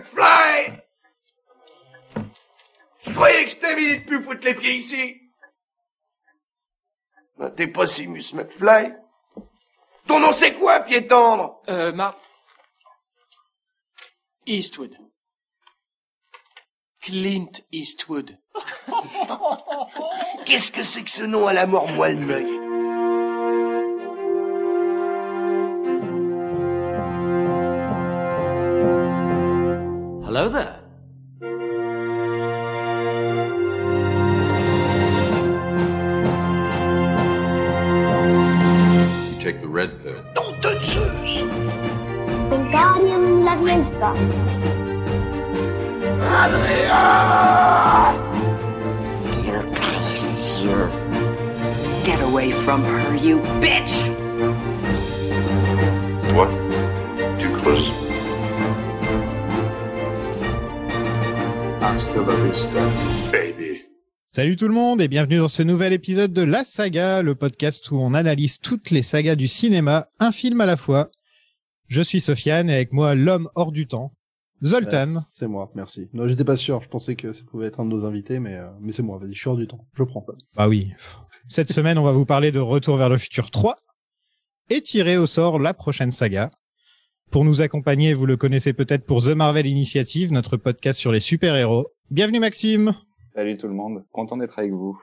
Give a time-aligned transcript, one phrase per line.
[0.00, 0.80] McFly
[3.04, 5.20] Je croyais que c'était minute plus foutre les pieds ici.
[7.36, 8.94] Ben, T'es pas Simus McFly
[10.06, 11.60] Ton nom c'est quoi, pied tendre?
[11.68, 12.16] Euh, Mar...
[14.46, 14.96] Eastwood.
[17.02, 18.38] Clint Eastwood.
[20.46, 22.16] Qu'est-ce que c'est que ce nom à la mort moelle
[30.30, 30.69] Hello there.
[64.32, 67.90] Salut tout le monde et bienvenue dans ce nouvel épisode de La Saga, le podcast
[67.90, 71.10] où on analyse toutes les sagas du cinéma, un film à la fois.
[71.88, 74.12] Je suis Sofiane et avec moi l'homme hors du temps,
[74.62, 75.16] Zoltan.
[75.16, 76.10] Euh, c'est moi, merci.
[76.12, 78.54] Non, j'étais pas sûr, je pensais que ça pouvait être un de nos invités, mais,
[78.54, 80.24] euh, mais c'est moi, vas-y, je suis hors du temps, je prends.
[80.54, 80.92] Bah oui.
[81.48, 83.78] Cette semaine, on va vous parler de Retour vers le futur 3
[84.68, 86.52] et tirer au sort la prochaine saga.
[87.32, 91.18] Pour nous accompagner, vous le connaissez peut-être pour The Marvel Initiative, notre podcast sur les
[91.18, 91.88] super-héros.
[92.12, 92.94] Bienvenue Maxime.
[93.34, 95.00] Salut tout le monde, content d'être avec vous.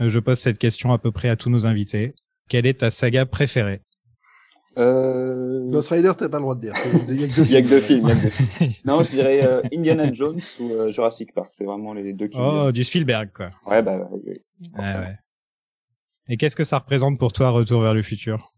[0.00, 2.14] Euh, Je pose cette question à peu près à tous nos invités.
[2.48, 3.82] Quelle est ta saga préférée?
[4.78, 5.68] Euh...
[5.70, 6.74] Ghost Rider, t'as pas le droit de dire.
[7.08, 8.06] Il y a que deux Il y a que deux films.
[8.08, 8.72] y a que deux films.
[8.84, 11.48] non, je dirais euh, Indiana Jones ou euh, Jurassic Park.
[11.50, 12.38] C'est vraiment les deux qui.
[12.40, 13.50] Oh, du Spielberg quoi.
[13.66, 14.08] Ouais, bah
[14.76, 15.18] Ah ouais.
[16.28, 18.54] Et qu'est-ce que ça représente pour toi, Retour vers le futur?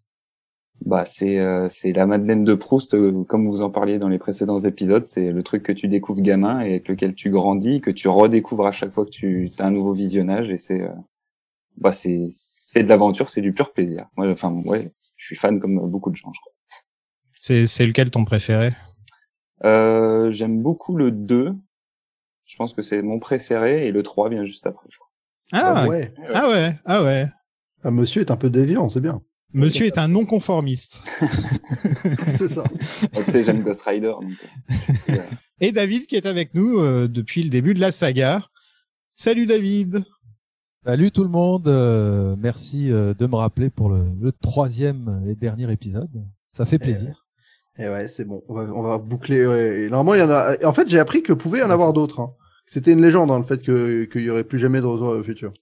[0.86, 4.18] Bah c'est euh, c'est la Madeleine de Proust, euh, comme vous en parliez dans les
[4.18, 5.04] précédents épisodes.
[5.04, 8.66] C'est le truc que tu découvres gamin et avec lequel tu grandis, que tu redécouvres
[8.66, 10.50] à chaque fois que tu as un nouveau visionnage.
[10.50, 10.88] Et c'est euh,
[11.76, 14.06] bah c'est c'est de l'aventure, c'est du pur plaisir.
[14.16, 16.52] Moi, enfin ouais, je suis fan comme beaucoup de gens, je crois.
[17.38, 18.70] C'est c'est lequel ton préféré?
[19.64, 21.54] Euh, J'aime beaucoup le 2.
[22.46, 25.10] Je pense que c'est mon préféré et le 3 vient juste après, je crois.
[25.52, 26.14] ah, Ah ouais.
[26.32, 27.26] ah ouais, ah ouais.
[27.84, 29.22] Ah, monsieur est un peu déviant, c'est bien.
[29.52, 31.02] Monsieur est un non-conformiste.
[32.38, 32.64] c'est ça.
[33.28, 34.12] Sais, j'aime Ghost Rider.
[34.20, 34.24] Donc,
[35.10, 35.16] euh,
[35.60, 38.46] Et David qui est avec nous euh, depuis le début de la saga.
[39.14, 40.04] Salut David.
[40.84, 45.34] Salut tout le monde, euh, merci euh, de me rappeler pour le, le troisième et
[45.34, 46.08] dernier épisode.
[46.52, 47.26] Ça fait plaisir.
[47.78, 48.42] Et ouais, c'est bon.
[48.48, 49.46] On va, on va boucler.
[49.46, 49.80] ouais.
[49.82, 50.56] Et normalement, il y en a.
[50.66, 52.20] En fait, j'ai appris que pouvait y en avoir d'autres.
[52.20, 52.30] hein.
[52.66, 55.22] C'était une légende, hein, le fait que qu'il y aurait plus jamais de retour au
[55.22, 55.52] futur.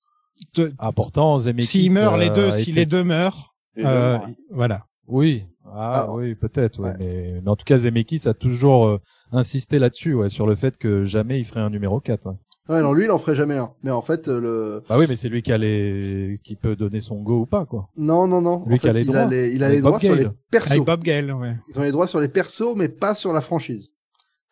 [0.54, 1.66] Te- Ah pourtant, Zemeckis.
[1.66, 4.18] S'ils meurent les euh, deux, si été- les deux meurent, euh,
[4.50, 4.84] voilà.
[5.06, 6.80] Oui, ah, Ah, oui, peut-être.
[6.80, 6.96] ouais, ouais.
[6.98, 8.98] Mais, mais en tout cas, Zemeckis a toujours euh,
[9.32, 12.26] insisté là-dessus, ouais, sur le fait que jamais il ferait un numéro 4.
[12.26, 12.32] ouais.
[12.68, 13.70] Ouais, non, lui, il en ferait jamais un.
[13.82, 14.82] Mais en fait, euh, le.
[14.90, 16.38] Bah oui, mais c'est lui qui a les...
[16.44, 17.88] qui peut donner son go ou pas, quoi.
[17.96, 18.62] Non, non, non.
[18.66, 19.20] Lui en qui a les il droits.
[19.20, 20.72] a les, il a les droits sur les persos.
[20.72, 21.56] Avec Bob Gale, ouais.
[21.70, 23.88] Ils ont les droits sur les persos, mais pas sur la franchise.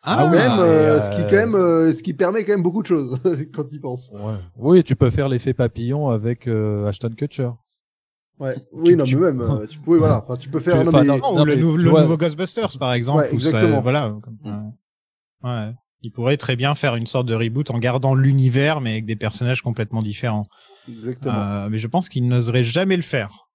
[0.01, 2.81] Ah, même, euh, euh, ce qui quand même, euh, ce qui permet quand même beaucoup
[2.81, 3.19] de choses
[3.53, 4.09] quand ils pensent.
[4.13, 4.35] Ouais.
[4.57, 7.49] Oui, tu peux faire l'effet papillon avec euh, Ashton Kutcher.
[8.39, 8.55] Ouais.
[8.71, 10.77] Oui, non, tu- mais même, euh, tu peux, voilà, enfin, tu peux faire.
[10.79, 12.93] Tu- non, enfin, mais- non, ou le, mais nou- tu le vois- nouveau Ghostbusters, par
[12.93, 13.19] exemple.
[13.19, 13.81] Ouais, où ça- exactement.
[13.81, 14.13] voilà.
[14.21, 15.49] comme- ouais.
[15.49, 15.73] Ouais.
[16.03, 19.15] Il pourrait très bien faire une sorte de reboot en gardant l'univers, mais avec des
[19.15, 20.45] personnages complètement différents.
[20.87, 21.33] Exactement.
[21.35, 23.46] Euh, mais je pense qu'il n'oserait jamais le faire.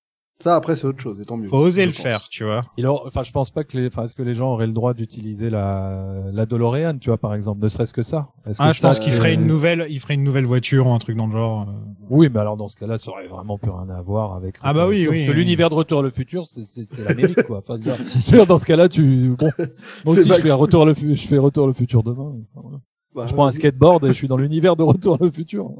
[0.42, 1.46] Ça, après, c'est autre chose, et tant mieux.
[1.46, 2.00] Faut oser le pense.
[2.02, 2.62] faire, tu vois.
[2.76, 4.72] Il aura- enfin, je pense pas que les, enfin, est-ce que les gens auraient le
[4.72, 8.28] droit d'utiliser la, la DeLorean, tu vois, par exemple, ne serait-ce que ça?
[8.44, 10.88] Est-ce Ah, que je ça, pense qu'il ferait une nouvelle, il ferait une nouvelle voiture
[10.88, 11.68] ou un truc dans le genre.
[11.68, 11.72] euh.
[12.10, 14.56] Oui, mais alors dans ce cas-là, ça aurait vraiment plus rien à voir avec.
[14.62, 15.36] Ah bah oui, Parce oui, que oui.
[15.36, 17.58] l'univers de Retour à le futur, c'est, c'est, c'est l'Amérique, quoi.
[17.58, 19.48] Enfin, je veux dire- dans ce cas-là, tu, bon,
[20.04, 22.34] moi aussi, je fais Retour le, fu- je fais Retour à le futur demain.
[22.54, 22.78] Enfin, voilà.
[23.14, 25.70] Bah, Je prends un skateboard et je suis dans l'univers de Retour à le futur.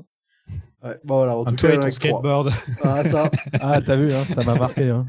[0.83, 2.51] Ouais, bon, voilà, en Un tout toi cas, et ton skateboard.
[2.83, 3.31] Ah, ça.
[3.61, 5.07] Ah, t'as vu, hein, ça m'a marqué, hein.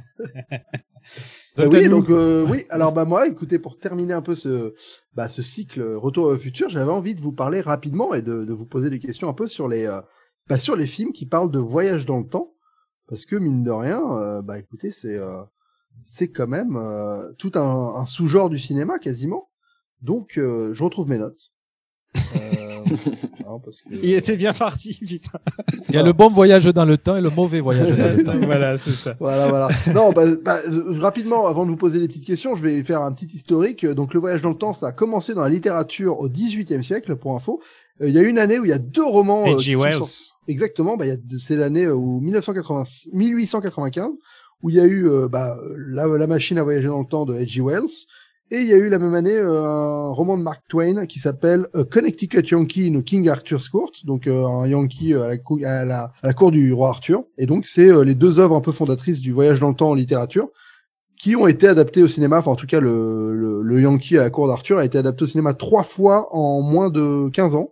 [1.56, 2.64] Bah Zoltan, oui, donc euh, oui.
[2.70, 4.74] Alors bah moi, écoutez, pour terminer un peu ce
[5.14, 8.44] bah, ce cycle euh, Retour au futur, j'avais envie de vous parler rapidement et de,
[8.44, 10.02] de vous poser des questions un peu sur les euh,
[10.48, 12.56] bah, sur les films qui parlent de voyage dans le temps,
[13.08, 15.44] parce que mine de rien, euh, bah écoutez, c'est euh,
[16.04, 19.50] c'est quand même euh, tout un, un sous-genre du cinéma quasiment.
[20.02, 21.53] Donc euh, je retrouve mes notes.
[22.16, 25.40] Euh, parce que, Il était bien parti, putain.
[25.90, 28.24] Il y a le bon voyage dans le temps et le mauvais voyage dans le
[28.24, 28.34] temps.
[28.44, 29.16] voilà, c'est ça.
[29.20, 29.68] Voilà, voilà.
[29.94, 30.58] Non, bah, bah,
[31.00, 33.86] rapidement, avant de vous poser des petites questions, je vais faire un petit historique.
[33.86, 37.16] Donc, le voyage dans le temps, ça a commencé dans la littérature au XVIIIe siècle,
[37.16, 37.62] pour info.
[38.02, 39.46] Euh, Il y a une année où il y a deux romans.
[39.48, 40.02] euh, qui Wells.
[40.48, 40.98] Exactement.
[40.98, 42.84] Bah, il y a, c'est l'année euh, où 1980,
[43.14, 44.10] 1895,
[44.62, 47.26] où il y a eu euh, bah, la, la machine à voyager dans le temps
[47.26, 47.62] de H.G.
[47.62, 48.08] Wells.
[48.52, 51.18] Et il y a eu la même année euh, un roman de Mark Twain qui
[51.20, 55.62] s'appelle A Connecticut Yankee in King Arthur's Court, donc euh, un Yankee à la, cou-
[55.66, 57.24] à, la, à la cour du roi Arthur.
[57.38, 59.90] Et donc c'est euh, les deux œuvres un peu fondatrices du voyage dans le temps
[59.90, 60.50] en littérature
[61.20, 62.40] qui ont été adaptées au cinéma.
[62.40, 65.24] Enfin en tout cas le, le, le Yankee à la cour d'Arthur a été adapté
[65.24, 67.72] au cinéma trois fois en moins de 15 ans.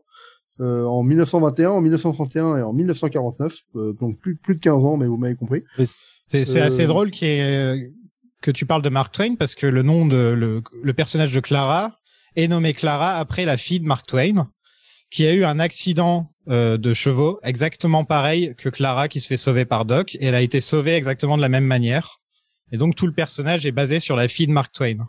[0.62, 4.96] Euh, en 1921, en 1931 et en 1949, euh, donc plus plus de 15 ans,
[4.96, 5.64] mais vous m'avez compris.
[6.28, 7.92] C'est c'est Euh, assez drôle qu'il y ait-
[8.42, 11.40] que tu parles de Mark Twain parce que le nom de le, le personnage de
[11.40, 11.98] Clara
[12.36, 14.50] est nommé Clara après la fille de Mark Twain
[15.10, 19.38] qui a eu un accident euh, de chevaux exactement pareil que Clara qui se fait
[19.38, 22.20] sauver par Doc et elle a été sauvée exactement de la même manière.
[22.72, 25.08] Et donc tout le personnage est basé sur la fille de Mark Twain.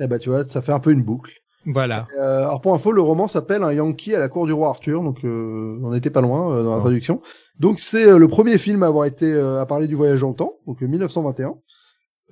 [0.00, 1.32] Eh ben tu vois, ça fait un peu une boucle.
[1.66, 2.06] Voilà.
[2.18, 5.02] Euh, alors pour info, le roman s'appelle Un Yankee à la cour du roi Arthur,
[5.02, 7.22] donc euh, on n'était pas loin euh, dans la traduction.
[7.58, 10.30] Donc c'est euh, le premier film à avoir été euh, à parler du voyage dans
[10.30, 11.54] le temps, donc euh, 1921.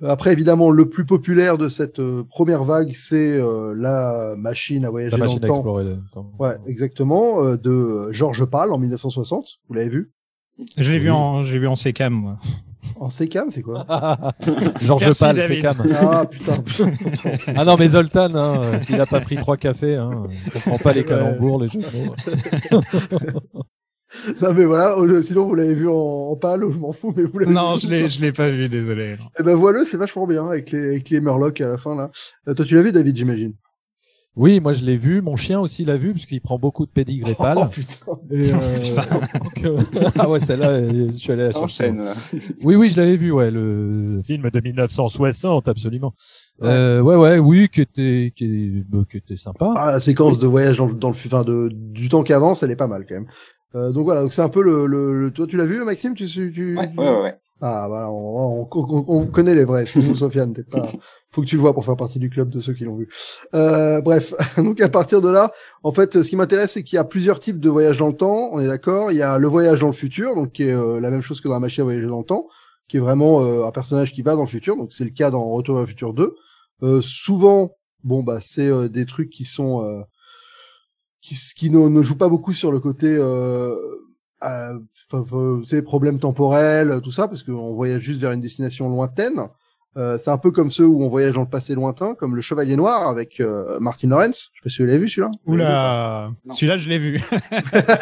[0.01, 4.85] Euh, Après évidemment le plus populaire de cette euh, première vague, c'est euh, la machine
[4.85, 5.59] à voyager La machine dans à le temps.
[5.59, 6.31] explorer le temps.
[6.39, 9.45] Ouais, exactement, euh, de Georges Pal en 1960.
[9.67, 10.11] Vous l'avez vu?
[10.77, 12.37] Je l'ai vu en j'ai vu en CCAM moi.
[12.99, 13.85] En CCAM, c'est quoi?
[14.81, 15.61] Georges Pal, c'est David.
[15.61, 15.75] Cam.
[15.95, 16.53] Ah putain.
[17.55, 20.09] Ah non, mais Zoltan, hein, euh, s'il a pas pris trois cafés, hein,
[20.45, 22.15] il comprend pas les calembours, les jeux de mots.
[24.41, 25.93] non mais voilà, euh, sinon vous l'avez vu en,
[26.31, 27.81] en pâle, je m'en fous, mais vous l'avez Non, vu.
[27.81, 29.15] je l'ai je l'ai pas vu, désolé.
[29.39, 32.11] Eh ben voilà, c'est vachement bien avec les avec les Murlocs à la fin là.
[32.47, 33.53] Euh, toi tu l'as vu David, j'imagine?
[34.35, 35.21] Oui, moi je l'ai vu.
[35.21, 37.57] Mon chien aussi l'a vu parce qu'il prend beaucoup de pédigré pâle.
[37.61, 38.19] Oh putain.
[38.31, 38.57] Et, euh,
[39.39, 39.77] donc, euh,
[40.17, 40.81] ah ouais, celle-là,
[41.11, 41.89] je suis allé la chercher.
[41.91, 42.03] Enchaîne.
[42.03, 42.13] là.
[42.63, 46.15] Oui, oui, je l'avais vu, ouais, le film de 1960, absolument.
[46.63, 49.71] Euh, ouais, ouais, oui, qui était, qui, bah, qui était sympa.
[49.75, 52.63] Ah, la séquence de voyage dans, le- dans le enfin de du temps qui avance,
[52.63, 53.27] elle est pas mal quand même.
[53.75, 56.13] Euh, donc voilà, donc c'est un peu le, le, le- toi tu l'as vu Maxime,
[56.13, 57.35] tu tu Ouais, ouais, ouais.
[57.65, 59.85] Ah voilà, on, on, on- on connaît les vrais.
[60.15, 60.91] Sofiane, t'es pas.
[61.31, 63.07] Faut que tu le vois pour faire partie du club de ceux qui l'ont vu.
[63.55, 66.99] Euh, bref, donc à partir de là, en fait, ce qui m'intéresse, c'est qu'il y
[66.99, 68.49] a plusieurs types de voyages dans le temps.
[68.51, 69.11] On est d'accord.
[69.11, 71.39] Il y a le voyage dans le futur, donc qui est euh, la même chose
[71.41, 72.47] que dans la machine à voyager dans le temps,
[72.89, 74.75] qui est vraiment euh, un personnage qui va dans le futur.
[74.75, 76.35] Donc c'est le cas dans Retour vers le futur 2.
[76.83, 80.01] Euh, souvent, bon bah c'est euh, des trucs qui sont euh,
[81.23, 83.75] qui, qui ne, jouent pas beaucoup sur le côté euh,
[84.43, 89.47] euh, problèmes temporels, tout ça, parce qu'on voyage juste vers une destination lointaine.
[89.95, 92.41] Euh, c'est un peu comme ceux où on voyage dans le passé lointain, comme le
[92.41, 94.49] Chevalier Noir avec euh, Martin Lawrence.
[94.53, 95.29] Je sais pas si vous l'avez vu celui-là.
[95.45, 97.21] Oula, celui-là je l'ai vu.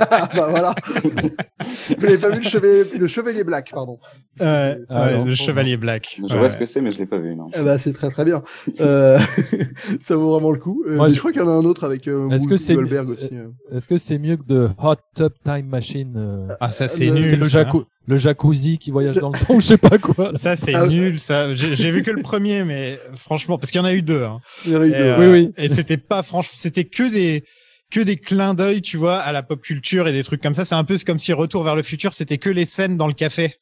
[0.09, 0.73] Ah, bah voilà.
[1.03, 3.99] vous n'avez pas vu le Chevalier, le Chevalier Black, pardon.
[4.41, 6.17] Euh, C'est- Ah, ouais, le Chevalier Black.
[6.17, 6.39] Je Ouais.
[6.39, 7.47] vois ce que c'est, mais je l'ai pas vu, non.
[7.53, 8.41] Eh ben, c'est très très bien.
[8.79, 9.19] Euh,
[10.01, 10.83] ça vaut vraiment le coup.
[10.87, 12.57] Euh, Moi, je- je crois qu'il y en a un autre avec euh, Est-ce que
[12.57, 13.29] c'est- Goldberg aussi.
[13.33, 13.47] euh.
[13.75, 17.27] Est-ce que c'est mieux que de Hot Tub Time Machine euh, Ah ça c'est nul.
[17.27, 17.65] C'est le, ça.
[18.07, 20.31] Le jacuzzi qui voyage dans le temps, je sais pas quoi.
[20.31, 20.37] là.
[20.37, 21.19] Ça c'est Ah, nul.
[21.19, 24.01] Ça, j'ai j'ai vu que le premier, mais franchement, parce qu'il y en a eu
[24.01, 24.23] deux.
[24.23, 24.39] Hein.
[24.65, 24.97] Il y en a eu Et, deux.
[24.97, 25.53] euh, Oui, oui.
[25.57, 27.43] Et c'était pas franchement, c'était que des
[27.91, 30.63] que des clins d'œil, tu vois, à la pop culture et des trucs comme ça.
[30.65, 33.13] C'est un peu comme si Retour vers le futur, c'était que les scènes dans le
[33.13, 33.49] café.
[33.49, 33.55] Tu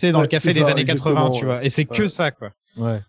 [0.00, 1.62] sais, dans Ouais, le café des ça, années 80, tu vois.
[1.64, 2.50] Et c'est que ça, quoi.
[2.76, 3.00] Ouais.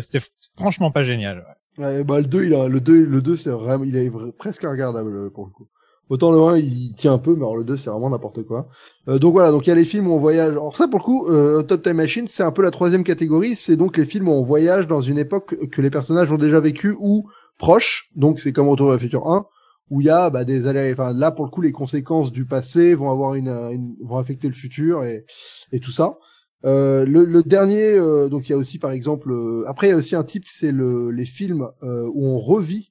[0.00, 0.24] C'était
[0.56, 1.44] franchement pas génial.
[1.78, 1.84] ouais.
[1.84, 4.62] Ouais, bah, le 2, il a, le 2, le 2, c'est vraiment, il est presque
[4.62, 5.68] regardable, pour le coup.
[6.10, 8.68] Autant le 1, il tient un peu, mais alors le 2, c'est vraiment n'importe quoi.
[9.08, 10.50] Euh, donc voilà, donc il y a les films où on voyage.
[10.50, 13.54] Alors ça, pour le coup, euh, Top Time Machine, c'est un peu la troisième catégorie.
[13.54, 16.58] C'est donc les films où on voyage dans une époque que les personnages ont déjà
[16.58, 17.28] vécu ou
[17.60, 18.10] proche.
[18.16, 19.46] Donc c'est comme Retour vers le futur 1,
[19.90, 20.92] où il y a bah, des allers.
[20.92, 24.54] Enfin là, pour le coup, les conséquences du passé vont avoir une, vont affecter le
[24.54, 25.24] futur et
[25.70, 26.18] et tout ça.
[26.64, 27.96] Euh, le, le dernier,
[28.28, 29.32] donc il y a aussi par exemple,
[29.68, 32.90] après il y a aussi un type, c'est le, les films où on revit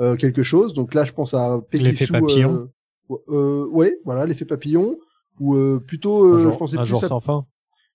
[0.00, 0.74] euh, quelque chose.
[0.74, 2.68] Donc là, je pense à L'effet papillon.
[3.10, 4.96] Euh, euh, ouais, voilà, l'effet papillon.
[5.40, 7.44] Ou euh, plutôt, euh, un je jour, pensais un plus jour à- sans fin.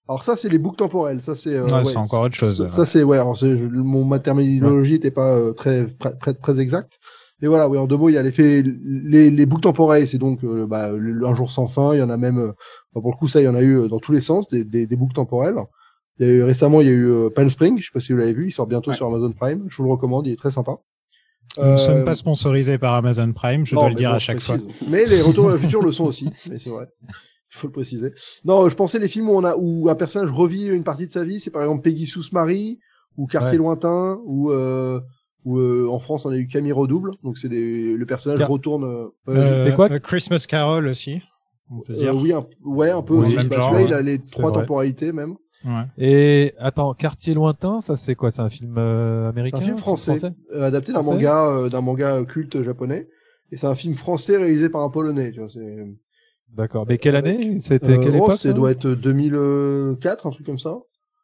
[0.09, 1.21] Alors ça, c'est les boucles temporelles.
[1.21, 1.55] Ça c'est.
[1.55, 2.57] euh, Ouais, ouais, c'est encore autre chose.
[2.57, 3.17] ça, ça, c'est ouais.
[3.17, 6.99] alors, c'est- je- mon ma terminologie n'était pas euh, très, très très très exacte.
[7.41, 10.17] Mais voilà, oui, en deux mots, il y a l'effet les, les boucles temporelles, c'est
[10.17, 11.93] donc euh, bah, un jour sans fin.
[11.93, 12.51] Il y en a même, euh,
[12.91, 14.85] pour le coup, ça, il y en a eu dans tous les sens des, des,
[14.85, 15.55] des boucles temporelles.
[16.19, 17.79] Il y a eu récemment, il y a eu euh, Palm Spring.
[17.79, 18.47] Je sais pas si vous l'avez vu.
[18.47, 18.97] Il sort bientôt Ouais.
[18.97, 19.63] sur Amazon Prime.
[19.69, 20.27] Je vous le recommande.
[20.27, 20.79] Il est très sympa.
[21.57, 24.15] Nous ne Euh, sommes pas sponsorisés par Amazon Prime, je non, dois le dire bon,
[24.15, 24.57] à chaque fois.
[24.87, 26.29] Mais les retours vers le futur le sont aussi.
[26.49, 26.85] Mais c'est vrai.
[27.07, 28.13] Il faut le préciser.
[28.45, 31.11] Non, je pensais les films où on a, où un personnage revit une partie de
[31.11, 31.39] sa vie.
[31.39, 32.79] C'est par exemple Peggy Sous Marie,
[33.17, 33.57] ou Quartier Ouais.
[33.57, 34.99] Lointain, ou, euh,
[35.45, 37.11] ou euh, en France on a eu Camille Redouble.
[37.23, 38.83] Donc c'est des, le personnage Car- retourne.
[38.83, 41.19] euh, Euh, fait quoi euh, Christmas Carol aussi,
[41.71, 42.15] on peut euh, dire.
[42.15, 43.15] oui, un, ouais, un peu.
[43.45, 44.61] Bah, genre, il a les trois vrai.
[44.61, 45.35] temporalités même.
[45.65, 45.83] Ouais.
[45.97, 48.31] Et attends, Quartier lointain, ça c'est quoi?
[48.31, 50.15] C'est un film euh, américain un film français,
[50.55, 53.07] euh, adapté d'un manga, euh, d'un manga culte japonais.
[53.51, 55.31] Et c'est un film français réalisé par un polonais.
[55.31, 55.85] Tu vois, c'est.
[56.55, 56.85] D'accord.
[56.87, 57.59] Mais quelle année?
[57.59, 58.53] C'était Euh, quelle oh, époque ça ça?
[58.53, 60.77] doit être 2004, un truc comme ça.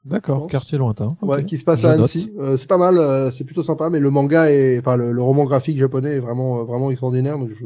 [0.04, 1.18] D'accord, quartier lointain.
[1.24, 1.92] Ouais, qui se passe Je à.
[1.94, 2.32] Annecy.
[2.38, 5.22] Euh, c'est pas mal, euh, c'est plutôt sympa, mais le manga est, enfin le, le
[5.24, 7.66] roman graphique japonais est vraiment euh, vraiment extraordinaire, donc je,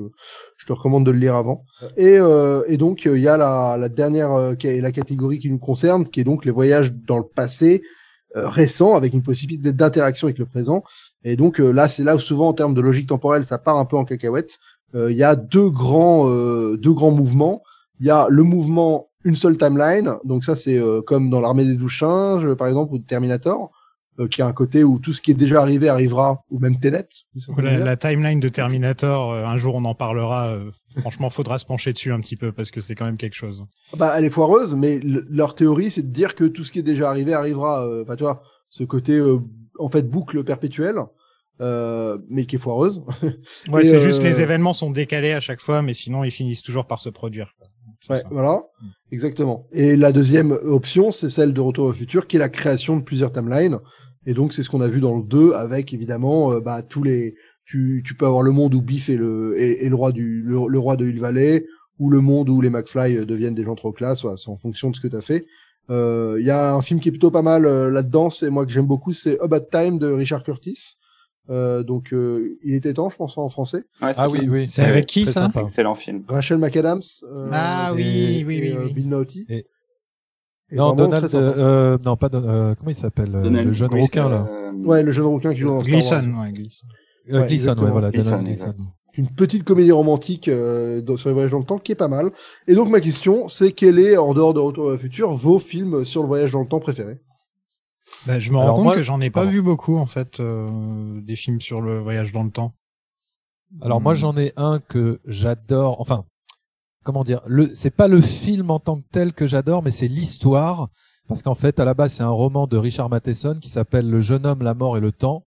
[0.59, 1.65] je te recommande de le lire avant.
[1.97, 5.49] Et, euh, et donc euh, il y a la, la dernière euh, la catégorie qui
[5.49, 7.81] nous concerne, qui est donc les voyages dans le passé
[8.35, 10.83] euh, récent avec une possibilité d'interaction avec le présent.
[11.23, 13.77] Et donc euh, là, c'est là où souvent en termes de logique temporelle, ça part
[13.77, 14.59] un peu en cacahuète.
[14.95, 16.27] Il y a deux grands
[16.85, 17.61] deux grands mouvements.
[17.99, 21.75] Il y a le mouvement une seule timeline, donc ça c'est comme dans l'armée des
[21.75, 23.78] douze singes, par exemple, ou Terminator, euh,
[24.27, 27.07] qui a un côté où tout ce qui est déjà arrivé arrivera, ou même Tenet.
[27.57, 30.47] La, la timeline de Terminator, euh, un jour on en parlera.
[30.49, 33.35] euh, franchement, faudra se pencher dessus un petit peu parce que c'est quand même quelque
[33.35, 33.65] chose.
[33.97, 36.79] Bah, elle est foireuse, mais le- leur théorie, c'est de dire que tout ce qui
[36.79, 37.85] est déjà arrivé arrivera.
[37.85, 39.39] euh, Enfin, tu vois, ce côté, euh,
[39.79, 40.97] en fait, boucle perpétuelle,
[41.61, 43.01] euh, mais qui est foireuse.
[43.71, 46.61] Ouais, c'est euh, juste les événements sont décalés à chaque fois, mais sinon ils finissent
[46.63, 47.53] toujours par se produire.
[48.09, 48.27] Ouais, ça.
[48.31, 48.63] voilà,
[49.11, 49.67] exactement.
[49.71, 53.03] Et la deuxième option, c'est celle de Retour au futur, qui est la création de
[53.03, 53.77] plusieurs timelines.
[54.25, 57.03] Et donc, c'est ce qu'on a vu dans le 2, avec évidemment, euh, bah, tous
[57.03, 57.35] les.
[57.65, 60.41] Tu, tu peux avoir le monde où Biff est le, est, est le roi du,
[60.41, 61.65] le, le roi de Hill Valley,
[61.99, 64.21] ou le monde où les McFly euh, deviennent des gens trop classe.
[64.23, 65.45] Voilà, c'est en fonction de ce que tu as fait.
[65.89, 68.65] Euh, Il y a un film qui est plutôt pas mal euh, là-dedans, c'est moi
[68.65, 70.95] que j'aime beaucoup, c'est About Time de Richard Curtis.
[71.51, 73.83] Euh, donc, euh, il était temps, je pense, en français.
[74.01, 74.67] Ouais, Ah oui, oui.
[74.67, 75.31] C'est avec qui, ça?
[75.33, 75.61] sympa.
[75.63, 76.23] Excellent film.
[76.27, 77.01] Rachel McAdams.
[77.23, 78.93] euh, Ah et- oui, oui, et, oui, euh, oui.
[78.93, 79.65] Bill Et
[80.71, 81.43] Non, Donald, sympa.
[81.43, 84.47] euh, non, pas Don- euh, comment il s'appelle euh, Donald Le jeune Gleason, rouquin là.
[84.49, 85.99] euh, Ouais, le jeune rouquin qui joue dans Star Wars.
[86.21, 86.87] Gleason, ouais, Gleason.
[87.31, 88.41] Euh, ouais, Gleason, voilà, Gleason.
[88.43, 88.75] Gleason.
[89.15, 92.07] une petite comédie romantique euh, dans- sur les voyages dans le temps qui est pas
[92.07, 92.29] mal.
[92.67, 95.59] Et donc ma question, c'est quel est, en dehors de Retour vers le futur, vos
[95.59, 97.19] films sur le voyage dans le temps préférés?
[98.27, 99.51] Bah, je me rends Alors compte moi- que j'en ai pas Pardon.
[99.51, 102.73] vu beaucoup en fait euh, des films sur le voyage dans le temps.
[103.81, 104.17] Alors moi Hmm.
[104.17, 105.99] j'en ai un que j'adore.
[106.01, 106.23] Enfin,
[107.03, 110.07] comment dire Le c'est pas le film en tant que tel que j'adore, mais c'est
[110.07, 110.89] l'histoire.
[111.27, 114.19] Parce qu'en fait, à la base, c'est un roman de Richard Matheson qui s'appelle Le
[114.19, 115.45] jeune homme, la mort et le temps.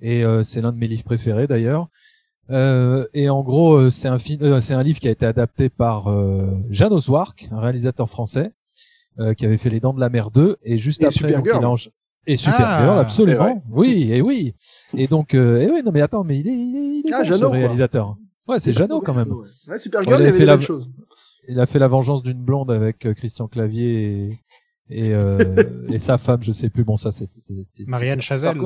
[0.00, 1.88] Et euh, c'est l'un de mes livres préférés d'ailleurs.
[2.50, 5.26] Euh, et en gros, euh, c'est un film, euh, c'est un livre qui a été
[5.26, 8.52] adapté par euh, Jeanne Wark, un réalisateur français,
[9.18, 11.76] euh, qui avait fait Les Dents de la Mer 2, et juste Et après, Supergirl.
[12.26, 13.38] et Supergirl, Ah, absolument.
[13.42, 13.54] vrai.
[13.70, 14.54] Oui, et oui.
[14.96, 17.12] Et donc, euh, et oui, non mais attends, mais il est, il est, il est
[17.12, 17.68] Ah, bon, ce quoi.
[18.48, 19.30] Ouais, c'est Jeannot quand même.
[19.30, 20.90] Ouais, ouais Supergirl, Bon, il avait fait la- choses.
[21.48, 24.38] Il a fait La Vengeance d'une blonde avec euh, Christian Clavier
[24.90, 25.38] et, et, euh,
[25.90, 26.84] et sa femme, je sais plus.
[26.84, 27.28] Bon, ça c'est
[27.86, 28.58] Marianne Chazelle.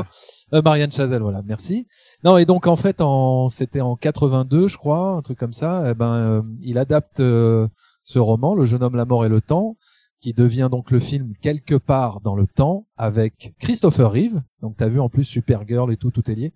[0.53, 1.87] Euh, Marianne Chazelle, voilà, merci.
[2.25, 5.85] Non, et donc en fait, en c'était en 82, je crois, un truc comme ça.
[5.91, 7.69] Eh ben, euh, il adapte euh,
[8.03, 9.77] ce roman, Le jeune homme, la mort et le temps,
[10.21, 14.41] qui devient donc le film quelque part dans le temps avec Christopher Reeve.
[14.61, 16.53] Donc t'as vu en plus Supergirl et tout, tout est lié.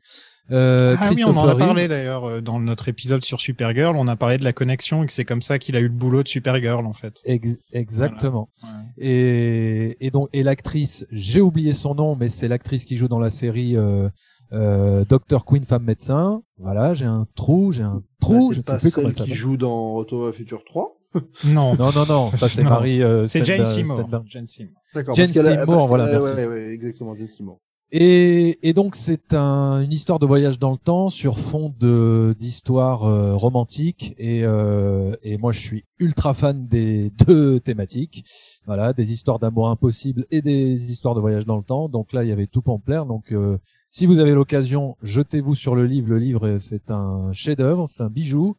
[0.52, 1.58] Euh, Ah oui, on en a Reeve.
[1.58, 3.96] parlé d'ailleurs euh, dans notre épisode sur Supergirl.
[3.96, 5.88] On a parlé de la connexion et que c'est comme ça qu'il a eu le
[5.94, 7.20] boulot de Supergirl en fait.
[7.24, 8.48] Ex- exactement.
[8.62, 8.68] Ouais.
[8.98, 13.18] Et, et donc et l'actrice, j'ai oublié son nom, mais c'est l'actrice qui joue dans
[13.18, 14.08] la série euh,
[14.52, 16.42] euh, Dr Queen femme médecin.
[16.58, 19.28] Voilà, j'ai un trou, j'ai un trou, Bah, je pas sais plus comment celle elle
[19.30, 20.92] qui joue dans Retour le futur 3.
[21.46, 22.62] Non, Non non non, ça c'est.
[22.62, 23.02] Marie.
[23.02, 24.08] euh, c'est Jane Seymour.
[24.26, 24.74] Jane Seymour.
[24.94, 25.14] D'accord.
[25.16, 27.58] Jane Seymour, voilà, ouais, ouais, exactement, Jane Seymour.
[27.92, 32.34] Et, et donc c'est un, une histoire de voyage dans le temps sur fond de
[32.36, 38.24] d'histoire euh, romantique et euh, et moi je suis ultra fan des deux thématiques,
[38.66, 41.88] voilà, des histoires d'amour impossible et des histoires de voyage dans le temps.
[41.88, 43.06] Donc là il y avait tout pour me plaire.
[43.06, 43.56] Donc euh,
[43.90, 46.08] si vous avez l'occasion, jetez-vous sur le livre.
[46.08, 48.56] Le livre euh, c'est un chef-d'œuvre, c'est un bijou.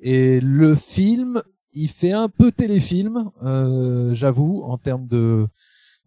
[0.00, 1.42] Et le film,
[1.72, 5.46] il fait un peu téléfilm, euh, j'avoue, en termes de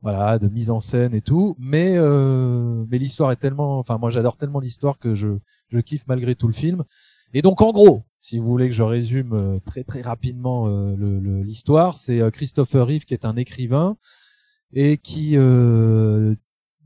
[0.02, 1.56] voilà de mise en scène et tout.
[1.60, 5.30] Mais euh, mais l'histoire est tellement enfin moi j'adore tellement l'histoire que je
[5.70, 6.84] je kiffe malgré tout le film.
[7.34, 10.96] Et donc en gros si vous voulez que je résume euh, très très rapidement euh,
[11.44, 13.98] l'histoire c'est euh, Christopher Reeve qui est un écrivain
[14.74, 16.36] et qui euh,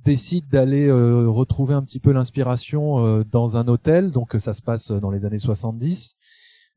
[0.03, 4.11] décide d'aller euh, retrouver un petit peu l'inspiration euh, dans un hôtel.
[4.11, 6.15] Donc ça se passe dans les années 70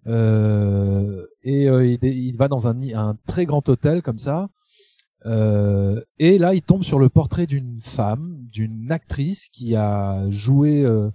[0.06, 4.48] euh, et il, il va dans un, un très grand hôtel comme ça
[5.26, 10.82] euh, et là, il tombe sur le portrait d'une femme, d'une actrice qui a joué
[10.82, 11.10] euh,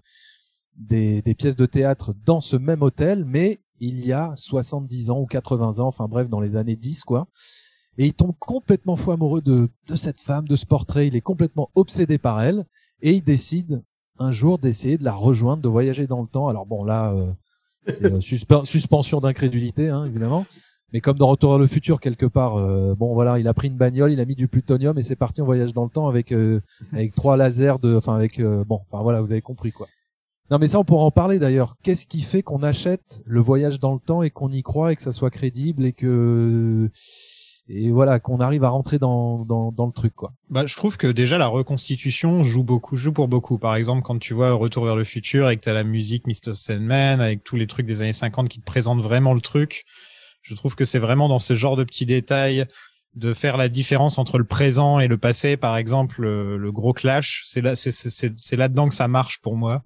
[0.75, 5.25] des, pièces de théâtre dans ce même hôtel, mais il y a 70 ans ou
[5.25, 7.27] 80 ans, enfin bref, dans les années 10, quoi.
[7.97, 11.07] Et il tombe complètement fou amoureux de, cette femme, de ce portrait.
[11.07, 12.65] Il est complètement obsédé par elle,
[13.01, 13.83] et il décide
[14.19, 16.47] un jour d'essayer de la rejoindre, de voyager dans le temps.
[16.47, 18.21] Alors bon, là, euh,
[18.65, 20.45] suspension d'incrédulité, hein, évidemment.
[20.93, 23.69] Mais comme dans Retour vers le futur quelque part, euh, bon voilà, il a pris
[23.69, 26.07] une bagnole, il a mis du plutonium et c'est parti en voyage dans le temps
[26.07, 29.71] avec euh, avec trois lasers de, enfin avec euh, bon, enfin voilà, vous avez compris
[29.71, 29.88] quoi.
[30.50, 31.77] Non mais ça on pourra en parler d'ailleurs.
[31.81, 34.98] Qu'est-ce qui fait qu'on achète le voyage dans le temps et qu'on y croit et
[34.98, 36.89] que ça soit crédible et que
[37.69, 40.33] et voilà qu'on arrive à rentrer dans, dans, dans le truc quoi?
[40.50, 43.57] Bah, je trouve que déjà la reconstitution joue beaucoup, joue pour beaucoup.
[43.57, 46.53] Par exemple, quand tu vois Retour vers le futur et que t'as la musique Mr.
[46.53, 49.86] Sandman avec tous les trucs des années 50 qui te présentent vraiment le truc,
[50.41, 52.65] je trouve que c'est vraiment dans ce genre de petits détails
[53.15, 55.57] de faire la différence entre le présent et le passé.
[55.57, 59.83] Par exemple, le, le gros clash, c'est là, c'est là-dedans que ça marche pour moi.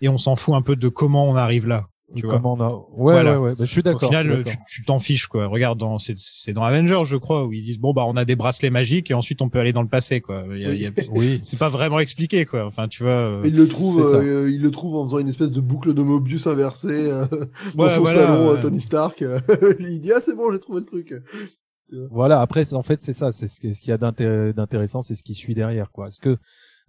[0.00, 1.86] Et on s'en fout un peu de comment on arrive là.
[2.14, 2.34] Tu vois.
[2.34, 2.68] Comment on a...
[2.70, 3.40] Ouais, Voilà.
[3.40, 3.54] ouais, ouais.
[3.56, 4.02] Bah, je suis d'accord.
[4.04, 5.46] Au final, tu, t'en fiches quoi.
[5.46, 8.24] Regarde, dans c'est, c'est dans Avengers, je crois, où ils disent bon bah on a
[8.24, 10.44] des bracelets magiques et ensuite on peut aller dans le passé quoi.
[10.52, 11.40] Il y a- il y a- Oui.
[11.44, 12.66] c'est pas vraiment expliqué quoi.
[12.66, 13.12] Enfin tu vois.
[13.12, 16.02] euh, Il le trouve, euh, il le trouve en faisant une espèce de boucle de
[16.02, 17.24] Mobius inversée euh,
[17.74, 18.56] dans Ouais, son voilà, salon, euh.
[18.60, 19.24] Tony Stark.
[19.80, 21.14] il dit ah c'est bon, j'ai trouvé le truc.
[22.10, 22.40] Voilà.
[22.40, 23.30] Après, en fait, c'est ça.
[23.32, 26.08] C'est ce qui- ce qu'il y a d'inté- d'intéressant, c'est ce qui suit derrière, quoi.
[26.08, 26.38] Est-ce que,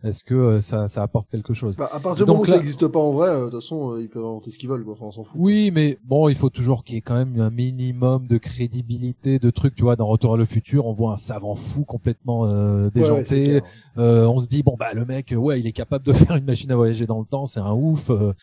[0.03, 1.75] est-ce que euh, ça, ça apporte quelque chose?
[1.77, 3.93] Bah, à partir du moment où ça n'existe pas en vrai, euh, de toute façon,
[3.93, 4.93] euh, ils peuvent inventer ce qu'ils veulent, quoi.
[4.93, 5.35] Enfin, on s'en fout.
[5.39, 9.39] Oui, mais bon, il faut toujours qu'il y ait quand même un minimum de crédibilité,
[9.39, 9.73] de trucs.
[9.75, 13.09] Tu vois, dans Retour à le futur, on voit un savant fou complètement euh, Ouais,
[13.09, 13.61] ouais, c'est déjanté.
[13.97, 16.45] Euh, on se dit bon bah le mec, ouais, il est capable de faire une
[16.45, 18.11] machine à voyager dans le temps, c'est un ouf.
[18.11, 18.33] euh,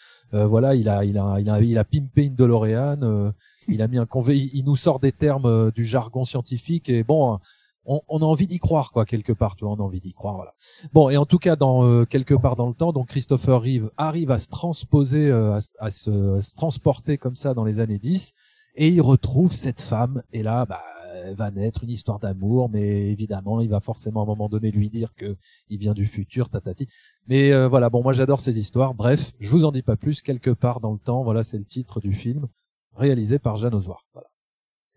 [0.47, 3.03] voilà, il a, il a, il a, il a pimpé une DeLorean.
[3.03, 3.31] euh,
[3.69, 7.05] il a mis un convé, il, il nous sort des termes du jargon scientifique et
[7.05, 7.39] bon.
[7.85, 10.37] On, on a envie d'y croire quoi quelque part, tu on a envie d'y croire,
[10.37, 10.55] voilà.
[10.93, 13.91] Bon, et en tout cas, dans euh, quelque part dans le temps, donc Christopher Reeve
[13.97, 17.99] arrive à se transposer, euh, à, se, à se transporter comme ça dans les années
[17.99, 18.35] 10,
[18.77, 20.81] et il retrouve cette femme, et là, bah,
[21.31, 24.89] va naître une histoire d'amour, mais évidemment, il va forcément à un moment donné lui
[24.89, 25.37] dire que
[25.69, 26.89] il vient du futur, tatati.
[27.27, 28.95] Mais euh, voilà, bon, moi j'adore ces histoires.
[28.95, 30.23] Bref, je vous en dis pas plus.
[30.23, 32.49] Quelque part dans le temps, voilà, c'est le titre du film,
[32.95, 34.05] réalisé par Jeanne Osoir.
[34.13, 34.29] Voilà.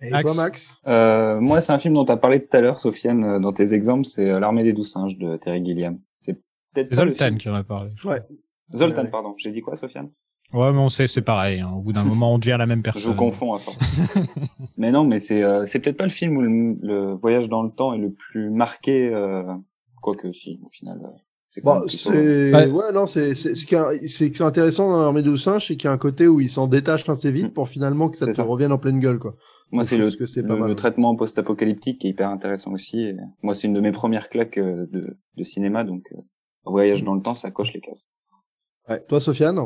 [0.08, 0.24] Et Max.
[0.34, 0.82] toi, Max?
[0.88, 3.54] Euh, moi, c'est un film dont tu as parlé tout à l'heure, Sofiane, euh, dans
[3.54, 6.00] tes exemples, c'est euh, L'Armée des Douze Singes de Terry Gilliam.
[6.18, 6.34] C'est
[6.74, 7.92] peut-être C'est pas le Zoltan qui en a parlé.
[8.04, 8.22] Ouais.
[8.76, 9.10] Zoltan, Ouais.
[9.10, 9.34] pardon.
[9.38, 10.10] J'ai dit quoi, Sofiane?
[10.54, 11.60] Ouais, mais on sait, c'est pareil.
[11.60, 11.72] hein.
[11.76, 13.12] Au bout d'un moment, on devient la même Je personne.
[13.12, 13.78] vous confonds à force.
[14.78, 17.64] mais non, mais c'est euh, c'est peut-être pas le film où le, le voyage dans
[17.64, 19.44] le temps est le plus marqué, euh,
[20.02, 21.00] quoique si, au final.
[21.04, 21.08] euh,
[21.48, 22.68] c'est Bah, plutôt- Ouais.
[22.68, 25.68] ouais non c'est c'est ce qui est- c'est que c'est intéressant dans l'armée de singes
[25.68, 28.18] c'est qu'il y a un côté où ils s'en détachent assez vite pour finalement que
[28.18, 28.44] ça te ça.
[28.44, 29.36] revienne en pleine gueule quoi.
[29.72, 30.70] Moi, c'est le, pense que c'est pas le, mal.
[30.70, 33.02] le traitement post-apocalyptique qui est hyper intéressant aussi.
[33.02, 36.22] Et moi, c'est une de mes premières claques euh, de, de cinéma, donc euh,
[36.66, 38.08] voyage dans le temps, ça coche les cases.
[38.88, 39.04] Ouais.
[39.08, 39.60] Toi Sofiane?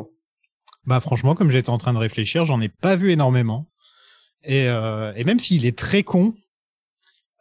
[0.86, 3.68] Bah franchement, comme j'étais en train de réfléchir, j'en ai pas vu énormément.
[4.42, 6.34] Et, euh, et même s'il est très con,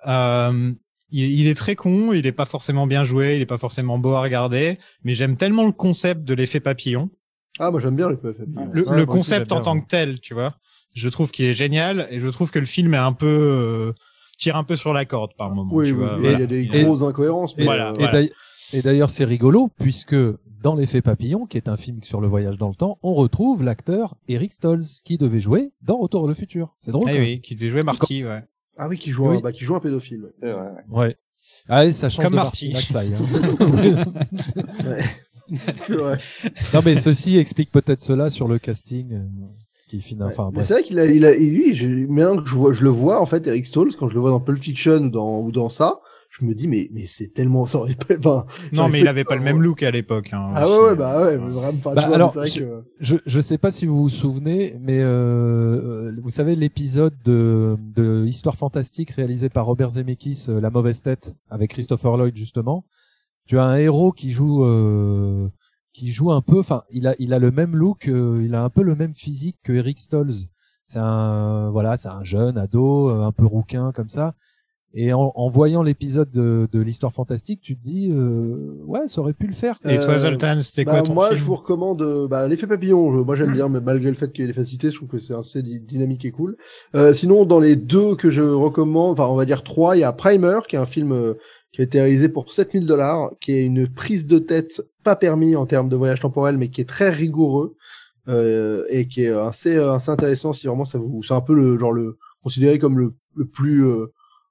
[0.08, 0.74] euh,
[1.10, 3.98] il, il est très con, il est pas forcément bien joué, il est pas forcément
[3.98, 7.10] beau à regarder, mais j'aime tellement le concept de l'effet papillon,
[7.58, 8.54] Ah moi j'aime bien les PFM.
[8.74, 10.58] le, Ouais, le moi aussi, concept en tant que tel, tu vois.
[10.94, 13.94] Je trouve qu'il est génial et je trouve que le film est un peu euh,
[14.38, 15.72] tire un peu sur la corde par moment.
[15.74, 16.38] Oui, tu oui, vois, oui, voilà.
[16.38, 17.56] il y a des Et- grosses incohérences.
[17.58, 18.30] Mais Voilà, euh, Et d'ailleurs-
[18.74, 20.16] Et d'ailleurs, c'est rigolo puisque
[20.62, 23.64] dans l'effet papillon, qui est un film sur le voyage dans le temps, on retrouve
[23.64, 26.76] l'acteur Eric Stolz qui devait jouer dans Retour vers le futur.
[26.80, 27.10] C'est drôle.
[27.10, 28.44] Ah oui, qui devait jouer Marty, ouais.
[28.78, 29.38] Ah oui qui joue Oui.
[29.38, 30.26] un bah, qui joue un pédophile.
[30.44, 30.54] ouais.
[30.90, 31.16] Ouais.
[31.68, 32.72] Ah, et ça change Comme de Marty.
[32.74, 34.06] Marty McFly, hein.
[35.78, 36.18] C'est vrai.
[36.74, 39.20] non, mais ceci explique peut-être cela sur le casting.
[39.90, 40.28] Qui finit, Ouais.
[40.28, 42.84] enfin, c'est vrai qu'il a, il a, et lui, je, maintenant que je, vois, je
[42.84, 45.42] le vois, en fait, Eric Stolz, quand je le vois dans Pulp Fiction ou dans,
[45.42, 46.00] ou dans ça,
[46.30, 49.24] je me dis, mais, mais c'est tellement, ça aurait pas, enfin, Non, mais il avait
[49.24, 50.30] pas le même look à l'époque.
[50.32, 52.60] Hein, Ah ouais, ouais, bah ouais, mais vraiment, enfin, Bah, tu vois, alors, mais c'est
[52.60, 55.08] je- vrai que, Je je sais pas si vous vous souvenez, mais euh,
[56.10, 61.02] euh, vous savez l'épisode de, de Histoire fantastique réalisé par Robert Zemeckis, euh, La mauvaise
[61.02, 62.86] tête, avec Christopher Lloyd justement.
[63.48, 65.48] Tu as un héros qui joue euh,
[65.94, 68.64] qui joue un peu, enfin il a il a le même look, euh, il a
[68.64, 70.48] un peu le même physique que Eric Stolz.
[70.86, 74.34] C'est un voilà, c'est un jeune ado, euh, un peu rouquin comme ça.
[74.96, 79.22] Et en, en voyant l'épisode de, de l'histoire fantastique, tu te dis euh, ouais, ça
[79.22, 79.76] aurait pu le faire.
[79.88, 82.48] Et toi, Euh, Zoltan, c'était bah, quoi ton moi, film je vous recommande, euh, bah,
[82.48, 84.90] l'effet papillon, je- moi j'aime bien, mais malgré le fait qu'il y ait les facilités,
[84.90, 86.58] je trouve que c'est assez dy- dynamique et cool.
[86.96, 90.04] Euh, sinon, dans les deux que je recommande, enfin, on va dire trois, il y
[90.04, 91.36] a Primer, qui est un film euh,
[91.80, 95.56] qui a été réalisé pour 7000 dollars, qui est une prise de tête pas permis
[95.56, 97.78] en termes de voyage temporel, mais qui est très rigoureux,
[98.28, 101.56] euh, et qui est assez, euh, assez intéressant si vraiment ça vous, c'est un peu
[101.56, 104.08] le, genre le, considéré comme le, le plus, euh,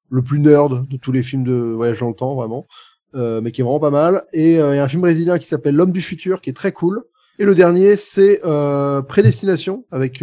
[0.08, 2.66] le plus nerd de tous les films de voyage dans le temps, vraiment.
[3.14, 4.24] Euh, mais qui est vraiment pas mal.
[4.32, 6.54] Et euh, il y a un film brésilien qui s'appelle L'homme du futur, qui est
[6.54, 7.02] très cool.
[7.38, 10.22] Et le dernier, c'est euh, Prédestination avec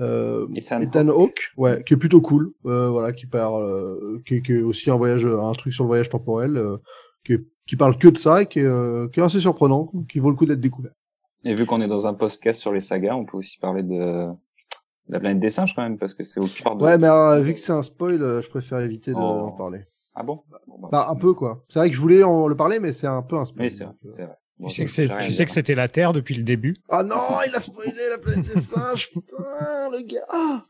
[0.00, 2.52] euh, Ethan Ethan Hawke, ouais, qui est plutôt cool.
[2.66, 5.84] Euh, voilà, qui parle, euh, qui, est- qui est aussi un voyage, un truc sur
[5.84, 6.76] le voyage temporel, euh,
[7.24, 10.18] qui, est- qui parle que de ça et qui est, qui est assez surprenant, qui
[10.18, 10.92] vaut le coup d'être découvert.
[11.44, 14.28] Et vu qu'on est dans un podcast sur les sagas, on peut aussi parler de
[15.08, 16.84] la planète des singes quand même, parce que c'est au cœur de...
[16.84, 19.38] Ouais, mais vu que c'est un spoil, je préfère éviter de- Oh.
[19.38, 19.84] d'en parler.
[20.14, 20.42] Ah bon?
[20.66, 21.64] Bon, bah, Bah un peu quoi.
[21.68, 23.66] C'est vrai que je voulais en le parler, mais c'est un peu un spoil.
[23.66, 24.28] Oui, c'est vrai.
[24.60, 26.76] Bon, Tu sais que tu sais que c'était la Terre depuis le début.
[26.90, 27.16] Ah non,
[27.48, 29.34] il a spoilé la planète des singes, putain,
[29.92, 30.18] le gars.
[30.32, 30.64] Ah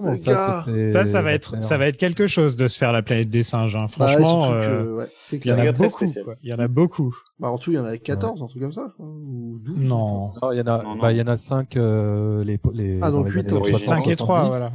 [0.00, 0.88] Oh, ça, gars.
[0.88, 3.42] Ça, ça va être, ça va être quelque chose de se faire la planète des
[3.42, 3.74] singes.
[3.74, 3.86] Hein.
[3.98, 6.04] Bah, ouais, Franchement, que, euh, ouais, c'est il y en a beaucoup.
[6.40, 7.16] Il y en a beaucoup.
[7.40, 9.58] Bah, en tout, il y en a 14, un truc comme ça, je crois, ou
[9.60, 9.76] 12.
[9.76, 10.32] Non.
[10.40, 11.02] Non, il y en a, Non, non.
[11.02, 13.80] bah, il y en a cinq, euh, les, les, Ah, donc les huit années originales.
[13.82, 14.48] 60, 5 et 3, 70.
[14.56, 14.72] voilà.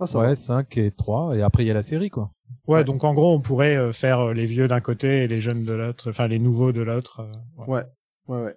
[0.00, 0.34] Ah, Ouais, va.
[0.34, 2.30] 5 et 3, et après il y a la série, quoi.
[2.66, 5.40] Ouais, donc en gros, on pourrait euh, faire euh, les vieux d'un côté et les
[5.40, 7.20] jeunes de l'autre, enfin les nouveaux de l'autre.
[7.20, 7.68] euh, ouais.
[7.68, 7.84] Ouais,
[8.28, 8.56] ouais, ouais.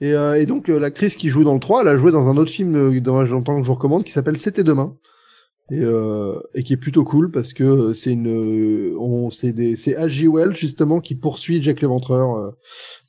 [0.00, 2.36] Et, euh, et donc, l'actrice qui joue dans le 3, elle a joué dans un
[2.36, 3.24] autre film dans
[3.58, 4.94] que je vous recommande qui s'appelle C'était demain.
[5.72, 9.52] Et, euh, et qui est plutôt cool parce que euh, c'est une, euh, on, c'est
[9.52, 10.28] des, c'est H.G.
[10.28, 12.50] Wells justement qui poursuit Jack l'Éventreur euh,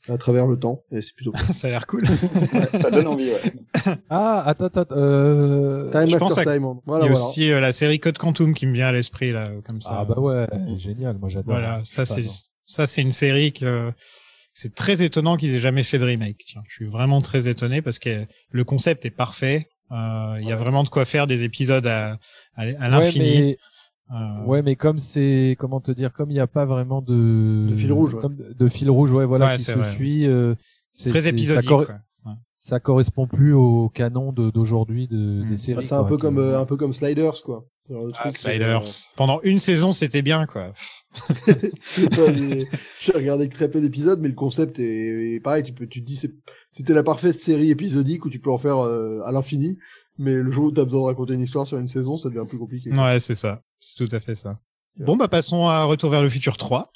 [0.09, 0.83] à travers le temps.
[0.91, 1.45] Et c'est plutôt cool.
[1.53, 2.05] Ça a l'air cool.
[2.81, 3.93] Ça donne envie, ouais.
[4.09, 5.91] Ah, attends, attends, euh...
[5.91, 6.65] Time je after pense à- time.
[6.85, 7.27] Voilà, Il y a voilà.
[7.29, 9.97] aussi euh, la série Code Quantum qui me vient à l'esprit là, comme ça.
[9.99, 11.53] Ah bah ouais, génial, moi j'adore.
[11.53, 12.25] Voilà, ça c'est
[12.65, 13.91] ça c'est une série que
[14.53, 16.43] c'est très étonnant qu'ils aient jamais fait de remake.
[16.47, 19.67] Tiens, je suis vraiment très étonné parce que le concept est parfait.
[19.91, 22.17] Euh, Il y a vraiment de quoi faire des épisodes à
[22.55, 23.25] à, à l'infini.
[23.25, 23.57] Ouais, mais...
[24.15, 27.67] Euh, Ouais, mais comme c'est, comment te dire, comme il n'y a pas vraiment de,
[27.69, 28.21] De fil rouge, ouais.
[28.21, 29.91] comme de, de fil rouge, ouais, voilà, Ouais, qui se vrai.
[29.93, 30.25] suit.
[30.25, 30.55] euh,
[30.93, 31.63] c'est très épisodique.
[31.63, 31.95] Ça, cor- quoi.
[32.25, 32.31] Ouais.
[32.55, 35.49] ça correspond plus au canon de- d'aujourd'hui de, Mm.
[35.49, 35.75] des séries.
[35.75, 37.65] Bah, c'est un quoi, peu qui- comme, euh, un peu comme Sliders, quoi.
[37.89, 38.83] Genre, Ah, Sliders.
[39.17, 40.71] Pendant une saison, c'était bien quoi.
[43.01, 45.63] J'ai regardé que très peu d'épisodes, mais le concept est, est pareil.
[45.63, 46.21] Tu peux, tu te dis,
[46.71, 49.77] c'était la parfaite série épisodique où tu peux en faire euh, à l'infini.
[50.17, 52.29] Mais le jour où tu as besoin de raconter une histoire sur une saison, ça
[52.29, 52.91] devient plus compliqué.
[52.91, 53.61] Ouais, c'est ça.
[53.79, 54.59] C'est tout à fait ça.
[54.99, 56.91] Bon bah passons à Retour vers le futur 3.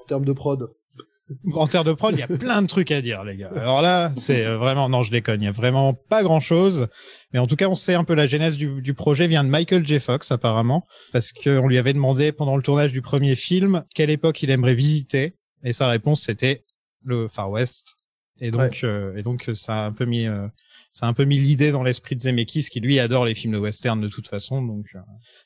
[0.00, 0.70] En termes de prod.
[1.54, 3.50] En termes de prod, il y a plein de trucs à dire, les gars.
[3.56, 6.88] Alors là, c'est euh, vraiment, non, je déconne, il y a vraiment pas grand chose.
[7.32, 9.48] Mais en tout cas, on sait un peu la genèse du, du projet vient de
[9.48, 10.00] Michael J.
[10.00, 14.42] Fox, apparemment, parce qu'on lui avait demandé pendant le tournage du premier film quelle époque
[14.42, 15.34] il aimerait visiter.
[15.62, 16.64] Et sa réponse, c'était
[17.02, 17.96] le Far West.
[18.40, 20.46] Et donc, euh, et donc, ça a un peu mis, euh,
[20.94, 23.54] ça a un peu mis l'idée dans l'esprit de Zemeckis, qui lui adore les films
[23.54, 24.62] de western de toute façon.
[24.62, 25.00] Donc, euh,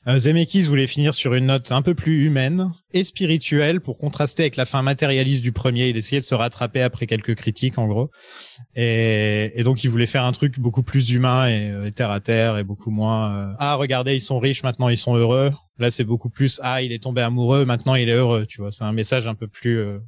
[0.05, 4.43] euh, Zemeckis voulait finir sur une note un peu plus humaine et spirituelle pour contraster
[4.43, 5.89] avec la fin matérialiste du premier.
[5.89, 8.11] Il essayait de se rattraper après quelques critiques, en gros.
[8.75, 12.59] Et, donc, il voulait faire un truc beaucoup plus humain et, euh, terre à terre
[12.59, 13.55] et beaucoup moins.
[13.57, 15.51] ah, regardez, ils sont riches, maintenant ils sont heureux.
[15.79, 16.59] Là, c'est beaucoup plus.
[16.61, 18.45] Ah, il est tombé amoureux, maintenant il est heureux.
[18.45, 19.99] Tu vois, c'est un message un peu plus, euh,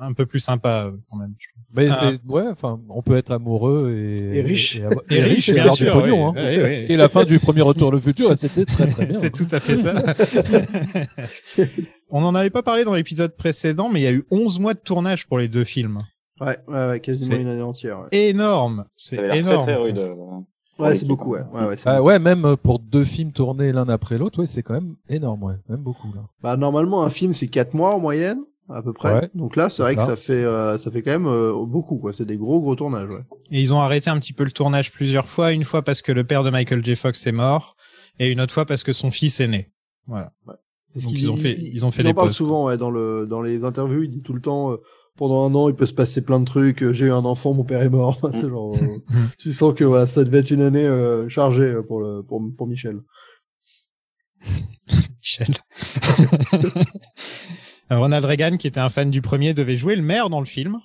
[0.00, 1.34] un peu plus sympa euh, quand même.
[1.74, 2.10] Mais Ah.
[2.12, 4.76] c'est, ouais, enfin, on peut être amoureux et, Et riche.
[4.76, 6.38] et, Et et riche, et bien avoir du sûr, pognon, oui.
[6.40, 6.44] hein.
[6.56, 6.86] Oui, oui.
[6.88, 9.18] Et la fin du premier retour le futur, c'était très très bien.
[9.18, 9.94] C'est tout à fait ça.
[12.10, 14.74] On n'en avait pas parlé dans l'épisode précédent, mais il y a eu 11 mois
[14.74, 16.00] de tournage pour les deux films.
[16.40, 18.00] Ouais, ouais, ouais quasiment une année entière.
[18.00, 18.84] Ouais, Énorme.
[18.96, 19.64] C'est très énorme.
[19.64, 19.98] très rude.
[19.98, 20.10] euh,
[20.78, 21.46] ouais c'est beaucoup, hein.
[21.52, 21.60] ouais.
[21.62, 22.08] Ouais, ouais, Ah beaucoup.
[22.08, 25.54] ouais, même pour deux films tournés l'un après l'autre, ouais, c'est quand même énorme, ouais,
[25.68, 26.22] même beaucoup là.
[26.42, 29.12] Bah, normalement, un film, c'est 4 mois en moyenne, à peu près.
[29.14, 29.30] Ouais.
[29.34, 32.12] Donc là, c'est vrai que ça fait, euh, ça fait quand même euh, beaucoup, quoi.
[32.12, 33.22] C'est des gros, gros tournages, ouais.
[33.50, 35.52] Et ils ont arrêté un petit peu le tournage plusieurs fois.
[35.52, 36.94] Une fois parce que le père de Michael J.
[36.94, 37.76] Fox est mort,
[38.18, 39.70] et une autre fois parce que son fils est né.
[40.06, 40.32] Voilà.
[40.96, 42.76] Ce Donc, ils ont fait- ils ont fait il des en parle pauses, souvent, ouais,
[42.76, 44.76] dans le, dans les interviews, il dit tout le temps, euh,
[45.16, 46.82] pendant un an, il peut se passer plein de trucs.
[46.82, 48.18] euh, J'ai eu un enfant, mon père est mort.
[48.40, 48.98] genre, euh,
[49.38, 52.66] tu sens que voilà, ça devait être une année euh, chargée pour le, pour, pour
[52.66, 53.00] Michel.
[55.20, 55.54] Michel.
[57.98, 60.78] Ronald Reagan, qui était un fan du premier, devait jouer le maire dans le film,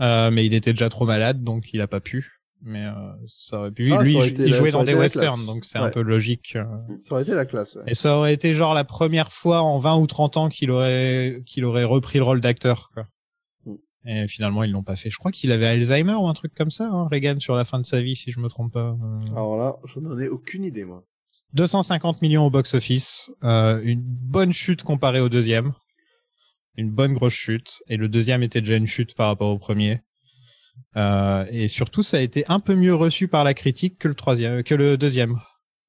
[0.00, 2.32] euh, mais il était déjà trop malade, donc il a pas pu.
[2.62, 2.92] Mais euh,
[3.28, 3.92] ça aurait pu.
[3.92, 6.56] Ah, Lui, aurait il, la- jouait dans des westerns, donc c'est un peu logique.
[6.56, 6.64] euh.
[7.00, 7.82] Ça aurait été la classe, ouais.
[7.86, 11.42] Et ça aurait été genre la première fois en 20 ou 30 ans qu'il aurait
[11.46, 12.90] qu'il aurait repris le rôle d'acteur.
[12.94, 13.06] quoi.
[13.66, 13.74] Mm.
[14.08, 15.10] Et finalement, ils l'ont pas fait.
[15.10, 17.78] Je crois qu'il avait Alzheimer ou un truc comme ça, hein, Reagan, sur la fin
[17.78, 18.96] de sa vie, si je me trompe pas.
[19.00, 21.04] Euh, Alors là, je n'en ai aucune idée, moi.
[21.52, 25.72] 250 millions au box-office, euh, une bonne chute comparée au deuxième,
[26.76, 30.00] une bonne grosse chute, et le deuxième était déjà une chute par rapport au premier.
[30.96, 34.14] Euh, et surtout, ça a été un peu mieux reçu par la critique que le
[34.14, 35.36] troisième, que le deuxième.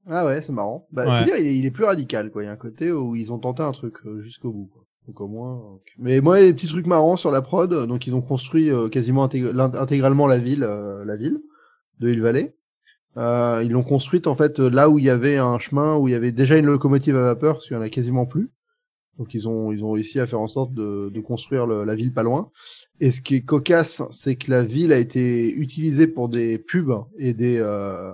[0.09, 0.87] Ah ouais, c'est marrant.
[0.91, 1.19] Bah, Ouais.
[1.19, 2.43] faut dire, il est, il est plus radical, quoi.
[2.43, 4.83] Il y a un côté où ils ont tenté un truc euh, jusqu'au bout, quoi.
[5.07, 5.55] Donc au moins.
[5.57, 7.71] euh, Mais moi, il y a des petits trucs marrants sur la prod.
[7.73, 11.37] euh, Donc ils ont construit euh, quasiment intégralement la ville, euh, la ville
[11.99, 12.55] de Hill Valley.
[13.17, 16.07] Euh, ils l'ont construite en fait euh, là où il y avait un chemin où
[16.07, 18.51] il y avait déjà une locomotive à vapeur, parce qu'il y en a quasiment plus.
[19.17, 21.95] Donc ils ont ils ont réussi à faire en sorte de, de construire le- la
[21.95, 22.51] ville pas loin.
[22.99, 26.93] Et ce qui est cocasse, c'est que la ville a été utilisée pour des pubs
[27.17, 28.11] et des euh,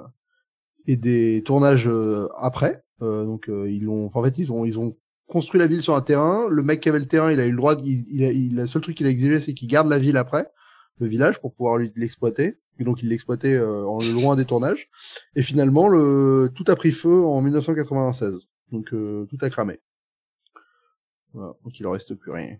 [0.87, 2.83] et des tournages euh, après.
[3.01, 4.95] Euh, donc euh, ils l'ont, en fait ils ont ils ont
[5.27, 6.47] construit la ville sur un terrain.
[6.49, 8.55] Le mec qui avait le terrain, il a eu le droit, il, il a, il,
[8.55, 10.47] le seul truc qu'il a exigé, c'est qu'il garde la ville après,
[10.99, 12.57] le village, pour pouvoir l'exploiter.
[12.79, 14.89] Et donc il l'exploitait euh, en loin des tournages.
[15.35, 18.47] Et finalement, le tout a pris feu en 1996.
[18.71, 19.79] Donc tout a cramé.
[21.33, 22.57] Voilà, donc il en reste plus rien.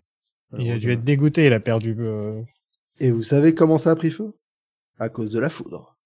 [0.58, 1.96] Il a dû être dégoûté, il a perdu.
[1.98, 2.40] euh,
[3.00, 4.34] Et vous savez comment ça a pris feu?
[4.98, 5.96] À cause de la foudre.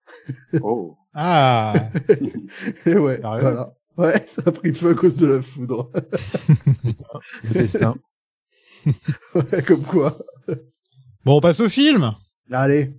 [0.62, 0.96] Oh.
[1.14, 1.74] Ah
[2.87, 3.74] Et ouais, Sérieux voilà.
[3.98, 5.90] Ouais, ça a pris feu à cause de la foudre.
[7.44, 7.94] Le destin.
[9.35, 10.16] ouais, comme quoi.
[11.24, 12.12] Bon, on passe au film
[12.50, 12.94] Allez.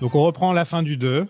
[0.00, 1.26] Donc on reprend la fin du 2.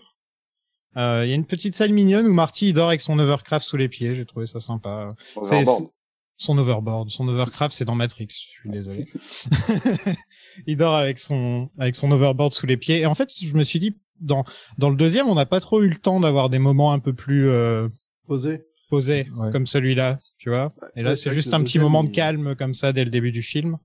[0.97, 3.65] Euh, Il y a une petite salle mignonne où Marty il dort avec son overcraft
[3.65, 4.15] sous les pieds.
[4.15, 5.15] J'ai trouvé ça sympa.
[5.35, 5.89] Overboard.
[6.37, 8.27] son overboard, son overcraft, c'est dans Matrix.
[8.29, 9.05] Je suis désolé.
[10.67, 12.99] il dort avec son avec son overboard sous les pieds.
[12.99, 14.43] Et en fait, je me suis dit dans
[14.77, 17.13] dans le deuxième, on n'a pas trop eu le temps d'avoir des moments un peu
[17.13, 17.87] plus euh,
[18.27, 18.61] Posé.
[18.89, 19.51] posés Ouais.
[19.51, 20.73] comme celui-là, tu vois.
[20.95, 23.31] Et là, ouais, c'est juste un petit moment de calme comme ça dès le début
[23.31, 23.77] du film.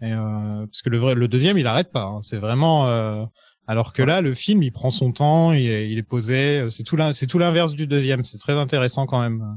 [0.00, 2.04] Et euh, parce que le vrai, le deuxième, il arrête pas.
[2.04, 2.22] hein.
[2.22, 3.28] C'est vraiment.
[3.68, 6.58] Euh, alors que là, le film, il prend son temps, il est, il est posé.
[6.60, 8.24] euh, C'est tout l'inverse du deuxième.
[8.24, 9.56] C'est très intéressant quand même.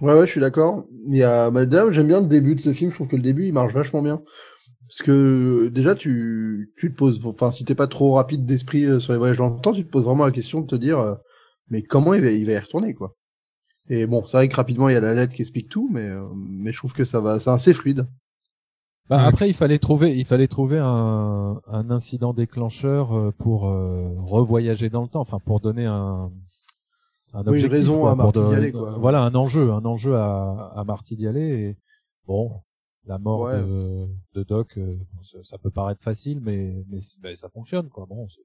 [0.00, 0.86] Ouais, ouais, je suis d'accord.
[1.06, 2.90] Il y a Madame, j'aime bien le début de ce film.
[2.90, 4.22] Je trouve que le début, il marche vachement bien.
[4.88, 9.00] Parce que déjà, tu, tu te poses, enfin, si t'es pas trop rapide d'esprit euh,
[9.00, 10.98] sur les voyages dans le temps, tu te poses vraiment la question de te dire,
[10.98, 11.14] euh,
[11.70, 13.16] mais comment il va, il va y retourner, quoi.
[13.88, 16.08] Et bon, c'est vrai que rapidement, il y a la lettre qui explique tout, mais,
[16.08, 18.06] euh, mais je trouve que ça va, c'est assez fluide.
[19.08, 19.24] Bah, Ouais.
[19.24, 24.88] Après, il fallait trouver, il fallait trouver un, un incident déclencheur euh, pour euh, revoyager
[24.88, 26.30] dans le temps, enfin pour donner un,
[27.34, 28.96] un Oui, une objectif, raison quoi, à Marty d'y aller, quoi.
[28.98, 31.40] Voilà, un enjeu, un enjeu à, à Marty d'y aller.
[31.42, 31.76] Et
[32.26, 32.52] bon,
[33.04, 33.60] la mort Ouais.
[33.60, 34.96] de, de Doc, euh,
[35.30, 38.06] ça, ça peut paraître facile, mais mais, c- bah, ça fonctionne, quoi.
[38.08, 38.40] Bon, c'est-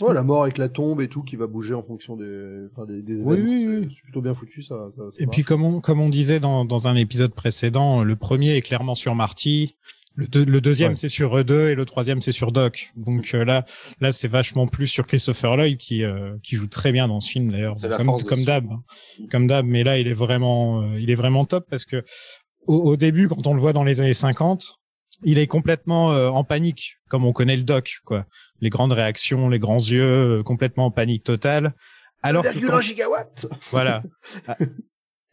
[0.00, 2.86] Ouais, la mort avec la tombe et tout qui va bouger en fonction des, enfin,
[2.86, 3.50] des, des Oui, événements.
[3.50, 3.94] oui, C'est- oui.
[3.96, 4.76] C'est plutôt bien foutu, ça.
[4.96, 5.34] ça, ça Et marche.
[5.36, 8.94] puis comme on comme on disait dans dans un épisode précédent, le premier est clairement
[8.94, 9.76] sur Marty.
[10.16, 10.96] Le, deux- le deuxième Ouais.
[10.96, 12.90] c'est sur eux deux et le troisième c'est sur Doc.
[12.96, 13.64] Donc euh, là
[14.00, 17.30] là c'est vachement plus sur Christopher Lloyd qui euh, qui joue très bien dans ce
[17.30, 18.66] film d'ailleurs comme comme d'hab
[19.30, 22.04] comme d'hab mais là il est vraiment euh, il est vraiment top parce que
[22.66, 24.79] au, au début quand on le voit dans les années 50
[25.22, 28.26] il est complètement euh, en panique comme on connaît le Doc quoi
[28.60, 31.74] les grandes réactions les grands yeux euh, complètement en panique totale
[32.22, 34.02] alors que 1,1 quand- gigawatt voilà.
[34.46, 34.56] Ah.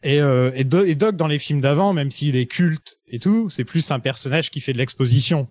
[0.04, 3.18] Et, euh, et, Do- et Doc dans les films d'avant, même s'il est culte et
[3.18, 5.48] tout, c'est plus un personnage qui fait de l'exposition.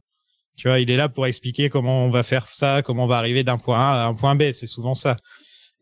[0.56, 3.18] Tu vois, il est là pour expliquer comment on va faire ça, comment on va
[3.18, 4.54] arriver d'un point A à un point B.
[4.54, 5.18] C'est souvent ça.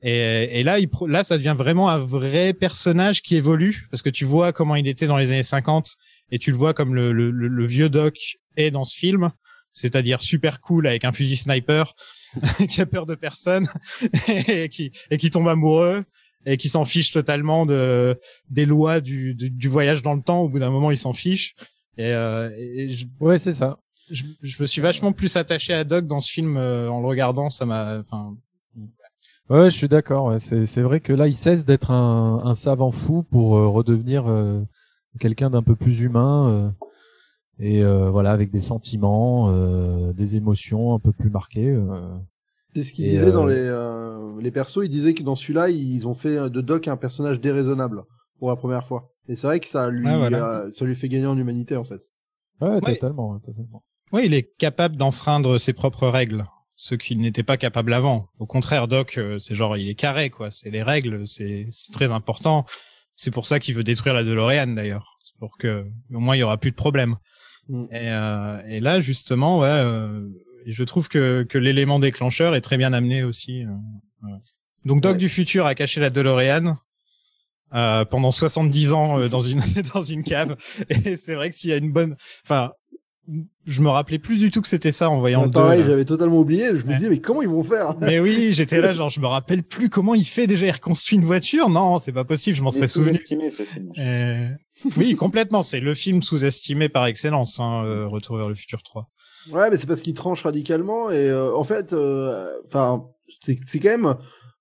[0.01, 4.09] Et, et là, il, là, ça devient vraiment un vrai personnage qui évolue parce que
[4.09, 5.95] tu vois comment il était dans les années 50
[6.31, 9.31] et tu le vois comme le, le, le- vieux Doc est dans ce film,
[9.73, 11.93] c'est-à-dire super cool avec un fusil sniper
[12.69, 13.67] qui a peur de personne
[14.47, 16.03] et qui, et qui tombe amoureux
[16.45, 20.41] et qui s'en fiche totalement de des lois du, du, du voyage dans le temps.
[20.41, 21.55] Au bout d'un moment, il s'en fiche.
[21.97, 23.79] Et, euh, et je, ouais, c'est ça.
[24.11, 27.07] je, je me suis vachement plus attaché à Doc dans ce film euh, en le
[27.07, 27.49] regardant.
[27.49, 28.35] Ça m'a, enfin,
[29.49, 30.35] Ouais, je suis d'accord.
[30.39, 34.61] c'est vrai que là, il cesse d'être un, un savant fou pour euh, redevenir euh,
[35.19, 36.69] quelqu'un d'un peu plus humain euh,
[37.59, 41.69] et euh, voilà, avec des sentiments, euh, des émotions un peu plus marquées.
[41.69, 42.17] euh.
[42.75, 44.79] C'est ce qu'il disait dans les, euh, les persos.
[44.83, 48.03] Il disait que dans celui-là, ils ont fait de Doc un personnage déraisonnable
[48.37, 49.11] pour la première fois.
[49.29, 50.49] Et c'est vrai que ça lui, Ah, voilà.
[50.65, 52.01] euh, ça lui fait gagner en humanité, en fait.
[52.59, 52.81] Ouais, Ouais.
[52.81, 53.83] totalement, ouais, totalement.
[54.11, 58.27] oui, il est capable d'enfreindre ses propres règles, ce qu'il n'était pas capable avant.
[58.39, 60.51] Au contraire, Doc, c'est genre, il est carré, quoi.
[60.51, 62.65] C'est les règles, c'est c'est très important.
[63.15, 65.17] C'est pour ça qu'il veut détruire la DeLorean, d'ailleurs.
[65.39, 67.15] Pour que, au moins, il y aura plus de problème.
[67.69, 67.83] Mm.
[67.91, 70.27] Et, euh, et là, justement, ouais, euh,
[70.65, 73.63] je trouve que, que l'élément déclencheur est très bien amené aussi.
[73.63, 73.69] euh,
[74.27, 74.37] ouais.
[74.85, 75.17] Donc, Doc Ouais.
[75.17, 76.77] du futur a caché la DeLorean.
[77.73, 79.59] Euh, pendant 70 ans euh, dans une
[79.93, 80.55] dans une cave
[80.87, 82.71] et c'est vrai que s'il y a une bonne enfin
[83.65, 85.83] je me rappelais plus du tout que c'était ça en voyant Ouais, le 2 pareil,
[85.85, 86.67] j'avais totalement oublié.
[86.77, 87.95] Je me disais, mais comment ils vont faire?
[88.01, 91.17] Mais oui j'étais là genre je me rappelle plus comment il fait déjà il reconstruit
[91.17, 93.91] une voiture non c'est pas possible je m'en serais souvenu sous-estimé ce film.
[93.97, 94.47] Euh,
[94.97, 99.09] oui complètement c'est le film sous-estimé par excellence hein, euh, Retour vers le futur 3
[99.51, 101.11] Ouais, mais c'est parce qu'il tranche radicalement.
[101.11, 101.93] Et euh, en fait,
[102.67, 103.05] enfin,
[103.41, 104.15] c'est c'est quand même.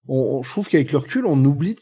[0.09, 1.75] On, on- je trouve qu'avec le recul, on oublie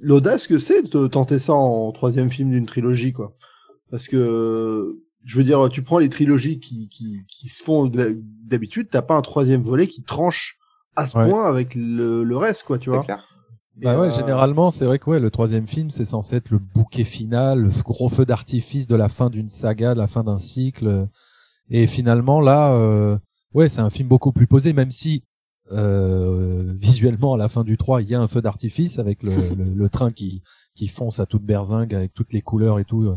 [0.00, 3.34] l'audace que c'est de tenter ça en troisième film d'une trilogie, quoi.
[3.90, 8.10] Parce que, je veux dire, tu prends les trilogies qui, qui, qui se font d'ha-
[8.44, 10.56] d'habitude, t'as pas un troisième volet qui tranche
[10.96, 11.28] à ce Ouais.
[11.28, 13.02] point avec le, le reste, quoi, tu vois.
[13.04, 13.24] clair.
[13.76, 16.58] Bah ouais, euh, généralement, c'est vrai que ouais, le troisième film, c'est censé être le
[16.58, 20.38] bouquet final, le gros feu d'artifice de la fin d'une saga, de la fin d'un
[20.38, 21.08] cycle.
[21.70, 23.16] Et finalement, là, euh,
[23.54, 25.24] ouais, c'est un film beaucoup plus posé, même si
[25.70, 29.30] euh, visuellement, à la fin du 3, il y a un feu d'artifice avec le,
[29.56, 30.42] le, le train qui,
[30.76, 33.04] qui fonce à toute berzingue avec toutes les couleurs et tout.
[33.04, 33.16] euh.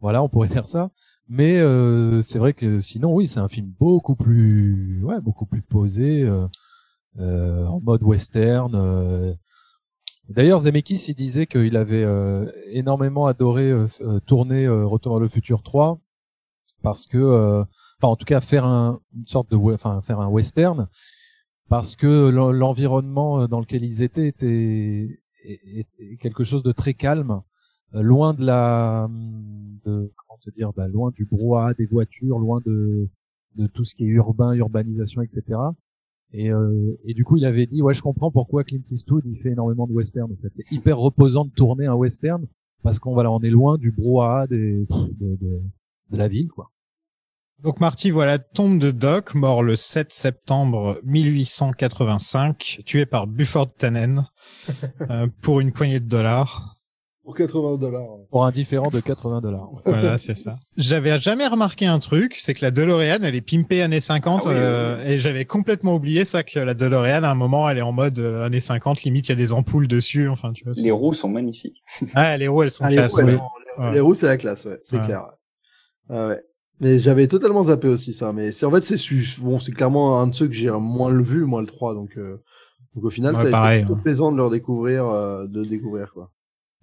[0.00, 0.90] Voilà, on pourrait dire ça.
[1.28, 5.62] Mais euh, c'est vrai que sinon, oui, c'est un film beaucoup plus, ouais, beaucoup plus
[5.62, 6.46] posé, euh,
[7.20, 8.74] euh, en mode western.
[8.76, 9.34] euh.
[10.28, 13.88] D'ailleurs, Zemeckis, il disait qu'il avait euh, énormément adoré euh,
[14.26, 16.00] tourner Retour vers le futur 3
[16.82, 17.18] parce que,
[18.00, 20.88] enfin, en tout cas, faire un, une sorte de, enfin, faire un western
[21.68, 27.42] parce que l'en- l'environnement dans lequel ils étaient était, est quelque chose de très calme,
[27.94, 29.08] loin de la,
[29.84, 33.08] de, comment te dire, bah, loin du brouhaha des voitures, loin de,
[33.56, 35.58] de tout ce qui est urbain, urbanisation, etc.
[36.32, 39.36] Et, euh, et du coup, il avait dit, ouais, je comprends pourquoi Clint Eastwood il
[39.36, 40.32] fait énormément de western.
[40.32, 42.46] En fait, c'est hyper reposant de tourner un western
[42.82, 45.62] parce qu'on voilà, on est loin du brouhaha des, de, de,
[46.10, 46.70] de la ville, quoi.
[47.62, 54.26] Donc Marty, voilà, tombe de Doc, mort le 7 septembre 1885, tué par Buford Tannen
[55.10, 56.81] euh, pour une poignée de dollars.
[57.24, 58.02] Pour 80 dollars.
[58.30, 59.68] Pour un différent de 80 dollars.
[59.86, 60.56] Voilà, c'est ça.
[60.76, 64.48] J'avais jamais remarqué un truc, c'est que la DeLorean, elle est pimpée années 50, Ah
[64.48, 67.78] oui, oui, euh, et j'avais complètement oublié ça que la DeLorean, à un moment, elle
[67.78, 70.64] est en mode euh, années 50, limite il y a des ampoules dessus, enfin tu
[70.64, 70.74] vois.
[70.74, 71.82] c'est- Les roues sont magnifiques.
[72.14, 73.14] Ah, les roues, elles sont Ah, les classe.
[73.14, 73.38] roues, ouais.
[73.78, 74.00] les- Ouais.
[74.00, 75.04] roues, c'est la classe, ouais, c'est Ouais.
[75.04, 75.22] clair.
[76.10, 76.42] Ah ouais.
[76.80, 78.32] Mais j'avais totalement zappé aussi ça.
[78.32, 81.10] Mais c'est en fait c'est su- bon, c'est clairement un de ceux que j'ai moins
[81.12, 81.94] le vu, moi le 3.
[81.94, 82.38] Donc, euh,
[82.96, 84.02] donc au final, Ouais, ça a pareil, été plutôt hein.
[84.02, 86.32] plaisant de leur découvrir, euh, de découvrir quoi.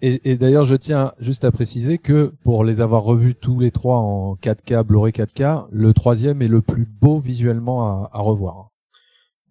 [0.02, 3.72] Et, et d'ailleurs, je tiens juste à préciser que pour les avoir revus tous les
[3.72, 8.70] trois en 4K, Blu-ray 4K, le troisième est le plus beau visuellement à, à revoir.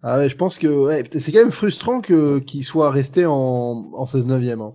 [0.01, 3.91] Ah ouais, je pense que ouais, c'est quand même frustrant que qu'il soit resté en
[3.93, 4.61] en 16 neuvième.
[4.61, 4.73] Hein.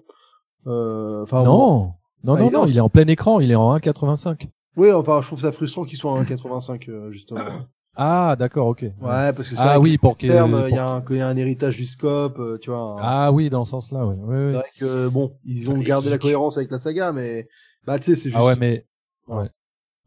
[0.66, 1.44] Euh, bon.
[1.44, 3.74] non, non, non, il est non, en- il est en plein écran, il est en
[3.76, 4.48] 1,85.
[4.76, 7.40] Oui, enfin je trouve ça frustrant qu'il soit en 1,85 euh, justement.
[7.96, 8.82] Ah, d'accord, ok.
[8.82, 8.92] Ouais,
[9.32, 11.20] parce que c'est Ah vrai oui, que pour il y pour a un il y
[11.20, 12.78] a un héritage du scope, euh, tu vois.
[12.78, 14.16] un- Ah oui, dans ce sens-là, oui.
[14.18, 14.52] oui, C'est oui.
[14.52, 17.48] vrai que bon, ils ont gardé la cohérence avec la saga, mais
[17.86, 18.36] bah tu sais, c'est juste.
[18.36, 18.84] Ah ouais, mais
[19.28, 19.48] ouais.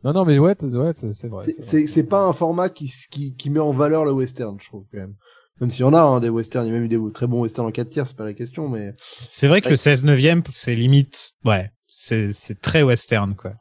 [0.04, 0.93] Non, non, mais ouais, ouais, c'est vrai.
[0.93, 1.45] c'est- c'est vrai.
[1.62, 4.67] c'est c'est pas un format qui, s- qui qui met en valeur le western, je
[4.67, 5.15] trouve quand même.
[5.60, 7.26] Même s'il y en a hein, des westerns, il y a même eu des très
[7.26, 8.93] bons westerns en 4 tiers, c'est pas la question, mais
[9.28, 13.54] C'est vrai que le 16 neuvième, c'est limite, ouais, c'est c'est très western quoi.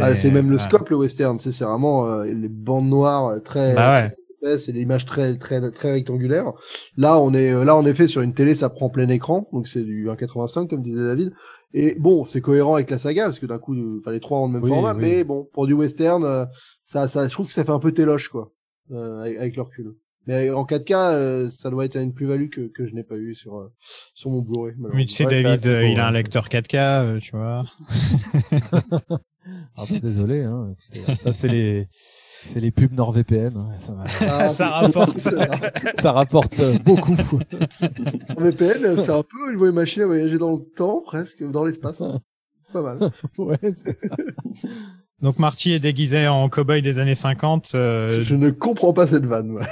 [0.00, 3.26] Ah, c'est même le scope le western, tu sais, c'est vraiment euh, les bandes noires
[3.28, 3.74] euh, très.
[3.74, 4.14] Bah ouais.
[4.42, 6.52] très- c'est l'image très très très rectangulaire.
[6.96, 9.68] Là, on est euh, là en effet sur une télé, ça prend plein écran, donc
[9.68, 11.32] c'est du 1,85 comme disait David.
[11.74, 14.40] Et bon, c'est cohérent avec la saga parce que d'un coup, euh, enfin les trois
[14.40, 15.00] ont le même Oui, format, oui.
[15.00, 16.44] mais bon, pour du western, euh,
[16.82, 18.50] ça, ça, je trouve que ça fait un peu téloche quoi,
[18.90, 19.94] euh, avec, avec le recul.
[20.26, 23.34] Mais en 4K, euh, ça doit être une plus-value que, que je n'ai pas eu
[23.34, 23.72] sur euh,
[24.14, 24.74] sur mon Blu-ray.
[24.94, 27.64] Mais tu sais, Ouais, David, euh, il a un lecteur 4K, euh, tu vois.
[29.76, 30.74] Ah bah, désolé, hein.
[31.18, 31.88] Ça, c'est les,
[32.52, 33.56] c'est les pubs NordVPN.
[33.56, 33.94] hein, Ça,
[34.28, 35.18] Ah, Ça rapporte.
[35.18, 37.16] ça rapporte euh, beaucoup.
[38.38, 42.02] VPN, c'est un peu une machine à voyager dans le temps, presque, dans l'espace.
[42.66, 43.10] C'est pas mal.
[43.38, 43.58] ouais,
[45.20, 47.72] Donc Marty est déguisé en cow-boy des années 50.
[47.74, 49.62] euh, Je ne comprends pas cette vanne, moi.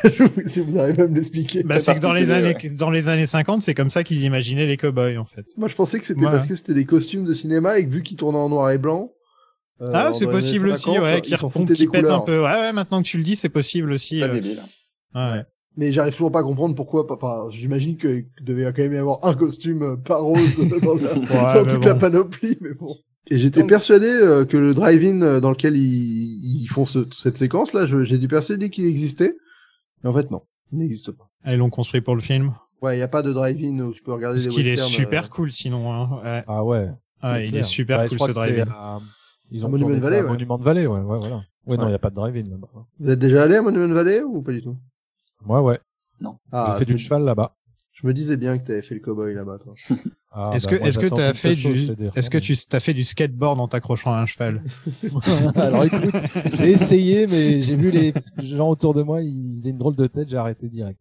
[0.46, 1.62] Si vous n'arrivez à me l'expliquer.
[1.64, 4.66] bah, c'est que dans les années dans les années 50, c'est comme ça qu'ils imaginaient
[4.66, 5.46] les cow-boys en fait.
[5.56, 6.30] Moi, je pensais que c'était Ouais.
[6.30, 8.78] parce que c'était des costumes de cinéma et que vu qu'ils tournaient en noir et
[8.78, 9.10] blanc.
[9.80, 12.20] Euh, Ah, c'est les possible aussi, 50, ouais, ils qui foutaient qui des pètent un
[12.20, 12.38] peu.
[12.38, 14.20] Ouais, ouais, maintenant que tu le dis, c'est possible aussi.
[14.20, 14.62] Pas euh, débile.
[15.14, 15.44] ouais.
[15.76, 17.06] Mais j'arrive toujours pas à comprendre pourquoi.
[17.10, 20.38] Enfin, j'imagine qu'il devait quand même y avoir un costume euh, pas rose
[20.82, 21.14] dans, la-
[21.54, 22.94] dans mais toute la panoplie, mais bon.
[23.30, 27.86] Et j'étais persuadé euh, que le drive-in dans lequel ils, ils font ce- cette séquence-là,
[27.86, 29.36] je- j'ai dû persuader qu'il existait.
[30.02, 31.30] Mais en fait, non, il n'existe pas.
[31.44, 32.52] Ah, Ils l'ont construit pour le film?
[32.82, 34.76] Ouais, il y a pas de drive-in où tu peux regarder Parce des qu'il est
[34.76, 35.92] super euh, cool sinon.
[35.92, 36.20] Hein.
[36.24, 36.44] Ouais.
[36.48, 36.88] Ah ouais.
[37.22, 37.60] Ah, il clair.
[37.60, 39.00] est super Bah, cool ce drive-in.
[39.50, 40.28] À- Ils À ont Monument tourné ça Valley, à ouais.
[40.30, 41.36] Monument Valley, ouais, ouais, voilà.
[41.66, 41.88] Ouais, non, il Ouais.
[41.88, 42.68] n'y a pas de drive-in là-bas.
[42.98, 44.76] Vous êtes déjà allé à Monument Valley ou pas du tout?
[45.46, 45.78] Ouais, ouais.
[46.52, 47.56] Ah, J'ai fait du cheval là-bas.
[47.92, 49.74] je me disais bien que t'avais fait le cowboy là-bas, toi.
[50.32, 51.72] Ah, Est-ce bah, que moi, est-ce que t'as fait du
[52.14, 54.62] est-ce que tu t'as fait du skateboard en t'accrochant à un cheval?
[55.56, 56.14] Alors écoute,
[56.54, 60.06] j'ai essayé, mais j'ai vu les gens autour de moi, ils faisaient une drôle de
[60.06, 61.00] tête, j'ai arrêté direct.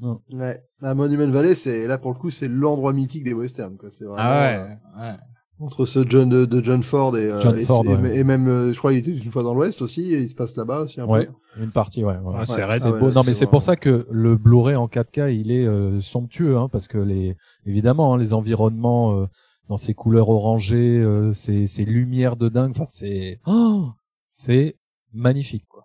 [0.00, 0.20] Non.
[0.32, 0.58] Ouais.
[0.82, 3.90] À Monument Valley, c'est là pour le coup, c'est l'endroit mythique des westerns, quoi.
[3.90, 4.68] C'est vraiment Ah euh,
[5.00, 5.16] ouais.
[5.58, 8.16] Entre ce John de, de John Ford et, euh, John et, Ford, et- ouais.
[8.18, 10.34] et même, euh, je crois, il était une fois dans l'Ouest aussi, et il se
[10.34, 11.62] passe là-bas aussi un Ouais, peu.
[11.62, 12.16] une partie, ouais.
[12.18, 12.34] ouais.
[12.36, 12.60] Ah, c'est.
[12.62, 15.50] Ah ouais, Beau- là, non, mais c'est pour ça que le Blu-ray en 4K, il
[15.50, 19.26] est euh, somptueux, hein, parce que les, évidemment, hein, les environnements euh,
[19.68, 23.88] dans ces couleurs orangées, euh, ces, ces lumières de dingue, enfin, c'est, oh,
[24.28, 24.76] c'est
[25.14, 25.84] magnifique, quoi.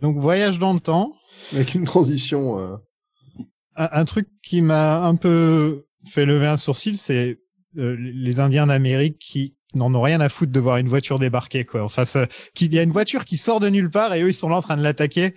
[0.00, 1.12] Donc voyage dans le temps.
[1.52, 2.58] Avec une transition.
[2.58, 2.76] euh,
[3.76, 7.38] Un, un truc qui m'a un peu fait lever un sourcil, c'est
[7.76, 11.64] euh, les Indiens d'Amérique qui n'en ont rien à foutre de voir une voiture débarquer
[11.64, 11.82] quoi.
[11.84, 14.34] Enfin, ça, qu'il y a une voiture qui sort de nulle part et eux ils
[14.34, 15.34] sont là en train de l'attaquer.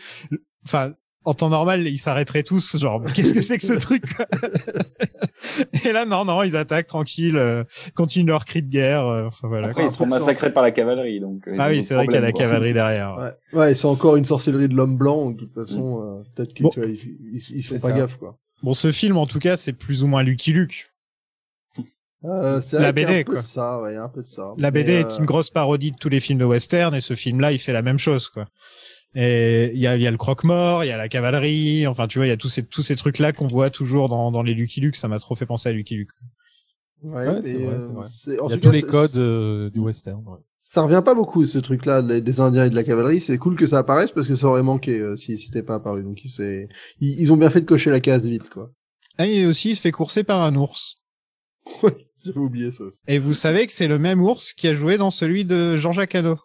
[0.65, 4.25] Enfin, en temps normal, ils s'arrêteraient tous, genre, qu'est-ce que c'est que ce truc quoi?
[5.85, 7.63] Et là, non, non, ils attaquent tranquille, euh,
[7.93, 9.05] continuent leur cri de guerre.
[9.05, 9.67] euh, enfin voilà.
[9.67, 11.47] Après, ils se font après, massacrer par la cavalerie, donc.
[11.47, 12.41] euh, ah oui, c'est vrai qu'il y a la quoi.
[12.41, 13.17] cavalerie derrière.
[13.53, 15.31] Ouais, ouais c'est encore une sorcellerie de l'homme blanc.
[15.31, 16.69] De toute façon, euh, peut-être qu'ils Bon.
[16.69, 16.99] tu vois, ils,
[17.33, 17.93] ils, ils font pas ça.
[17.93, 18.37] gaffe, quoi.
[18.63, 20.90] Bon, ce film, en tout cas, c'est plus ou moins Lucky Luke.
[22.23, 23.35] Euh, La BD, un peu quoi.
[23.41, 24.53] de ça, ouais, il y a un peu de ça.
[24.57, 27.15] La BD euh, est une grosse parodie de tous les films de western et ce
[27.15, 28.47] film-là, il fait la même chose, quoi.
[29.15, 32.07] Et il y a, il y a le croque-mort, il y a la cavalerie, enfin,
[32.07, 34.43] tu vois, il y a tous ces, tous ces trucs-là qu'on voit toujours dans, dans
[34.43, 34.95] les Lucky Luke.
[34.95, 36.11] Ça m'a trop fait penser à Lucky Luke.
[37.03, 38.05] Ouais, Ouais, c'est vrai, euh, vrai.
[38.27, 40.23] Il y a tous cas, les codes euh, du western.
[40.25, 40.37] ouais.
[40.59, 43.19] Ça revient pas beaucoup ce truc-là des Indiens et de la cavalerie.
[43.19, 46.03] C'est cool que ça apparaisse parce que ça aurait manqué euh, si c'était pas apparu.
[46.03, 46.67] Donc ils,
[47.01, 48.69] ils ont bien fait de cocher la case vite quoi.
[49.17, 50.97] Ah, et aussi, il se fait courser par un ours.
[53.07, 56.15] Et vous savez que c'est le même ours qui a joué dans celui de Jean-Jacques
[56.15, 56.37] Hano.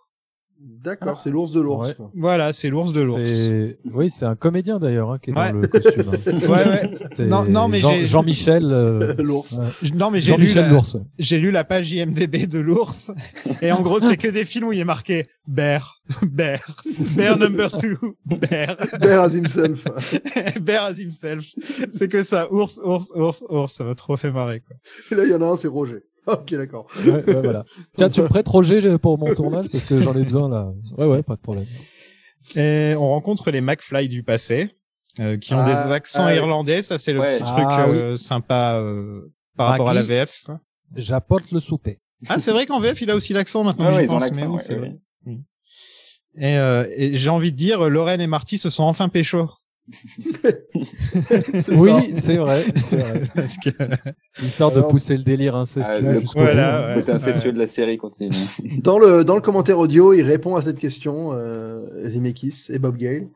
[0.58, 1.88] D'accord, c'est l'ours de l'ours.
[1.88, 1.94] Ouais.
[1.94, 2.10] quoi.
[2.14, 3.20] Voilà, c'est l'ours de l'ours.
[3.26, 5.52] C'est- Oui, c'est un comédien d'ailleurs hein, qui est Ouais.
[5.52, 6.10] dans le costume.
[6.12, 6.32] hein.
[6.48, 6.90] Ouais, ouais.
[7.16, 8.64] C'est Non, non, mais Jean- j'ai- Jean-Michel.
[8.72, 9.58] euh, l'ours.
[9.58, 9.90] ouais.
[9.94, 10.68] Non, mais j'ai lu, Jean-Michel la...
[10.70, 10.96] l'ours.
[11.18, 13.10] j'ai lu la page IMDB de l'ours.
[13.62, 16.82] Et en gros, c'est que des films où il est marqué Bear, Bear,
[17.16, 19.84] Bear number two, Bear, Bear as himself.
[20.60, 21.44] Bear as himself.
[21.92, 23.72] C'est que ça, ours, ours, ours, ours.
[23.72, 24.76] Ça m'a trop fait marrer, quoi.
[25.10, 26.02] Et là il y en a un, c'est Roger.
[26.32, 26.86] Ok, d'accord.
[27.04, 27.64] Ouais, ouais, voilà.
[27.96, 30.72] Tiens, tu me prêtes Roger pour mon tournage parce que j'en ai besoin là.
[30.98, 31.66] Ouais, ouais, pas de problème.
[32.54, 34.70] Et on rencontre les McFly du passé,
[35.20, 36.36] euh, qui ont Ah, des accents ah oui.
[36.36, 36.82] irlandais.
[36.82, 37.38] Ça, c'est le Ouais.
[37.38, 40.02] petit Ah, truc euh, sympa euh, par rapport à la.
[40.02, 40.46] VF.
[40.94, 41.98] J'apporte le souper.
[42.28, 43.94] Ah, c'est vrai qu'en VF, il a aussi l'accent maintenant.
[43.94, 44.92] Ouais, ils ont l'accent, oui.
[45.26, 45.40] Oui.
[46.38, 49.48] Et, euh, et j'ai envie de dire, Lorraine et Marty se sont enfin pécho.
[51.70, 53.22] Oui, c'est vrai, c'est vrai.
[53.34, 53.70] Parce que
[54.42, 56.94] Histoire de pousser le délire Ah, incestueux le jusqu'au Voilà, ouais.
[57.00, 58.34] Côté incestueux de la série continue.
[58.82, 62.96] Dans le dans le commentaire audio, il répond à cette question, euh, Zemeckis et Bob
[62.96, 63.28] Gale.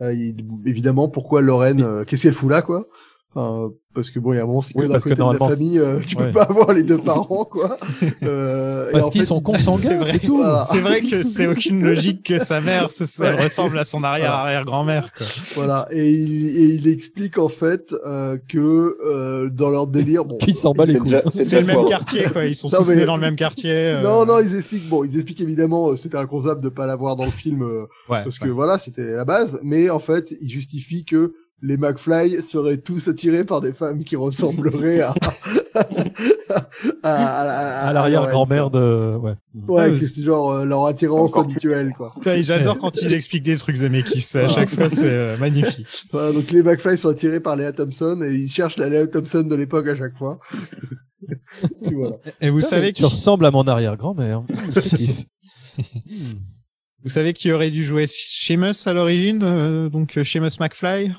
[0.00, 0.36] Euh, il-
[0.66, 2.86] évidemment, pourquoi Lorraine euh, Qu'est-ce qu'elle fout là, quoi?
[3.34, 5.10] Enfin, parce que bon, il y a un moment, c'est que Oui, d'un parce que
[5.10, 6.26] côté de la normalement, famille, euh, tu ouais.
[6.26, 7.76] peux pas avoir les deux parents, quoi.
[8.22, 10.38] Euh, et Parce qu'ils sont consanguins, c'est tout.
[10.38, 10.66] Voilà.
[10.70, 13.04] c'est vrai que c'est aucune logique que sa mère, ça
[13.34, 13.42] Ouais.
[13.44, 15.12] ressemble à son arrière-arrière-grand-mère.
[15.12, 15.26] quoi.
[15.54, 20.38] Voilà, et il, et il explique en fait euh, que euh, dans leur délire, bon,
[20.38, 21.20] Qui s'en bat les couilles.
[21.30, 22.46] c'est le même quartier, quoi.
[22.46, 23.72] Ils sont Non, tous mais- nés dans le même quartier.
[23.74, 27.14] euh, non, non, ils expliquent, bon, ils expliquent évidemment, euh, c'était inconcevable de pas l'avoir
[27.16, 28.46] dans le film euh, ouais, parce ouais.
[28.48, 33.08] que voilà, c'était la base, mais en fait, ils justifient que les McFly seraient tous
[33.08, 35.14] attirés par des femmes qui ressembleraient à
[35.74, 36.64] à,
[37.02, 39.16] à, À l'arrière-grand-mère de.
[39.16, 39.34] Ouais.
[39.66, 42.12] Ouais, Ah, que c'est- genre euh, leur attirance habituelle, quoi.
[42.40, 44.36] J'adore quand il explique des trucs Zemeckis.
[44.38, 45.86] À chaque fois, c'est euh, magnifique.
[46.12, 49.42] Voilà, donc les McFly sont attirés par Léa Thompson et ils cherchent la Léa Thompson
[49.42, 50.38] de l'époque à chaque fois.
[51.82, 52.16] Voilà.
[52.40, 54.44] Et vous savez qui, tu ressembles à mon arrière-grand-mère.
[57.02, 61.12] Vous savez qui aurait dû jouer Seamus à l'origine, euh, donc euh, Seamus McFly?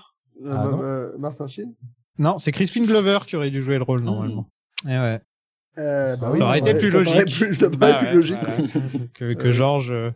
[0.45, 0.81] Euh, Ah, non.
[0.83, 1.73] euh, Martin Sheen
[2.17, 4.47] Non, c'est Crispin Glover qui aurait dû jouer le rôle normalement.
[4.85, 5.19] Et ouais.
[5.77, 7.37] euh, bah Ça oui, aurait ça été plus ça paraît logique.
[7.39, 8.37] plus- ça paraît Bah plus ouais, logique.
[8.41, 8.57] voilà.
[9.13, 10.11] que que George euh,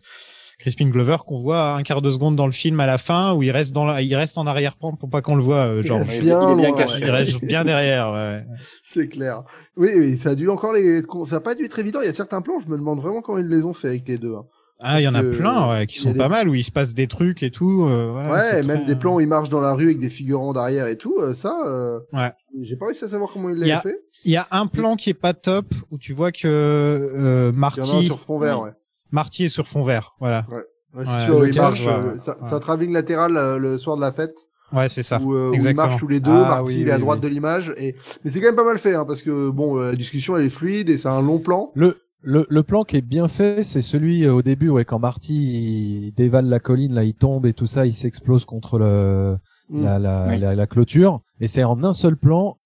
[0.59, 3.43] Crispin Glover qu'on voit un quart de seconde dans le film à la fin où
[3.43, 5.87] il reste dans la, il reste en arrière-plan pour pas qu'on le voit euh, Il
[5.87, 6.07] George.
[6.07, 6.99] reste il est bien caché.
[7.01, 8.11] Il reste bien derrière.
[8.13, 8.45] Ouais.
[8.81, 9.43] C'est clair.
[9.75, 11.99] Oui, oui, ça a dû encore les, ça a pas dû être évident.
[12.01, 14.07] Il y a certains plans, je me demande vraiment comment ils les ont fait avec
[14.07, 14.35] les deux.
[14.35, 14.45] hein.
[14.79, 16.63] Ah, il y en a plein ouais, qui il sont des- pas mal où il
[16.63, 17.85] se passe des trucs et tout.
[17.85, 20.09] euh, voilà, ouais, c'est même des plans où ils marchent dans la rue avec des
[20.09, 22.31] figurants derrière et tout, euh, ça, euh, Ouais.
[22.61, 23.99] j'ai pas réussi à savoir comment Il l'avaient fait.
[24.25, 27.15] Il y a un plan qui est pas top où tu vois que euh, Il
[27.15, 28.71] y en a un Marty, sur fond vert, ouais.
[29.11, 30.15] Marty est sur fond vert.
[30.19, 30.45] Voilà.
[30.51, 30.63] Ouais,
[30.93, 33.95] c'est Ouais, sûr, le il marche, vois, euh, c'est un travelling latéral euh, le soir
[33.95, 34.47] de la fête.
[34.71, 35.19] Ouais, c'est ça.
[35.21, 37.19] où, euh, où ils marchent tous les deux, Ah, Marty oui, il est à droite
[37.21, 37.29] oui.
[37.29, 39.91] de l'image et mais c'est quand même pas mal fait hein, parce que bon euh,
[39.91, 41.71] la discussion elle est fluide et c'est un long plan.
[41.75, 44.97] Le, le, le plan qui est bien fait, c'est celui euh, au début, ouais, quand
[44.99, 49.37] Marty il dévale la colline, là, il tombe et tout ça, il s'explose contre le,
[49.69, 49.83] Mm.
[49.83, 50.39] la, la, Oui.
[50.39, 51.21] la, la clôture.
[51.39, 52.57] Et c'est en un seul plan.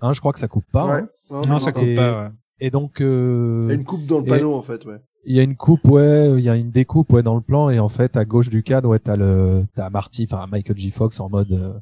[0.00, 0.86] Hein, je crois que ça coupe pas.
[0.86, 1.00] Ouais.
[1.02, 1.08] hein.
[1.30, 2.24] Non, Non, ça Et- pas.
[2.24, 2.28] ouais.
[2.58, 4.96] Et donc, Il y euh, a une coupe dans le et- panneau en fait, ouais.
[5.24, 7.70] il y a une coupe, ouais, il y a une découpe, ouais, dans le plan.
[7.70, 10.90] Et en fait, à gauche du cadre, ouais, t'as le, t'as Marty, enfin, Michael J.
[10.90, 11.72] Fox en mode, euh,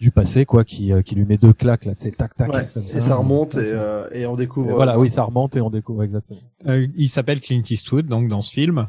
[0.00, 2.52] du passé, quoi, qui, euh, qui lui met deux claques, là, tu sais, tac, tac.
[2.52, 2.68] Ouais.
[2.72, 4.70] comme Et ça remonte et, c'est- euh, et on découvre.
[4.70, 6.40] et voilà, euh, oui, ça remonte et on découvre exactement.
[6.66, 8.88] Euh, il s'appelle Clint Eastwood, donc dans ce film.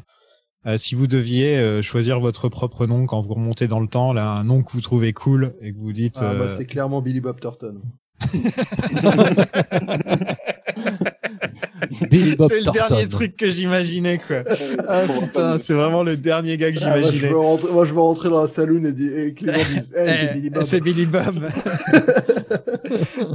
[0.66, 4.12] Euh, si vous deviez euh, choisir votre propre nom quand vous remontez dans le temps,
[4.12, 6.18] là, un nom que vous trouvez cool et que vous dites.
[6.22, 7.80] Ah, bah, c'est clairement Billy Bob Thornton.
[12.00, 14.44] C'est le dernier truc que j'imaginais, quoi.
[14.88, 17.32] Ah putain, c'est vraiment le dernier gars que Ah, moi, j'imaginais.
[17.32, 19.92] rentrer, moi, je veux rentrer dans la saloon et, dire- et que les gens disent,
[19.96, 20.62] Eh, c'est Billy Bob.
[20.62, 21.48] C'est Billy Bob.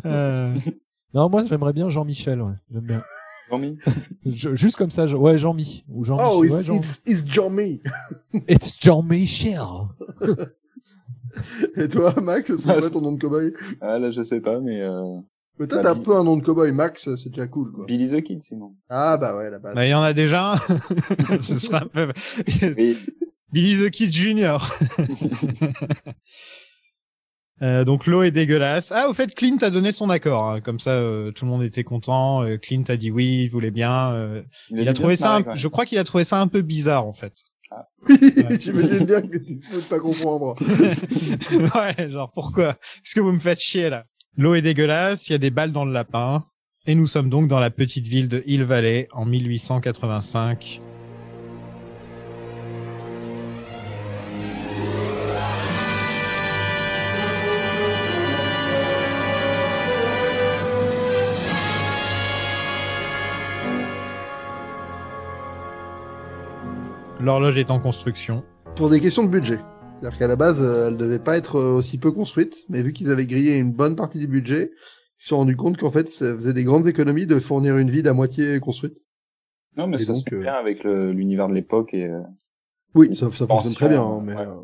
[0.05, 0.53] Euh,
[1.13, 2.53] Non, moi, j'aimerais bien Jean-Michel, ouais.
[2.71, 3.01] J'aime bien.
[3.49, 3.77] Jean-Mi
[4.25, 5.85] Je- juste comme ça, je- ouais, Jean-Mi.
[5.89, 7.79] Ou Jean Oh, it's, ouais, Jean- it's, it's John Me.
[8.47, 9.59] It's Jean-Michel.
[11.77, 14.81] Et toi, Max, c'est quoi ton nom de cowboy Ah là, je sais pas, mais
[14.81, 15.17] euh...
[15.57, 16.71] Toi, Bah, un peu un nom de cowboy.
[16.71, 17.85] Max, c'est déjà cool, quoi.
[17.85, 18.75] Billy the Kid, sinon.
[18.89, 19.73] Ah, bah ouais, la base.
[19.75, 20.57] Bah, il y en a déjà un.
[21.41, 22.11] Ce sera un peu...
[22.77, 22.95] Mais
[23.51, 24.57] Billy the Kid Jr.
[27.63, 28.91] Euh, donc l'eau est dégueulasse.
[28.91, 30.51] Ah, au fait, Clint a donné son accord.
[30.51, 30.61] hein.
[30.61, 32.43] Comme ça, euh, tout le monde était content.
[32.43, 34.11] Euh, Clint a dit oui, il voulait bien.
[34.11, 35.37] Euh, il, a trouvé ça.
[35.37, 35.55] un-.
[35.55, 37.33] Je crois qu'il a trouvé ça un peu bizarre en fait.
[38.07, 38.15] Oui,
[38.59, 40.55] j'imagine bien que tu fous de pas comprendre.
[41.51, 42.69] ouais, genre pourquoi?
[43.03, 44.03] Est-ce que vous me faites chier là?
[44.39, 45.29] L'eau est dégueulasse.
[45.29, 46.45] Il y a des balles dans le lapin.
[46.85, 50.79] Et nous sommes donc dans la petite ville de Hill Valley en 1885.
[67.19, 68.45] L'horloge est en construction.
[68.75, 69.59] Pour des questions de budget.
[69.99, 72.93] C'est-à-dire qu'à la base, euh, elle devait pas être euh, aussi peu construite, mais vu
[72.93, 76.07] qu'ils avaient grillé une bonne partie du budget, ils se sont rendus compte qu'en fait,
[76.09, 78.97] ça faisait des grandes économies de fournir une ville à moitié construite.
[79.75, 82.11] Non, mais Et ça se donc, fait euh, bien avec l'univers de l'époque et.
[82.95, 84.35] Oui, ça, ça fonctionne très bien, hein, mais...
[84.35, 84.45] ouais.
[84.47, 84.61] euh,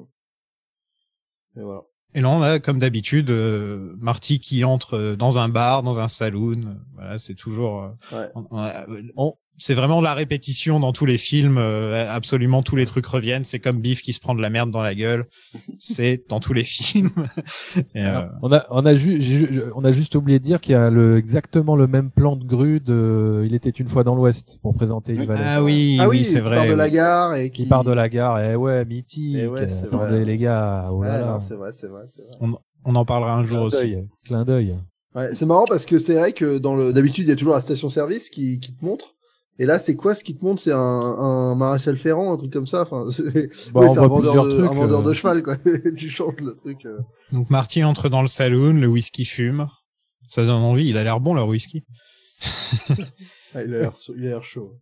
[1.57, 1.81] Et voilà.
[2.15, 6.07] Et là, on a, comme d'habitude, euh, Marty qui entre dans un bar, dans un
[6.07, 6.77] saloon.
[6.93, 7.83] Voilà, c'est toujours.
[7.83, 8.29] euh, Ouais.
[8.35, 8.71] on- on-
[9.17, 11.57] on- c'est vraiment la répétition dans tous les films.
[11.57, 13.45] euh, absolument tous les trucs reviennent.
[13.45, 15.25] C'est comme Biff qui se prend de la merde dans la gueule.
[15.79, 17.09] c'est dans tous les films.
[17.95, 20.71] Et, euh, On a, on a, ju- ju- on a juste oublié de dire qu'il
[20.73, 24.15] y a le, exactement le même plan de grue de Il était une fois dans
[24.15, 25.41] l'Ouest pour présenter Valley.
[25.45, 26.55] ah oui, ah oui, oui, c'est qui vrai.
[26.57, 27.63] part de la gare et qui...
[27.63, 29.37] Qui part de la gare, eh ouais, mythique.
[29.39, 30.25] Eh ouais, c'est Attendez, vrai.
[30.25, 31.03] les gars, oh
[31.39, 32.37] c'est vrai, c'est vrai, c'est vrai.
[32.41, 33.95] On, on en parlera un jour aussi.
[34.25, 34.75] clin d'œil.
[35.15, 37.53] Ouais, c'est marrant parce que c'est vrai que dans le d'habitude il y a toujours
[37.53, 39.13] la station-service qui, qui te montre.
[39.59, 40.61] Et là, c'est quoi ce qui te montre?
[40.61, 42.81] C'est un, un maréchal Ferrand, un truc comme ça?
[42.81, 45.03] Enfin, c'est Bah, c'est un vendeur, de, trucs, un vendeur euh.
[45.03, 45.57] de cheval, quoi.
[45.97, 46.85] tu changes le truc.
[46.85, 46.97] euh.
[47.31, 49.67] Donc Marty entre dans le saloon, le whisky fume.
[50.27, 50.87] Ça donne envie.
[50.89, 51.83] Il a l'air bon leur whisky.
[53.55, 54.73] Ah, il a l'air chaud- il a l'air chaud.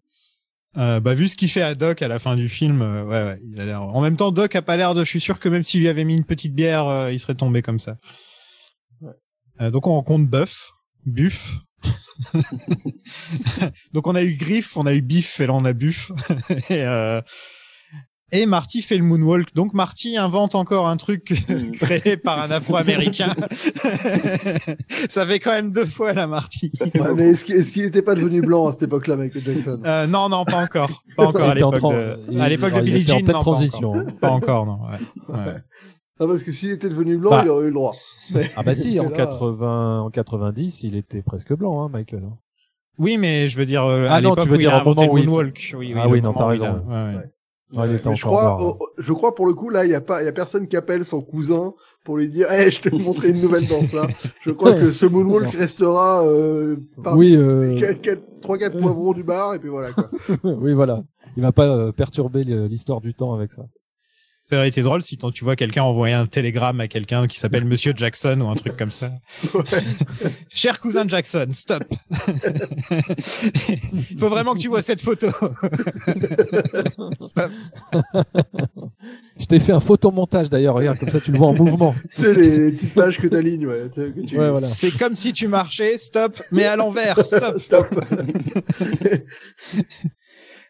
[0.78, 3.24] Euh, bah vu ce qu'il fait à Doc à la fin du film, euh, ouais
[3.26, 3.82] ouais, il a l'air.
[3.82, 5.04] En même temps, Doc a pas l'air de.
[5.04, 7.36] Je suis sûr que même s'il lui avait mis une petite bière, euh, il serait
[7.36, 7.98] tombé comme ça.
[9.02, 9.12] Ouais.
[9.60, 10.72] Euh, donc on rencontre Buff,
[11.06, 11.58] Buff.
[13.94, 16.12] donc on a eu Griff, on a eu Biff et là on a Buff.
[16.70, 17.22] et, euh,
[18.34, 19.54] et Marty fait le moonwalk.
[19.56, 21.34] Donc Marty invente encore un truc
[21.82, 23.36] créé par un Afro-Américain.
[25.10, 26.72] ça fait quand même deux fois là, Marty.
[26.96, 29.82] Ouais, mais est-ce qu'il est-ce qu'il était pas devenu blanc à cette époque-là, Michael Jackson?
[29.86, 31.04] Euh, non, non, pas encore.
[31.18, 33.26] Pas encore à en l'époque de, il- à l'époque de il Billie en Jean.
[33.34, 33.92] non, transition.
[33.92, 34.80] Pas encore, Pas encore, non.
[34.90, 35.36] Ouais.
[35.38, 35.56] Ouais.
[36.20, 37.42] Ah, parce que s'il était devenu blanc, Bah.
[37.44, 37.96] il aurait eu le droit.
[38.34, 42.24] Mais- Ah bah si, en Là- 80, en 90, il était presque blanc, hein, Michael.
[42.26, 42.38] hein.
[43.00, 45.12] Oui, mais je veux dire, euh, Ah à non, tu veux dire a au moment
[45.12, 45.76] où il moonwalk.
[45.78, 46.66] Oui, Ah le oui, non, t'as a- raison.
[46.88, 47.24] ouais, ouais.
[47.74, 50.26] Mais je crois, oh, je crois pour le coup là, il y a pas, il
[50.26, 51.74] y a personne qui appelle son cousin
[52.04, 54.08] pour lui dire, hey, je t'ai montré une nouvelle danse là.
[54.42, 58.78] Je crois que ce moonwalk restera euh, parmi Oui, euh, les quatre- quatre- trois quatre
[58.78, 60.10] poivrons du bar et puis voilà quoi.
[60.44, 61.02] oui, voilà.
[61.38, 63.64] Il va pas euh, perturber l'histoire du temps avec ça.
[64.52, 67.64] Ça aurait été drôle si tu vois quelqu'un envoyer un télégramme à quelqu'un qui s'appelle
[67.64, 69.14] Monsieur Jackson ou un truc comme ça.
[70.54, 71.86] Cher cousin Jackson, stop.
[74.10, 75.30] Il faut vraiment que tu vois cette photo.
[77.22, 77.52] Stop.
[79.40, 81.96] Je t'ai fait un photomontage d'ailleurs, regarde, comme ça tu le vois en mouvement.
[82.16, 83.90] tu sais les, les petites pages que t'alignes, ouais.
[83.90, 84.02] tu
[84.38, 84.60] Ouais, voilà.
[84.60, 87.62] C'est comme si tu marchais, stop, mais à l'envers, stop.
[87.62, 87.88] Stop.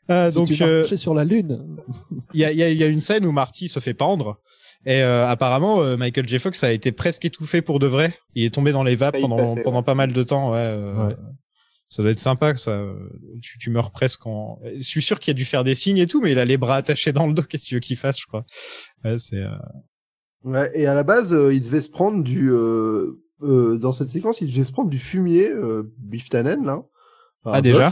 [0.10, 1.78] Euh, Si donc, tu euh, sur la lune.
[2.34, 3.94] il y a, il y, a, il y a une scène où Marty se fait
[3.94, 4.40] pendre.
[4.86, 6.40] Et euh, apparemment, euh, Michael J.
[6.40, 8.16] Fox a été presque étouffé pour de vrai.
[8.34, 9.84] Il est tombé dans les vapes pendant, passer, pendant ouais.
[9.86, 10.52] pas mal de temps.
[10.52, 11.16] Ouais, euh, Ouais.
[11.90, 12.86] Ça doit être sympa ça.
[13.42, 14.60] Tu, tu meurs presque en.
[14.78, 16.56] Je suis sûr qu'il a dû faire des signes et tout, mais il a les
[16.56, 17.42] bras attachés dans le dos.
[17.44, 18.46] Qu'est-ce que tu veux qu'il fasse, je crois?
[19.04, 19.36] Ouais, c'est.
[19.36, 19.50] euh,
[20.46, 24.08] Ouais, et à la base, euh, il devait se prendre du euh, euh, dans cette
[24.10, 26.82] séquence, il devait se prendre du fumier, euh, Biff Tannen là.
[27.44, 27.92] Enfin, Ah, déjà?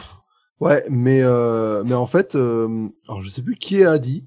[0.60, 4.26] Ouais, mais euh, mais en fait, euh, alors je sais plus qui a dit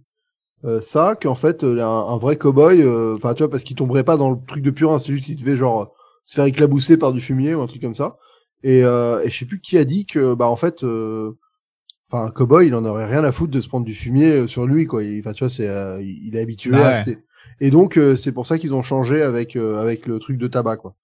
[0.65, 3.77] euh, ça, qu'en fait euh, un, un vrai cowboy, euh, enfin tu vois, parce qu'il
[3.77, 5.95] tomberait pas dans le truc de purin, c'est juste qu'il devait genre
[6.27, 8.19] se faire éclabousser par du fumier ou un truc comme ça.
[8.65, 11.33] Et, euh, et je sais plus qui a dit que bah en fait, euh,
[12.11, 14.67] enfin un cowboy, il en aurait rien à foutre de se prendre du fumier sur
[14.67, 15.05] lui quoi.
[15.05, 15.69] Il- Enfin tu vois, c'est
[16.05, 17.19] il est habitué Bah à rester.
[17.61, 20.49] Et donc euh, c'est pour ça qu'ils ont changé avec euh, avec le truc de
[20.49, 20.95] tabac quoi.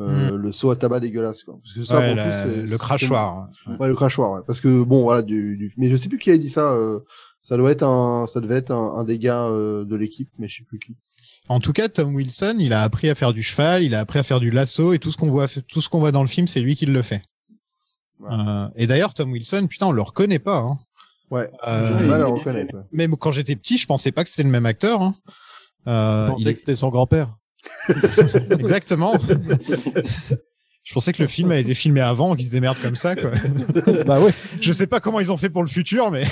[0.00, 1.58] Euh, Le seau à tabac dégueulasse quoi.
[1.62, 2.02] Parce que ça Hmm.
[2.02, 3.48] ouais, pour la- le crachoir.
[3.68, 3.76] Ouais.
[3.78, 4.40] Ouais, le crachoir, ouais.
[4.46, 5.72] Parce que bon, voilà, du, du...
[5.76, 6.72] mais je sais plus qui a dit ça.
[6.72, 7.00] euh,
[7.42, 10.64] ça doit être un, ça devait être un, gars euh, de l'équipe, mais je sais
[10.64, 10.96] plus qui.
[11.48, 14.18] En tout cas, Tom Wilson, il a appris à faire du cheval, il a appris
[14.18, 16.26] à faire du lasso et tout ce qu'on voit, tout ce qu'on voit dans le
[16.28, 17.22] film, c'est lui qui le fait.
[18.30, 20.58] Euh, et d'ailleurs, Tom Wilson, putain, on le reconnaît pas.
[20.58, 20.78] Hein.
[21.30, 21.50] Ouais.
[21.68, 22.76] Euh, J'ai du mal à reconnaître.
[22.92, 25.02] Même quand j'étais petit, je pensais pas que c'était le même acteur.
[25.02, 25.14] Hein.
[25.86, 27.36] Euh, Je pensais il que c'était son grand-père.
[28.58, 29.14] Exactement.
[30.86, 33.30] Je pensais que le film avait été filmé avant, qu'ils se démerdent comme ça, quoi.
[34.06, 34.32] bah ouais.
[34.60, 36.22] Je sais pas comment ils ont fait pour le futur, mais.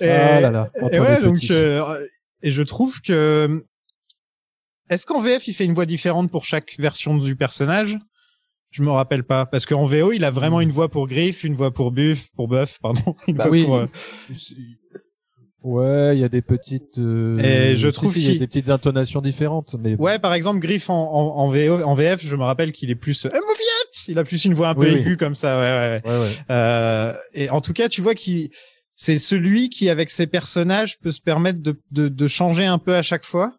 [0.00, 2.06] et, Ah là là, et ouais, donc, euh,
[2.42, 3.64] et je trouve que.
[4.88, 7.96] Est-ce qu'en VF, il fait une voix différente pour chaque version du personnage?
[8.72, 9.46] Je me rappelle pas.
[9.46, 12.48] Parce qu'en VO, il a vraiment une voix pour Griff, une voix pour Buff, pour
[12.48, 13.14] Buff, pardon.
[13.28, 13.64] Une Bah voix oui.
[13.64, 13.86] pour, euh,
[15.62, 16.98] Ouais, il y a des petites.
[16.98, 17.36] euh,
[17.72, 20.32] Et je trouve si, il y a qu'il- des petites intonations différentes, mais Ouais, par
[20.32, 23.30] exemple, Griff en, en, en, VO, en VF, je me rappelle qu'il est plus euh,
[24.08, 25.00] Il a plus une voix un peu Oui, oui.
[25.00, 26.10] aiguë comme ça, ouais, ouais.
[26.10, 26.32] Ouais, ouais.
[26.50, 28.50] Euh, et en tout cas, tu vois qu'il
[28.96, 32.94] c'est celui qui, avec ses personnages, peut se permettre de, de, de changer un peu
[32.94, 33.54] à chaque fois.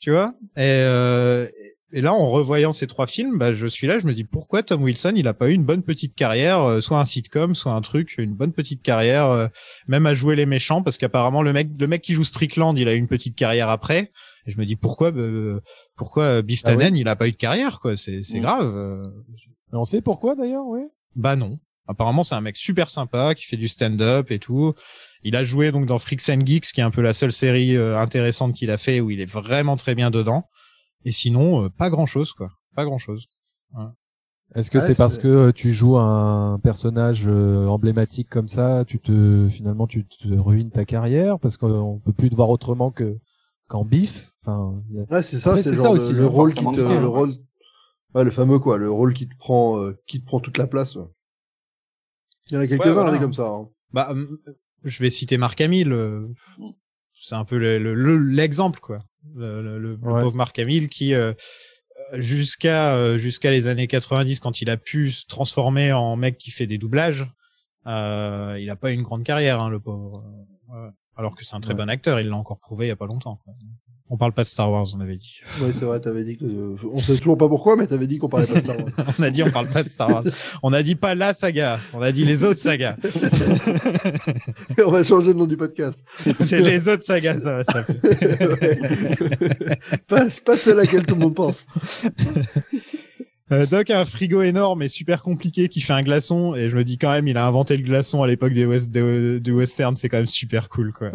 [0.00, 0.34] Tu vois?
[0.56, 1.46] Et, euh,
[1.94, 4.62] et là, en revoyant ces trois films, bah, je suis là, je me dis pourquoi
[4.64, 7.72] Tom Wilson, il a pas eu une bonne petite carrière, euh, soit un sitcom, soit
[7.72, 9.46] un truc, une bonne petite carrière, euh,
[9.86, 12.88] même à jouer les méchants, parce qu'apparemment le mec, le mec qui joue Strickland, il
[12.88, 14.10] a eu une petite carrière après.
[14.46, 15.60] Et je me dis pourquoi, euh,
[15.96, 17.94] pourquoi euh, Biff Ah oui il a pas eu de carrière, quoi?
[17.96, 18.42] C'est c'est Mm.
[18.42, 18.74] grave.
[19.72, 20.80] Mais on sait pourquoi d'ailleurs, oui.
[21.14, 21.58] Bah non.
[21.86, 24.74] Apparemment, c'est un mec super sympa qui fait du stand-up et tout.
[25.22, 27.76] Il a joué donc dans Freaks and Geeks, qui est un peu la seule série
[27.76, 30.48] intéressante qu'il a fait où il est vraiment très bien dedans.
[31.04, 32.50] Et sinon, euh, pas grand-chose quoi.
[32.74, 33.26] Pas grand-chose.
[34.54, 38.84] Est-ce que Ouais, c'est parce que euh, tu joues un personnage euh, emblématique comme ça,
[38.86, 42.90] tu te finalement tu te ruines ta carrière parce qu'on peut plus te voir autrement
[42.90, 43.18] que
[43.68, 44.32] qu'en bif?
[44.42, 44.80] Enfin,
[45.10, 46.88] a- Ouais, c'est ça, Après, c'est ça aussi, le, le hein, rôle qui te, ça,
[46.88, 47.04] le ouais.
[47.06, 47.34] rôle,
[48.14, 50.66] ouais, le fameux quoi, le rôle qui te prend, euh, qui te prend toute la
[50.68, 50.94] place.
[50.96, 51.06] ouais.
[52.50, 53.10] Il y en a quelques-uns, voilà.
[53.12, 53.48] des comme ça.
[53.48, 53.68] hein.
[53.92, 54.14] Bah,
[54.84, 55.92] je vais citer Marc Hamill.
[55.92, 56.28] euh,
[57.14, 58.98] C'est un peu le- le- le- l'exemple quoi.
[59.34, 60.22] Le, le- le- Ouais.
[60.22, 61.32] pauvre Marc Hamill qui euh,
[62.14, 66.50] jusqu'à euh, jusqu'à les années 90 quand il a pu se transformer en mec qui
[66.50, 67.26] fait des doublages,
[67.86, 70.24] euh, il a pas eu une grande carrière hein, le pauvre.
[70.72, 70.90] Euh, ouais.
[71.16, 71.78] Alors que c'est un très Ouais.
[71.78, 73.36] bon acteur, il l'a encore prouvé il y a pas longtemps.
[73.44, 73.54] quoi.
[74.10, 75.40] On parle pas de Star Wars, on avait dit.
[75.62, 78.18] Ouais, c'est vrai, t'avais dit que, euh, on sait toujours pas pourquoi, mais t'avais dit
[78.18, 78.88] qu'on parlait pas de Star Wars.
[79.18, 80.24] on a dit on parle pas de Star Wars.
[80.62, 82.96] On a dit pas la saga, on a dit les autres sagas.
[84.84, 86.06] on va changer le nom du podcast.
[86.40, 88.16] c'est les autres sagas, ça va s'appeler.
[90.06, 91.66] Pas, pas celle à laquelle tout le monde pense.
[93.52, 96.76] Euh, Doc a un frigo énorme et super compliqué qui fait un glaçon et je
[96.76, 99.52] me dis quand même il a inventé le glaçon à l'époque des west de, du
[99.52, 101.10] western c'est quand même super cool quoi.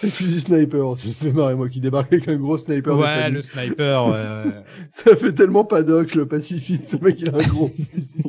[0.02, 2.96] Le fusil sniper, ça me fait marrer, moi, qui débarque avec un gros sniper.
[2.98, 4.62] ouais le sniper ouais, ouais.
[4.90, 8.22] Ça fait tellement pas doc, le pacifiste, ce mec, il a un gros fusil.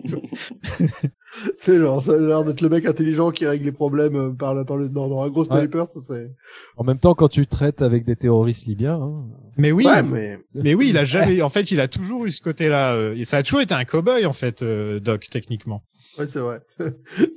[1.59, 4.53] c'est genre, ça a l'air d'être le mec intelligent qui règle les problèmes euh, par,
[4.53, 6.29] le- par le, non, non, un gros sniper, ça c'est...
[6.77, 9.23] En même temps, quand tu traites avec des terroristes libyens, hein,
[9.57, 12.31] Mais oui Ouais, mais, mais oui il a jamais en fait il a toujours eu
[12.31, 15.83] ce côté là et ça a toujours été un cowboy en fait euh, Doc techniquement.
[16.19, 16.61] ouais, c'est vrai.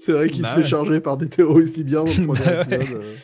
[0.00, 0.62] c'est vrai qu'il Bah se ouais.
[0.62, 2.76] fait charger par des terroristes libyens dans le premier Bah ouais.
[2.76, 2.96] épisode.
[3.02, 3.14] euh.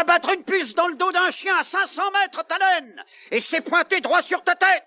[0.00, 2.86] Abattre une puce dans le dos d'un chien à 500 mètres, Talon
[3.30, 4.84] Et c'est pointé droit sur ta tête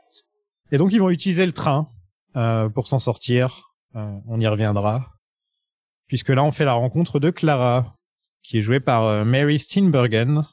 [0.72, 1.90] Et donc ils vont utiliser le train
[2.36, 3.72] euh, pour s'en sortir.
[3.96, 5.08] Euh, on y reviendra.
[6.08, 7.96] Puisque là on fait la rencontre de Clara,
[8.44, 10.46] qui est jouée par euh, Mary Steenburgen,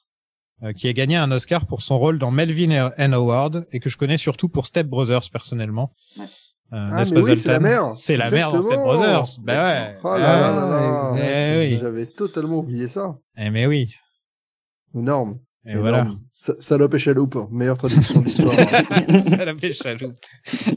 [0.63, 3.89] euh, qui a gagné un Oscar pour son rôle dans Melvin and Howard et que
[3.91, 5.93] je connais surtout pour Step Brothers personnellement.
[6.17, 6.25] Ouais.
[6.73, 7.93] Euh, Ah, mais oui, c'est la mère.
[7.97, 8.79] C'est la mère dans Step.
[8.79, 9.23] Brothers.
[9.43, 9.99] Ben ouais.
[10.03, 11.15] Oh là là là là.
[11.23, 11.79] Eh oui.
[11.81, 13.15] J'avais totalement oublié ça.
[13.37, 13.95] Eh mais oui.
[14.95, 15.39] Énorme.
[15.67, 15.83] Et Énorme.
[15.89, 16.09] voilà.
[16.33, 18.55] Sa- Salope et chaloupe, meilleure traduction de l'histoire.
[18.57, 20.17] La fait chaloupe.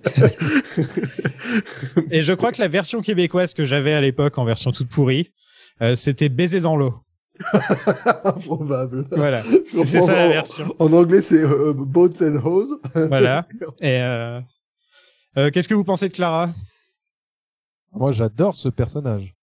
[2.11, 5.31] Et je crois que la version québécoise que j'avais à l'époque en version toute pourrie,
[5.81, 6.95] euh, c'était baiser dans l'eau.
[8.23, 9.07] Improbable.
[9.11, 9.41] Voilà.
[9.65, 10.73] C'était ça la version.
[10.79, 12.79] En anglais, c'est euh, Boats and Hose.
[12.95, 13.45] Voilà.
[13.81, 14.39] Et euh,
[15.37, 16.51] euh, qu'est-ce que vous pensez de Clara?
[17.91, 19.35] Moi j'adore ce personnage.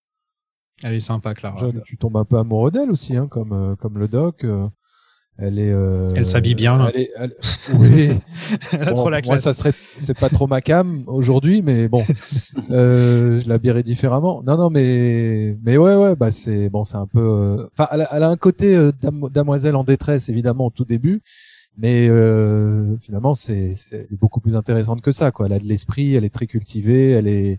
[0.82, 1.68] Elle est sympa, Clara.
[1.86, 4.44] Tu tombes un peu amoureux d'elle aussi, hein, comme euh, comme le doc.
[4.44, 4.66] euh,
[5.38, 5.72] elle est.
[5.72, 6.88] euh, Elle s'habille bien.
[6.88, 7.34] Elle est, elle-
[7.74, 8.10] Oui.
[8.72, 9.42] Elle a Bon, trop la Moi, classe.
[9.42, 12.02] ça serait, c'est pas trop ma cam aujourd'hui, mais bon,
[12.70, 14.42] euh, je l'habillerais différemment.
[14.44, 17.18] Non, non, mais, mais ouais, ouais, bah c'est bon, c'est un peu.
[17.20, 18.92] euh, Enfin, elle, a- elle a un côté euh,
[19.30, 21.22] damoiselle en détresse, évidemment, au tout début,
[21.76, 25.46] mais euh, finalement, c'est, c'est beaucoup plus intéressante que ça, quoi.
[25.46, 27.58] Elle a de l'esprit, elle est très cultivée, elle est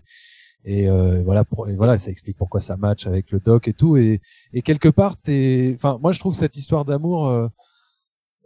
[0.68, 3.72] et euh, voilà, pour, et voilà, ça explique pourquoi ça match avec le doc et
[3.72, 3.96] tout.
[3.96, 4.20] Et,
[4.52, 7.46] et quelque part, t'es, enfin, moi, je trouve cette histoire d'amour, euh,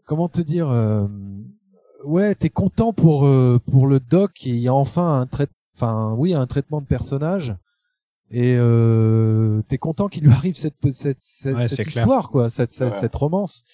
[0.04, 0.68] comment te dire.
[0.68, 1.06] euh,
[2.04, 6.34] ouais, t'es content pour euh, pour le doc qui a enfin un trait, enfin oui,
[6.34, 7.54] un traitement de personnage.
[8.32, 12.04] Et euh, t'es content qu'il lui arrive cette cette cette, Ouais, cette c'est clair.
[12.04, 12.98] histoire quoi, cette cette, Ouais.
[13.00, 13.64] cette romance.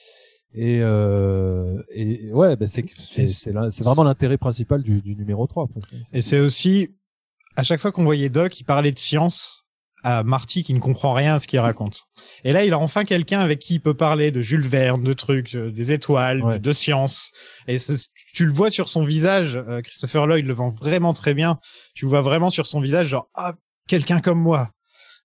[0.55, 2.83] Et euh, et ouais, bah c'est
[3.13, 5.93] c'est Et c'est l'in- c'est vraiment l'intérêt principal du, du numéro 3 presque.
[6.15, 6.89] Et c'est aussi,
[7.57, 9.65] à chaque fois qu'on voyait Doc, il parlait de science
[10.05, 12.03] à Marty qui ne comprend rien à ce qu'il raconte.
[12.45, 15.13] Et là, il a enfin quelqu'un avec qui il peut parler de Jules Verne, de
[15.15, 16.55] trucs, euh, des étoiles, Ouais.
[16.55, 17.33] de, de science.
[17.67, 17.77] Et
[18.35, 21.59] tu le vois sur son visage, euh, Christopher Lloyd le vend vraiment très bien.
[21.95, 23.55] Tu le vois vraiment sur son visage, genre ah
[23.89, 24.71] quelqu'un comme moi.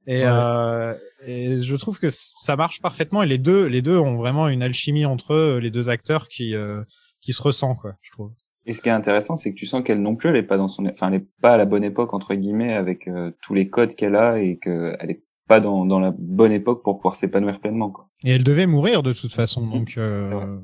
[0.07, 0.25] Et, Ouais.
[0.25, 0.95] euh,
[1.27, 3.21] et je trouve que ça marche parfaitement.
[3.21, 6.55] Et les deux, les deux ont vraiment une alchimie entre eux, les deux acteurs qui
[6.55, 6.82] euh,
[7.19, 8.32] qui se ressent quoi, je trouve.
[8.66, 10.57] Et ce qui est intéressant, c'est que tu sens qu'elle non plus, elle est pas
[10.57, 13.53] dans son, enfin, elle est pas à la bonne époque entre guillemets avec euh, tous
[13.55, 17.16] les codes qu'elle a et qu'elle est pas dans, dans la bonne époque pour pouvoir
[17.16, 17.89] s'épanouir pleinement.
[17.89, 18.07] Quoi.
[18.24, 20.09] Et elle devait mourir de toute façon, donc C'est vrai.
[20.45, 20.59] euh,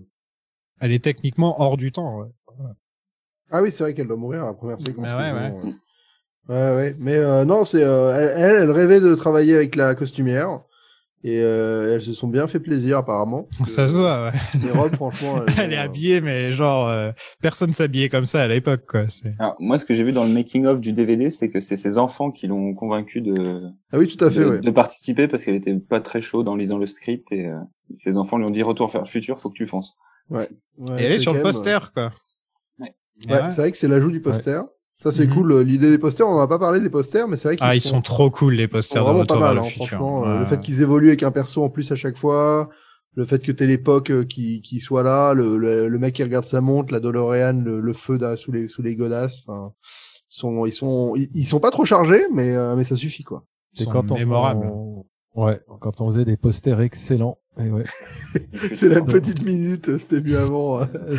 [0.79, 2.19] elle est techniquement hors du temps.
[2.19, 2.27] Ouais.
[3.49, 5.07] Ah oui, c'est vrai qu'elle doit mourir à la première séquence.
[5.09, 5.73] Ah ouais, mais ouais.
[6.51, 6.95] euh, ouais, ouais.
[6.99, 10.61] Mais euh, non, c'est euh, elle, elle, elle rêvait de travailler avec la costumière
[11.23, 13.47] et euh, elles se sont bien fait plaisir apparemment.
[13.65, 14.25] Ça se voit.
[14.27, 14.59] Ouais.
[14.63, 17.11] Les robes, franchement, elles Elle est euh, habillée, mais genre euh,
[17.41, 19.05] personne s'habillait comme ça à l'époque, quoi.
[19.39, 21.75] Alors, moi, ce que j'ai vu dans le making of du DVD, c'est que c'est
[21.75, 23.61] ses enfants qui l'ont convaincu de,
[23.91, 24.39] Ah oui, tout à fait.
[24.41, 24.59] de, ouais.
[24.59, 27.57] de participer parce qu'elle était pas très chaude en lisant le script et euh,
[27.95, 29.95] ses enfants lui ont dit retour vers le futur, faut que tu fonces.
[30.29, 30.47] Ouais,
[30.99, 32.11] Et elle est sur le même, poster, quoi.
[32.79, 32.93] Ouais,
[33.29, 33.49] ouais.
[33.49, 34.61] c'est vrai que c'est l'ajout du poster.
[34.97, 35.33] Ça, c'est Mhm.
[35.35, 35.51] cool.
[35.51, 37.65] euh, L'idée des posters, on n'en a pas parlé des posters, mais c'est vrai qu'ils
[37.67, 39.67] Ah, ils sont trop cool les sont posters de vraiment Retour pas vers mal, le
[39.67, 39.87] hein, futur.
[39.87, 40.25] franchement.
[40.25, 40.39] euh, Ouais.
[40.39, 42.69] Le fait qu'ils évoluent avec un perso en plus à chaque fois,
[43.13, 46.23] le fait que t'aies l'époque euh, qui, qui soit là, le, le, le mec qui
[46.23, 49.71] regarde sa montre, la DeLorean, le, le feu da- sous les, sous les godasses, enfin,
[50.29, 53.43] sont, ils sont, ils, ils sont pas trop chargés, mais, euh, mais ça suffit, quoi.
[53.71, 57.37] C'est sont quand on, on- ouais, quand on faisait des posters excellents.
[57.59, 57.83] Et ouais.
[58.73, 60.79] C'est la petite minute, c'était mieux avant.
[60.79, 60.87] avant.
[61.09, 61.17] la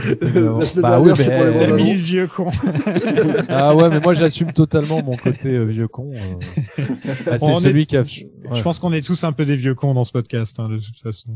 [0.66, 2.50] semaine Bah dernière, oui, c'était pour les mais- La vieux con.
[3.48, 6.12] Ah ouais, mais moi j'assume totalement mon côté euh, vieux con.
[6.14, 6.84] euh.
[7.30, 8.02] Ah, c'est est- celui qui a.
[8.04, 10.76] Je pense qu'on est tous un peu des vieux cons dans ce podcast, hein, de
[10.78, 11.30] toute façon.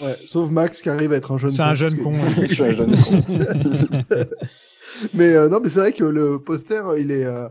[0.00, 2.12] Ouais, sauf Max qui arrive à être un jeune C'est un jeune con.
[2.12, 2.46] ouais.
[2.46, 3.22] Je suis un jeune con.
[5.14, 7.48] mais euh, non, mais c'est vrai que le poster, il est, euh,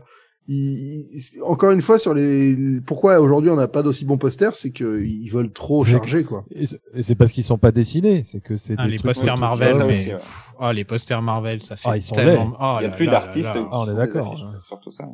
[0.48, 4.54] il- il- encore une fois sur les, pourquoi aujourd'hui on n'a pas d'aussi bons posters,
[4.56, 6.44] c'est que ils veulent trop charger quoi.
[6.50, 9.74] Et c'est- parce qu'ils sont pas dessinés, c'est que c'est Ah, des les posters Marvel,
[9.74, 10.14] ça mais aussi, ouais.
[10.16, 12.52] pff, ah, les posters Marvel, ça fait Ah, ils sont tellement.
[12.60, 13.50] Oh Il y a là plus d'artistes.
[13.54, 14.36] Ah, on est d'accord.
[14.58, 15.04] Surtout ça.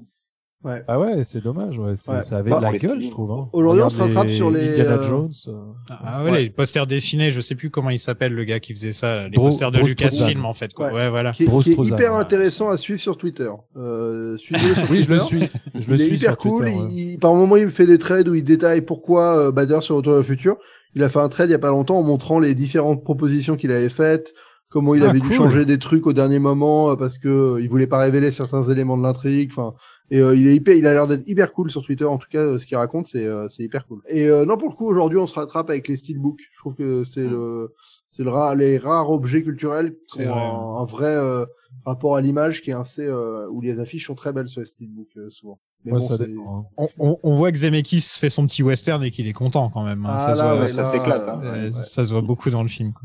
[0.87, 2.23] Ah ouais, c'est dommage, ouais, c'est- Ouais.
[2.23, 3.31] ça avait Bah, de la pour les gueule, je trouve.
[3.31, 3.49] Hein.
[3.53, 5.31] Aujourd'hui, on se rattrape sur les, Indiana euh, Jones.
[5.47, 5.53] euh,
[5.89, 6.43] Ah ouais, Ouais.
[6.43, 9.37] les posters dessinés, je sais plus comment il s'appelle le gars qui faisait ça, les
[9.37, 10.89] Bro- posters de Lucasfilm en fait quoi.
[10.89, 10.95] Ouais.
[10.95, 11.31] Ouais, voilà.
[11.33, 12.21] qui est, qui hyper ouais.
[12.21, 13.49] intéressant à suivre sur Twitter.
[13.77, 15.49] Euh, suivez-le sur Oui, je le suis.
[15.77, 16.65] Je le il est suis hyper cool.
[16.65, 16.91] Twitter, ouais.
[16.93, 19.95] il, par moment, il me fait des trades où il détaille pourquoi euh, Bader sur
[19.95, 20.57] Retour vers le futur.
[20.97, 23.57] Il a fait un trade il y a pas longtemps en montrant les différentes propositions
[23.57, 24.33] qu'il avait faites,
[24.71, 25.37] comment il Ah, avait dû cool.
[25.37, 28.65] changer des trucs au dernier moment euh, parce que euh, il voulait pas révéler certains
[28.65, 29.51] éléments de l'intrigue.
[29.53, 29.75] Enfin,
[30.11, 32.05] et euh, il est hyper, il a l'air d'être hyper cool sur Twitter.
[32.05, 34.01] En tout cas, euh, ce qu'il raconte, c'est euh, c'est hyper cool.
[34.09, 36.41] Et euh, non, pour le coup, aujourd'hui, on se rattrape avec les steelbooks.
[36.53, 37.75] Je trouve que c'est le
[38.09, 40.35] c'est le ra- les rares objets culturels qui C'est ont
[40.79, 41.45] un, un vrai euh,
[41.85, 44.67] rapport à l'image qui est assez euh, où les affiches sont très belles sur les
[44.67, 45.59] steelbooks euh, souvent.
[45.85, 46.65] Mais Ouais, bon, ça c'est- dépend, hein.
[46.77, 49.85] On, on, on voit que Zemeckis fait son petit western et qu'il est content quand
[49.85, 50.05] même.
[50.07, 50.11] hein.
[50.13, 51.65] Ah, ça, se là, voit, ouais, ça là, hein.
[51.67, 51.73] ouais.
[51.73, 52.93] ça se voit beaucoup dans le film.
[52.93, 53.03] Quoi.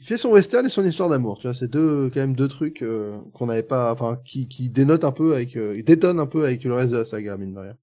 [0.00, 2.48] Il fait son western et son histoire d'amour, tu vois, c'est deux quand même deux
[2.48, 6.26] trucs euh, qu'on n'avait pas, enfin qui qui dénotent un peu avec, euh, détonnent un
[6.26, 7.76] peu avec le reste de la saga mine de rien.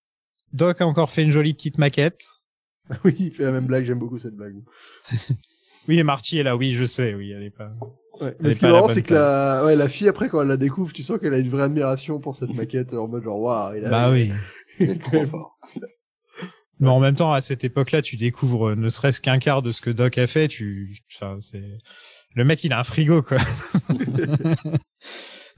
[0.51, 2.25] Doc a encore fait une jolie petite maquette.
[3.05, 4.55] oui, il fait la même blague, j'aime beaucoup cette blague.
[5.87, 7.71] Oui, et Marty est là, oui, je sais, oui, elle est pas.
[8.19, 8.35] Ouais.
[8.41, 10.57] Mais ce qui est marrant, c'est que la, ouais, la fille après quand elle la
[10.57, 13.77] découvre, tu sens qu'elle a une vraie admiration pour cette maquette en mode genre waouh,
[13.77, 13.89] il a.
[13.89, 14.33] Bah oui.
[14.81, 15.57] Il est trop fort.
[16.79, 19.71] Mais en même temps, à cette époque-là, tu découvres euh, ne serait-ce qu'un quart de
[19.71, 20.47] ce que Doc a fait.
[20.47, 21.63] Tu, enfin, c'est
[22.35, 23.37] le mec, il a un frigo, quoi.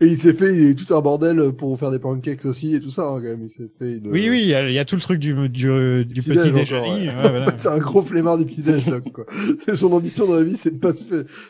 [0.01, 2.79] Et il s'est fait, il est tout un bordel pour faire des pancakes aussi et
[2.79, 3.43] tout ça hein, quand même.
[3.43, 3.97] Il s'est fait.
[3.97, 4.07] Une...
[4.07, 6.29] Oui, oui, il y, a- il y a tout le truc du, du, du Petit
[6.29, 6.87] petit, déjeuner.
[6.87, 7.07] ouais.
[7.09, 7.43] ouais, voilà.
[7.43, 9.25] En fait, c'est un gros flemmard du petit déj Doc quoi.
[9.65, 10.93] C'est son ambition dans la vie, c'est de pas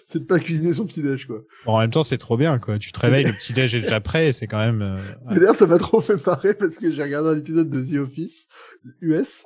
[0.08, 1.42] c'est de pas cuisiner son petit déj quoi.
[1.68, 2.80] Bon, en même temps, c'est trop bien, quoi.
[2.80, 4.82] Tu te réveilles, le petit déj est déjà prêt, c'est quand même.
[4.82, 4.98] euh,
[5.32, 8.48] D'ailleurs, ça m'a trop fait marrer parce que j'ai regardé un épisode de The Office
[9.02, 9.46] US.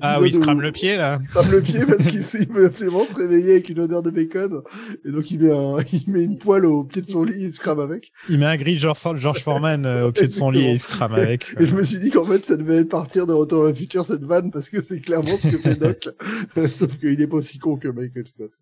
[0.00, 1.18] Ah oui, il se crame où- le pied, là.
[1.20, 4.10] Il se crame le pied parce qu'il veut absolument se réveiller avec une odeur de
[4.10, 4.62] bacon.
[5.04, 7.46] Et donc, il met, un, il met une poêle au pied de son lit et
[7.46, 8.12] il se crame avec.
[8.28, 10.70] Il met un gris de George, For- George Foreman au pied de son lit et
[10.72, 11.46] il se crame avec.
[11.58, 14.04] Et je me suis dit qu'en fait, ça devait partir de Retour vers le futur,
[14.04, 16.08] cette vanne, parce que c'est clairement ce que fait Doc.
[16.74, 18.52] Sauf qu'il est pas aussi con que Michael Scott.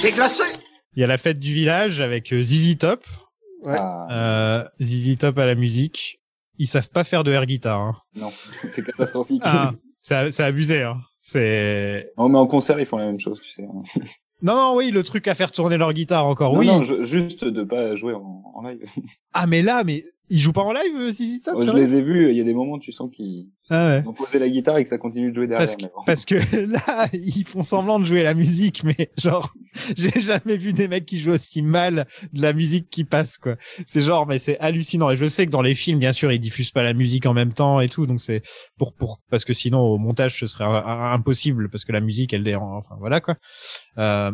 [0.00, 0.42] Thé glacé
[0.96, 3.04] Il y a la fête du village avec euh, ZZ Top.
[3.62, 3.74] Ouais.
[3.78, 6.19] Ah, Euh, ZZ Top à la musique.
[6.60, 7.80] Ils savent pas faire de air guitare.
[7.80, 7.96] Hein.
[8.14, 8.30] non,
[8.70, 9.40] c'est catastrophique.
[9.44, 10.82] Ah, c'est abusé.
[10.82, 10.98] Hein.
[11.22, 13.62] C'est Oh, mais en concert, ils font la même chose, tu sais.
[14.42, 16.52] non, non, oui, le truc à faire tourner leur guitare encore.
[16.52, 16.66] Non, oui.
[16.66, 18.80] non, je- juste de pas jouer en, en live.
[19.32, 21.96] Ah, mais là, mais Ils jouent pas en live, euh, ZZ Top Oh, je les
[21.96, 24.04] ai vus, il y a des moments où tu sens qu'ils Ah ouais.
[24.06, 25.66] ont posé la guitare et que ça continue de jouer derrière.
[26.06, 29.52] Parce que, parce que là, ils font semblant de jouer la musique, mais genre,
[29.96, 33.56] j'ai jamais vu des mecs qui jouent aussi mal de la musique qui passe, quoi.
[33.86, 35.10] C'est genre, mais c'est hallucinant.
[35.10, 37.34] Et je sais que dans les films, bien sûr, ils diffusent pas la musique en
[37.34, 38.42] même temps et tout, donc c'est
[38.78, 42.32] pour, pour, parce que sinon, au montage, ce serait un- impossible, parce que la musique,
[42.32, 43.34] elle est, en- enfin, voilà, quoi.
[43.98, 44.30] Euh,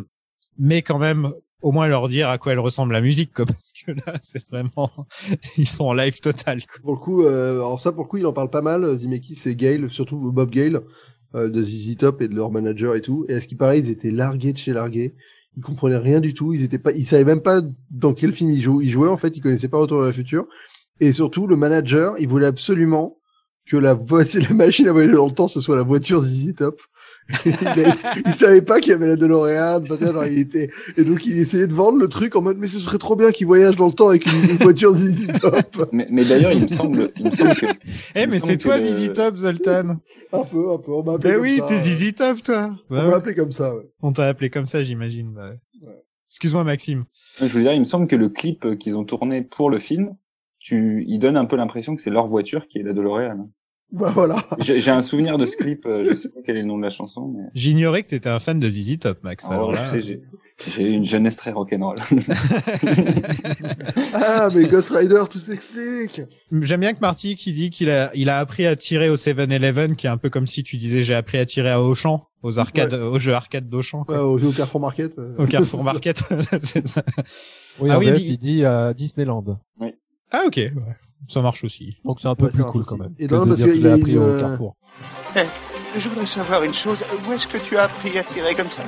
[0.59, 1.31] mais quand même,
[1.61, 4.45] au moins leur dire à quoi elle ressemble la musique, quoi, parce que là, c'est
[4.49, 4.91] vraiment,
[5.57, 6.79] ils sont en live total, quoi.
[6.81, 8.97] Pour le coup, euh, alors ça, pour le coup, il en parle pas mal.
[8.97, 10.81] Zemeckis et Gale, surtout Bob Gale,
[11.35, 13.25] euh, de ZZ Top et de leur manager et tout.
[13.27, 15.15] Et à ce qui paraît, ils étaient largués de chez largués.
[15.57, 16.53] Ils comprenaient rien du tout.
[16.53, 18.85] Ils étaient pas, ils savaient même pas dans quel film ils jouaient.
[18.85, 19.35] Ils jouaient en fait.
[19.35, 20.45] Ils connaissaient pas Retour vers le futur.
[20.99, 23.17] Et surtout, le manager, il voulait absolument
[23.65, 23.93] que la
[24.49, 26.81] la machine à voyager dans le temps, ce soit la voiture ZZ Top.
[27.45, 27.85] il, avait-
[28.25, 31.37] il savait pas qu'il y avait la DeLorean, peut-être, genre, il était, et donc il
[31.39, 33.87] essayait de vendre le truc en mode, mais ce serait trop bien qu'il voyage dans
[33.87, 35.89] le temps avec une, une voiture ZZ Top.
[35.91, 37.65] Mais, mais d'ailleurs, il me semble, il me semble que.
[38.15, 39.97] Eh, mais c'est toi, le- ZZ Top, Zoltan.
[40.33, 42.75] Un peu, un peu, on m'a appelé Ben comme oui, t'es ZZ Top, toi.
[42.89, 43.89] On Bah m'a appelé comme ça, ouais.
[44.01, 45.31] On t'a appelé comme ça, j'imagine.
[45.33, 45.93] bah ouais.
[46.29, 47.05] Excuse-moi, Maxime.
[47.39, 50.15] Je veux dire, il me semble que le clip qu'ils ont tourné pour le film,
[50.59, 53.49] tu, il donne un peu l'impression que c'est leur voiture qui est la DeLorean.
[53.91, 54.43] Bah voilà.
[54.59, 56.83] J'ai un souvenir de ce clip, euh, je sais pas quel est le nom de
[56.83, 57.43] la chanson, mais.
[57.55, 59.45] J'ignorais que t'étais un fan de ZZ Top, Max.
[59.49, 60.19] Ah, alors ouais, là, tu
[60.75, 61.97] j'ai une jeunesse très rock'n'roll.
[64.13, 66.21] Ah, mais Ghost Rider, tout s'explique.
[66.61, 69.95] J'aime bien que Marty qui dit qu'il a, il a appris à tirer au 7-Eleven,
[69.95, 72.59] qui est un peu comme si tu disais j'ai appris à tirer à Auchan, aux
[72.59, 74.05] arcades, aux jeux arcades d'Auchan.
[74.07, 75.17] Ouais, au, au Carrefour Market.
[75.19, 75.35] euh.
[75.37, 76.17] Au Carrefour Market.
[76.17, 77.03] Ça.
[77.79, 79.43] Oui, Ah oui, VF, dit- il dit à Disneyland.
[80.31, 80.55] ah, ok.
[80.57, 80.71] ouais.
[81.29, 81.97] Ça marche aussi.
[82.05, 82.89] Donc c'est un peu Ouais, plus cool aussi.
[82.89, 83.13] quand même.
[83.19, 84.75] Et que non, de parce dire que appris une, au euh, Carrefour.
[85.97, 87.03] Je voudrais savoir une chose.
[87.27, 88.83] Où est-ce que tu as appris à tirer comme ça?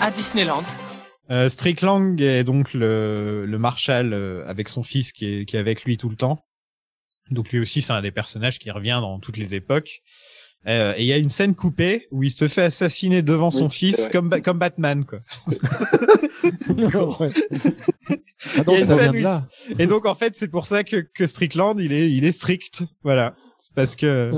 [0.00, 0.62] À Disneyland.
[1.30, 5.58] Euh, Strickland est donc le, le Marshal euh, avec son fils qui est, qui est
[5.58, 6.38] avec lui tout le temps.
[7.30, 10.00] Donc lui aussi, c'est un des personnages qui revient dans toutes les époques.
[10.66, 13.66] Euh, et il y a une scène coupée où il se fait assassiner devant son
[13.66, 15.20] Oui, fils comme, Ba- comme Batman, quoi.
[15.46, 17.30] Ouais.
[18.56, 19.48] Ah donc ça vient là.
[19.78, 22.82] Et donc en fait, c'est pour ça que, que Strickland, il est, il est strict.
[23.02, 23.34] Voilà.
[23.58, 24.30] C'est parce que,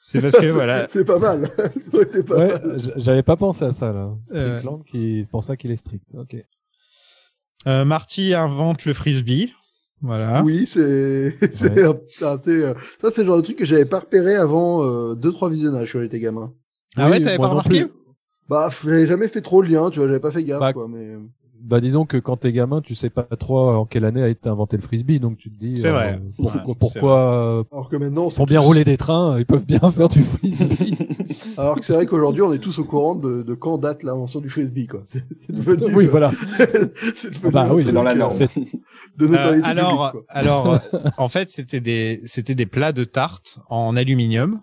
[0.00, 0.86] c'est parce que voilà.
[0.92, 1.50] C'est pas mal.
[1.92, 2.54] Ouais,
[2.96, 4.14] j'avais pas pensé à ça là.
[4.32, 4.58] Euh.
[4.58, 6.04] Strickland qui, c'est pour ça qu'il est strict.
[6.14, 6.36] Ok.
[7.66, 9.52] Euh, Marty invente le frisbee.
[10.02, 10.42] Voilà.
[10.42, 14.84] Oui, c'est, c'est, euh, ça, c'est le genre de truc que j'avais pas repéré avant,
[14.84, 16.52] euh, deux, trois visionnages quand j'étais gamin.
[16.96, 17.86] Ah ouais, t'avais pas remarqué.
[18.48, 20.86] Bah, j'avais jamais fait trop le lien, tu vois, j'avais pas fait gaffe, Bah, quoi,
[20.88, 21.16] mais.
[21.66, 24.50] Bah disons que quand t'es gamin, tu sais pas trop en quelle année a été
[24.50, 25.78] inventé le frisbee, donc tu te dis.
[25.78, 26.20] C'est vrai.
[26.36, 29.64] Pourquoi, Ouais, pourquoi euh, Alors que maintenant, pour bien tous- rouler des trains, ils peuvent
[29.64, 30.94] bien faire du frisbee.
[31.56, 34.40] Alors que c'est vrai qu'aujourd'hui, on est tous au courant de, de quand date l'invention
[34.40, 35.00] du frisbee, quoi.
[35.06, 36.32] C'est, c'est devenu, oui, euh, voilà.
[37.14, 38.38] c'est devenu Ah bah oui, dans la euh, norme.
[38.38, 40.36] De Euh, notoriété alors, publique, quoi.
[40.40, 40.78] alors, euh,
[41.16, 44.60] en fait, c'était des, c'était des plats de tarte en aluminium.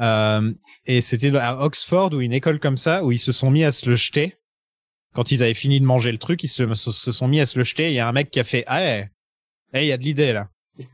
[0.00, 0.52] Euh,
[0.86, 3.72] et c'était à Oxford ou une école comme ça où ils se sont mis à
[3.72, 4.34] se le jeter.
[5.14, 7.46] Quand ils avaient fini de manger le truc, ils se, se, se sont mis à
[7.46, 7.88] se le jeter.
[7.90, 9.06] Il y a un mec qui a fait, ah, eh,
[9.74, 10.48] eh, il y a de l'idée là.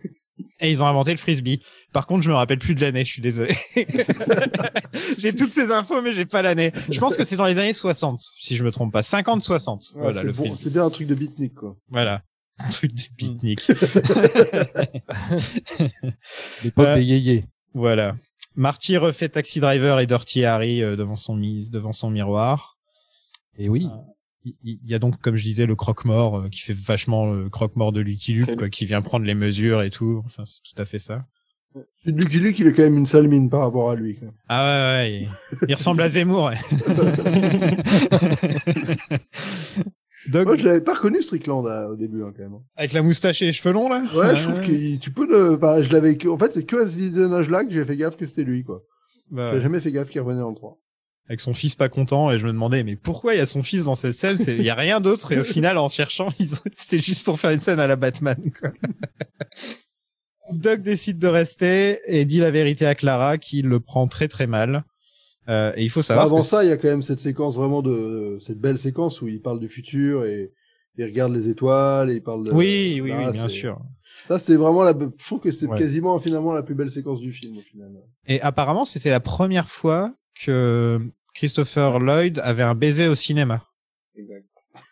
[0.60, 1.60] Et ils ont inventé le frisbee.
[1.92, 3.54] Par contre, je me rappelle plus de l'année, je suis désolé.
[5.18, 6.72] j'ai toutes ces infos, mais j'ai pas l'année.
[6.90, 9.02] Je pense que c'est dans les années 60, si je me trompe pas.
[9.02, 9.82] 50, 60.
[9.94, 11.76] Ouais, voilà, c'est le bon, c'est bien un truc de beatnik, quoi.
[11.88, 12.22] Voilà.
[12.58, 13.66] Un truc de pique-nique.
[16.64, 17.44] L'époque Euh, des yéyés.
[17.74, 18.16] Voilà.
[18.54, 22.75] Marty refait Taxi Driver et Dirty Harry euh, devant son mise, devant son miroir.
[23.58, 23.88] Et oui.
[24.44, 27.50] Il il y a donc, comme je disais, le croque-mort euh, qui fait vachement le
[27.50, 30.22] croque-mort de Lucky Luke, quoi, qui vient prendre les mesures et tout.
[30.24, 31.26] Enfin, c'est tout à fait ça.
[32.04, 34.18] Lucky Luke, il est quand même une sale mine par rapport à lui.
[34.48, 34.70] Ah ouais,
[35.02, 35.28] ouais, il,
[35.68, 36.44] il ressemble à Zemmour.
[36.44, 36.54] ouais.
[40.28, 42.58] Doug, Moi, je l'avais pas reconnu Strickland à- au début, hein, quand même.
[42.76, 44.02] avec la moustache et les cheveux longs là?
[44.14, 46.86] Ouais, je trouve que tu peux enfin, je l'avais, que- en fait, c'est que à
[46.88, 48.82] ce visionnage-là que j'ai fait gaffe que c'était lui, quoi.
[49.30, 50.78] Bah, J'ai jamais fait gaffe qu'il revenait le 3.
[51.28, 53.62] Avec son fils pas content et je me demandais mais pourquoi il y a son
[53.62, 54.36] fils dans cette scène?
[54.46, 57.38] Il y a rien d'autre et au final en cherchant ils ont- c'était juste pour
[57.40, 58.70] faire une scène à la Batman quoi.
[60.52, 64.46] Doug décide de rester et dit la vérité à Clara qui le prend très très
[64.46, 64.84] mal
[65.48, 67.54] Euh, et il faut Bah, savoir avant ça, il y a quand même cette séquence
[67.56, 70.52] vraiment de, cette belle séquence où il parle du futur et
[70.98, 72.52] il regarde les étoiles et il parle de.
[72.52, 73.78] oui oui oui bien sûr
[74.24, 75.78] Ça, c'est vraiment la, je trouve que c'est Ouais.
[75.78, 77.90] quasiment finalement la plus belle séquence du film, au final.
[78.26, 80.14] et apparemment c'était la première fois
[80.44, 81.00] que
[81.34, 83.64] Christopher Lloyd avait un baiser au cinéma
[84.16, 84.44] Exact.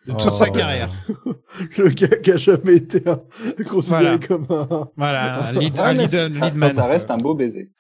[0.06, 0.34] de toute Oh.
[0.34, 0.90] sa carrière
[1.78, 3.22] Le gars qui a jamais été un-
[3.64, 4.18] considéré Voilà.
[4.18, 7.16] comme un, voilà un lead, Ouais, un mais lead, ça, lead man, ça reste un
[7.18, 7.70] beau baiser,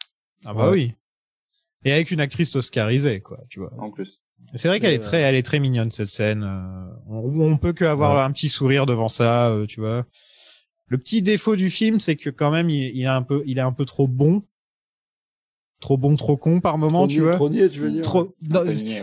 [0.44, 0.72] ah bah Ouais.
[0.72, 0.94] oui
[1.86, 4.20] et avec une actrice oscarisée quoi tu vois en plus.
[4.56, 6.42] C'est vrai qu'elle est très, elle est très mignonne cette scène.
[6.44, 8.20] euh, on, on peut que avoir Ouais.
[8.22, 10.06] un petit sourire devant ça, euh, tu vois.
[10.86, 13.58] Le petit défaut du film, c'est que quand même, il, il est un peu, il
[13.58, 14.42] est un peu trop bon,
[15.84, 17.34] trop bon, trop con par moment, Trop tu vois.
[17.34, 18.02] trop niais, tu veux dire.
[18.02, 18.34] Trop.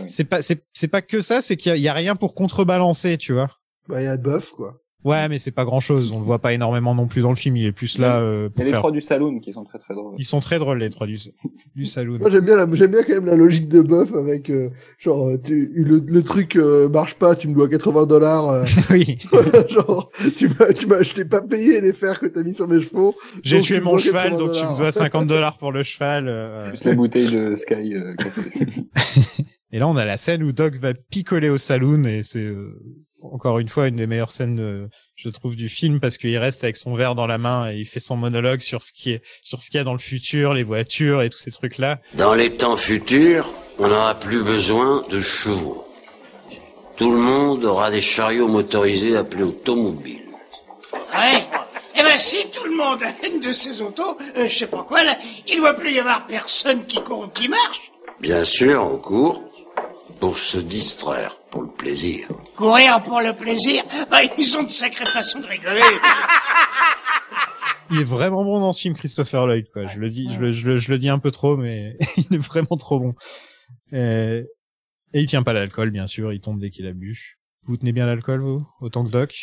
[0.08, 3.18] c'est- pas, c'est, c'est pas que ça, c'est qu'il y, y a rien pour contrebalancer,
[3.18, 3.50] tu vois.
[3.88, 4.81] Bah, il y a Buff, quoi.
[5.04, 6.12] Ouais, mais c'est pas grand chose.
[6.12, 7.56] On le voit pas énormément non plus dans le film.
[7.56, 8.78] Il est plus là euh, Il y pour a les faire.
[8.78, 10.14] trois du saloon qui sont très très drôles.
[10.18, 11.18] Ils sont très drôles les trois du,
[11.74, 12.18] du saloon.
[12.20, 15.28] Moi, j'aime bien, la- j'aime bien quand même la logique de Buff avec, euh, genre,
[15.28, 18.48] euh, tu, le, le truc euh, marche pas, tu me dois 80 dollars.
[18.50, 19.18] euh, oui.
[19.68, 22.68] genre, tu m'as, tu m'as, je t'ai pas payé les fers que t'as mis sur
[22.68, 23.14] mes chevaux.
[23.42, 26.26] J'ai tué mon cheval, 80 donc tu me dois 50 dollars pour le cheval.
[26.28, 28.50] euh, Plus la bouteille de Sky euh, cassée.
[29.74, 32.78] Et là, on a la scène où Doc va picoler au saloon et c'est euh,
[33.22, 36.64] encore une fois une des meilleures scènes, euh, je trouve, du film parce qu'il reste
[36.64, 39.22] avec son verre dans la main et il fait son monologue sur ce qui est,
[39.42, 42.00] sur ce qu'il y a dans le futur, les voitures et tous ces trucs-là.
[42.14, 43.48] Dans les temps futurs,
[43.78, 45.86] on n'aura plus besoin de chevaux.
[46.96, 50.20] Tout le monde aura des chariots motorisés appelés automobiles.
[50.92, 51.42] Ouais.
[51.94, 54.82] Eh ben, si tout le monde a une de ces autos, euh, je sais pas
[54.82, 55.16] quoi, là,
[55.46, 57.92] il doit plus y avoir personne qui court ou qui marche.
[58.20, 59.42] Bien sûr, on court
[60.20, 62.26] pour se distraire, pour le plaisir.
[62.56, 65.80] Courir pour le plaisir, bah, ils ont de sacrées façons de rigoler.
[67.90, 69.86] Il est vraiment bon dans ce film, Christopher Lloyd, quoi.
[69.86, 72.34] Je le dis, je le, je le, je le dis un peu trop, mais il
[72.34, 73.14] est vraiment trop bon.
[73.92, 74.44] Et,
[75.12, 76.32] et il tient pas l'alcool, bien sûr.
[76.32, 77.36] Il tombe dès qu'il a bu.
[77.64, 78.66] Vous tenez bien l'alcool, vous?
[78.80, 79.36] Autant que Doc?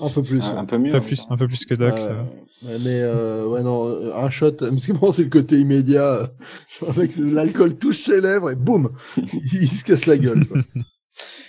[0.00, 0.44] Un peu plus.
[0.44, 0.58] Un, ouais.
[0.58, 0.92] un peu mieux.
[0.92, 2.22] Un en peu plus, même un peu plus que Doc, ça va.
[2.64, 4.50] ouais, mais euh, ouais non, euh, un shot.
[4.52, 6.30] Parce que bon, c'est le côté immédiat.
[6.82, 10.46] euh, avec l'alcool touche ses lèvres et boum, il se casse la gueule.
[10.46, 10.60] quoi.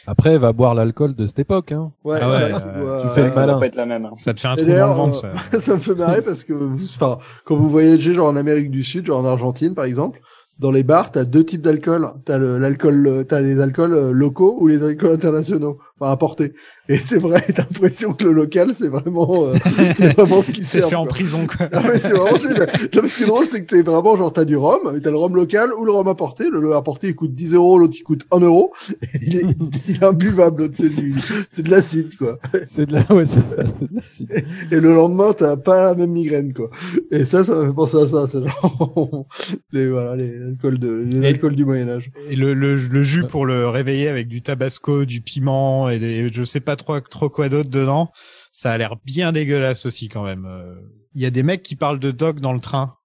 [0.08, 1.72] Après, va boire l'alcool de cette époque.
[1.72, 1.92] Hein.
[2.04, 3.32] Ouais, Ah ouais, ouais, euh, tu fais le.
[3.32, 4.06] Ça être la même.
[4.06, 4.12] hein.
[4.18, 5.60] Ça te fait un Et trou dans le d'ailleurs, ventre, euh, ça.
[5.62, 8.84] ça me fait marrer parce que vous, enfin, quand vous voyagez genre en Amérique du
[8.84, 10.20] Sud, genre en Argentine par exemple,
[10.60, 12.08] dans les bars, t'as deux types d'alcool.
[12.26, 16.46] T'as le- l'alcool, euh, t'as les alcools euh, locaux ou les alcools internationaux, enfin.
[16.90, 19.54] Et c'est vrai, t'as l'impression que le local, c'est vraiment, euh,
[19.98, 20.90] c'est vraiment ce qui C'est sert.
[20.90, 21.10] fait en quoi.
[21.14, 21.68] prison, quoi.
[21.72, 22.58] Ah mais c'est vraiment c'est,
[22.96, 25.00] non, mais ce qui est drôle c'est que t'es vraiment genre t'as du rhum mais
[25.00, 27.78] t'as le rhum local ou le rhum importé le, le importé il coûte 10 euros
[27.80, 28.74] l'autre il coûte 1 euro
[29.22, 29.44] il est
[29.88, 31.14] il est imbuvable l'autre, c'est du
[31.50, 33.40] c'est de l'acide quoi C'est de la, ouais, c'est
[33.80, 34.46] c'est de l'acide.
[34.72, 36.70] et le lendemain t'as pas la même migraine quoi
[37.12, 39.26] et ça ça m'a fait penser à ça c'est genre
[39.72, 43.04] les voilà les alcools de les Et- alcools du Moyen Âge Et le, le, le
[43.04, 47.00] jus pour le réveiller avec du tabasco, du piment et des, je sais pas trop,
[47.02, 48.12] trop quoi d'autre dedans,
[48.52, 50.46] ça a l'air bien dégueulasse aussi quand même.
[50.46, 50.76] Euh,
[51.14, 52.96] Il y a des mecs qui parlent de Doc dans le train.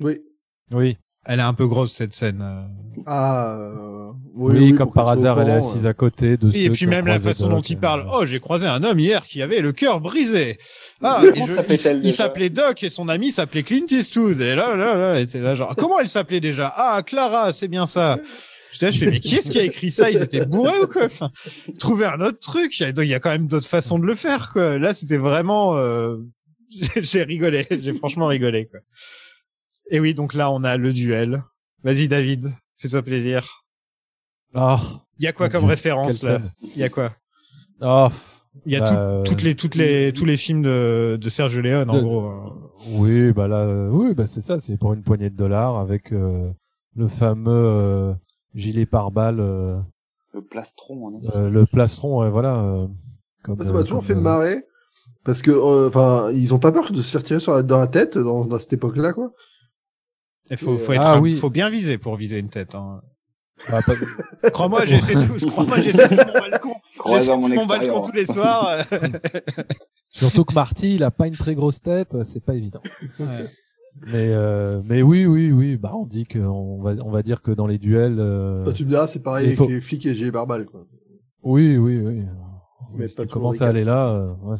[0.00, 0.20] oui
[0.72, 2.40] Oui, Elle est un peu grosse cette scène.
[2.42, 3.00] euh.
[3.06, 6.66] ah euh, oui, oui, oui, comme par hasard, elle est assise à côté de Et
[6.66, 8.08] ceux puis même la façon dont Doc, il euh, parle.
[8.12, 10.58] Oh, j'ai croisé un homme hier qui avait le cœur brisé.
[11.02, 14.40] Ah, et je- il- s'appelait Doc et son ami s'appelait Clint Eastwood.
[14.40, 16.72] Et là, là, là, et là genre, comment elle s'appelait déjà?
[16.76, 18.18] Ah, Clara, c'est bien ça.
[18.72, 20.10] Je fais, mais qui est-ce qui a écrit ça?
[20.10, 21.06] Ils étaient bourrés ou quoi?
[21.06, 21.30] Enfin,
[21.78, 22.78] Trouver un autre truc.
[22.78, 24.78] Il y a- il y a quand même d'autres façons de le faire, quoi.
[24.78, 25.76] Là, c'était vraiment...
[25.76, 26.16] euh,
[26.96, 27.66] j'ai- rigolé.
[27.70, 28.80] J'ai franchement rigolé, quoi.
[29.90, 31.42] Et oui, donc là, on a le duel.
[31.84, 33.64] Vas-y, David, fais-toi plaisir.
[34.54, 34.80] Ah,
[35.18, 36.40] Il y a quoi comme Dieu, référence, là?
[36.74, 37.14] Il y a quoi?
[37.80, 38.10] Ah,
[38.64, 41.28] Il y a Bah, tout- euh, toutes les, toutes les, tous les films de, de
[41.28, 42.20] Sergio Leone, en de- gros.
[42.26, 42.54] hein.
[42.88, 46.12] oui, bah là, euh, oui, bah c'est ça, c'est pour une poignée de dollars avec
[46.12, 46.50] euh,
[46.96, 48.14] le fameux
[48.56, 49.78] gilet pare-balles, euh,
[50.32, 51.30] Le plastron en acier.
[51.36, 52.56] euh, le plastron, ouais, voilà.
[52.60, 52.86] euh,
[53.44, 54.64] comme, ça m'a toujours comme, fait euh, marrer
[55.24, 57.78] parce que euh, enfin ils ont pas peur de se faire tirer sur la, dans
[57.78, 59.30] la tête dans, dans cette époque là quoi
[60.50, 61.36] Il faut, faut, Ah être, un- oui.
[61.36, 62.74] faut bien viser pour viser une tête.
[62.74, 63.00] Hein.
[63.68, 65.46] ah, pas- Crois-moi, j'essaie tout.
[65.48, 66.74] Crois-moi, j'essaie tout mon balcon.
[67.08, 68.84] J'essaie mon tout mon balcon tous les soirs.
[70.10, 72.80] Surtout que Marty, il a pas une très grosse tête, c'est pas évident.
[73.20, 73.26] Ouais.
[74.06, 77.40] Mais euh, mais oui, oui, oui, bah on dit que on va on va dire
[77.42, 79.80] que dans les duels, euh, Toi, tu me diras c'est pareil il avec faut- les
[79.80, 80.84] flics et G barbal quoi
[81.42, 82.22] oui, oui, oui.
[82.94, 84.56] Mais pas les à aller là, euh, ouais.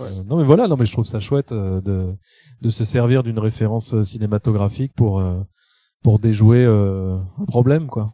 [0.00, 0.06] Ouais.
[0.06, 2.14] Euh, non mais voilà, non mais je trouve ça chouette euh, de
[2.60, 5.40] de se servir d'une référence euh, cinématographique pour euh,
[6.02, 8.12] pour déjouer euh, un problème quoi.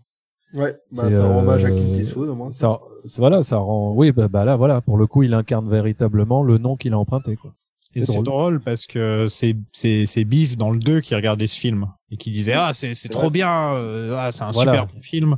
[0.55, 2.79] ouais bah ça rend hommage à Clint Eastwood au moins Ça,
[3.17, 3.95] voilà, ça rend.
[3.95, 6.99] Oui, bah, bah là, voilà, pour le coup, il incarne véritablement le nom qu'il a
[6.99, 7.55] emprunté quoi.
[7.97, 8.25] Et C'est drôle.
[8.25, 12.17] drôle parce que c'est c'est c'est Biff dans le 2 qui regardait ce film et
[12.17, 14.73] qui disait ah c'est trop vrai, bien euh, ah c'est un Voilà.
[14.73, 15.37] super bon film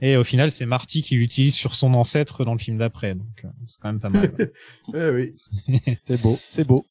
[0.00, 3.26] et au final c'est Marty qui l'utilise sur son ancêtre dans le film d'après donc
[3.44, 4.32] euh, c'est quand même pas mal.
[4.94, 5.36] Eh oui
[6.04, 6.84] C'est beau, c'est beau.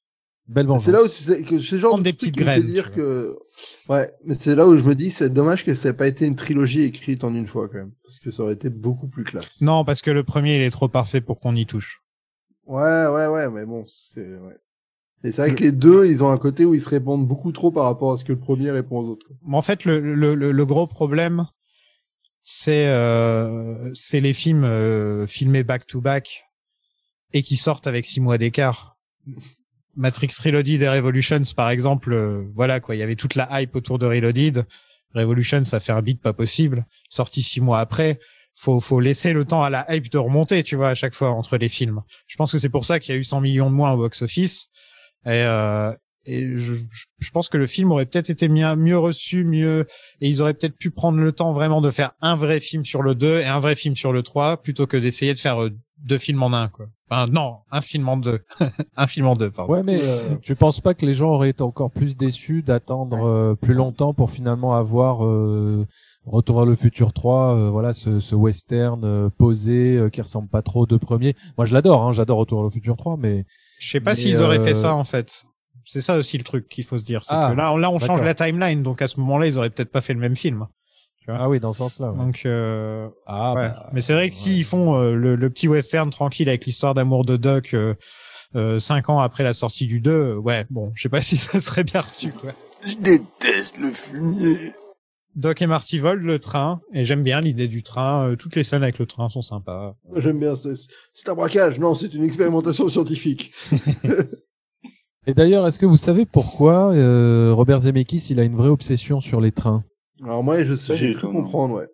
[0.47, 0.85] Belle vengeance.
[0.85, 3.37] C'est là où tu sais que ce genre de des petites graines, dire que
[3.89, 6.25] ouais, mais c'est là où je me dis c'est dommage que ça ait pas été
[6.25, 9.23] une trilogie écrite en une fois quand même parce que ça aurait été beaucoup plus
[9.25, 9.59] classe.
[9.61, 12.01] non parce que le premier il est trop parfait pour qu'on y touche.
[12.65, 14.55] Ouais, ouais, ouais, mais bon, c'est ouais.
[15.24, 17.51] Et c'est vrai que les deux, ils ont un côté où ils se répondent beaucoup
[17.53, 19.26] trop par rapport à ce que le premier répond aux autres.
[19.45, 21.47] Mais en fait, le, le, le, le gros problème,
[22.41, 26.43] c'est euh, c'est les films euh, filmés back to back
[27.32, 28.97] et qui sortent avec six mois d'écart.
[29.95, 33.76] Matrix Reloaded et Revolutions, par exemple, euh, voilà quoi, il y avait toute la hype
[33.76, 34.65] autour de Reloaded.
[35.15, 36.86] Revolution, ça fait un beat pas possible.
[37.09, 38.19] Sorti six mois après,
[38.55, 41.30] faut faut laisser le temps à la hype de remonter, tu vois, à chaque fois
[41.30, 42.01] entre les films.
[42.28, 43.97] Je pense que c'est pour ça qu'il y a eu 100 millions de moins au
[43.97, 44.69] box-office.
[45.26, 45.91] Et, euh,
[46.26, 46.74] et je,
[47.19, 49.86] je pense que le film aurait peut-être été mieux, mieux reçu, mieux,
[50.21, 53.01] et ils auraient peut-être pu prendre le temps vraiment de faire un vrai film sur
[53.01, 55.71] le 2 et un vrai film sur le 3, plutôt que d'essayer de faire euh,
[56.03, 56.88] deux films en un, quoi.
[57.09, 58.39] Enfin, non, un film en deux.
[58.97, 59.74] un film en deux, pardon.
[59.74, 63.28] Ouais, mais euh, tu penses pas que les gens auraient été encore plus déçus d'attendre
[63.28, 65.86] euh, plus longtemps pour finalement avoir euh,
[66.26, 70.47] Retour vers le futur 3, euh, voilà, ce, ce western euh, posé euh, qui ressemble
[70.47, 71.36] pas trop de premier.
[71.57, 73.45] Moi, je l'adore, hein, j'adore Retour vers le futur 3, mais
[73.80, 75.43] Je sais pas Mais, s'ils auraient fait euh, ça, en fait.
[75.86, 77.24] C'est ça aussi le truc qu'il faut se dire.
[77.26, 79.69] C'est Ah, que là, là, on change la timeline, donc à ce moment-là, ils auraient
[79.69, 80.65] peut-être pas fait le même film.
[81.28, 82.11] ah oui, dans ce sens-là.
[82.11, 82.17] ouais.
[82.17, 83.69] Donc, euh, ah, ouais.
[83.69, 86.93] bah, mais c'est vrai que s'ils font euh, le, le petit western tranquille avec l'histoire
[86.93, 87.95] d'amour de Doc euh,
[88.55, 91.36] euh, cinq ans après la sortie du 2, euh, ouais, bon, je sais pas si
[91.38, 92.51] ça serait bien reçu, quoi.
[92.88, 94.57] Je déteste le fumier.
[95.36, 98.29] Doc et Marty volent le train, et j'aime bien l'idée du train.
[98.29, 99.95] euh, toutes les scènes avec le train sont sympas.
[100.15, 100.75] J'aime bien, c'est
[101.27, 101.79] un braquage.
[101.79, 103.51] Non, c'est une expérimentation scientifique.
[105.25, 109.21] Et d'ailleurs, est-ce que vous savez pourquoi euh, Robert Zemeckis il a une vraie obsession
[109.21, 109.84] sur les trains?
[110.21, 111.88] Alors moi, je sais, j'ai cru comprendre, ouais.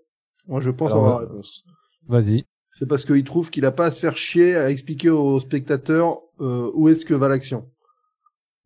[0.48, 1.64] Moi, je pense Alors, avoir la euh, réponse.
[2.08, 2.46] Vas-y.
[2.80, 6.20] C'est parce qu'il trouve qu'il a pas à se faire chier à expliquer aux spectateurs
[6.40, 7.70] euh, où est-ce que va l'action.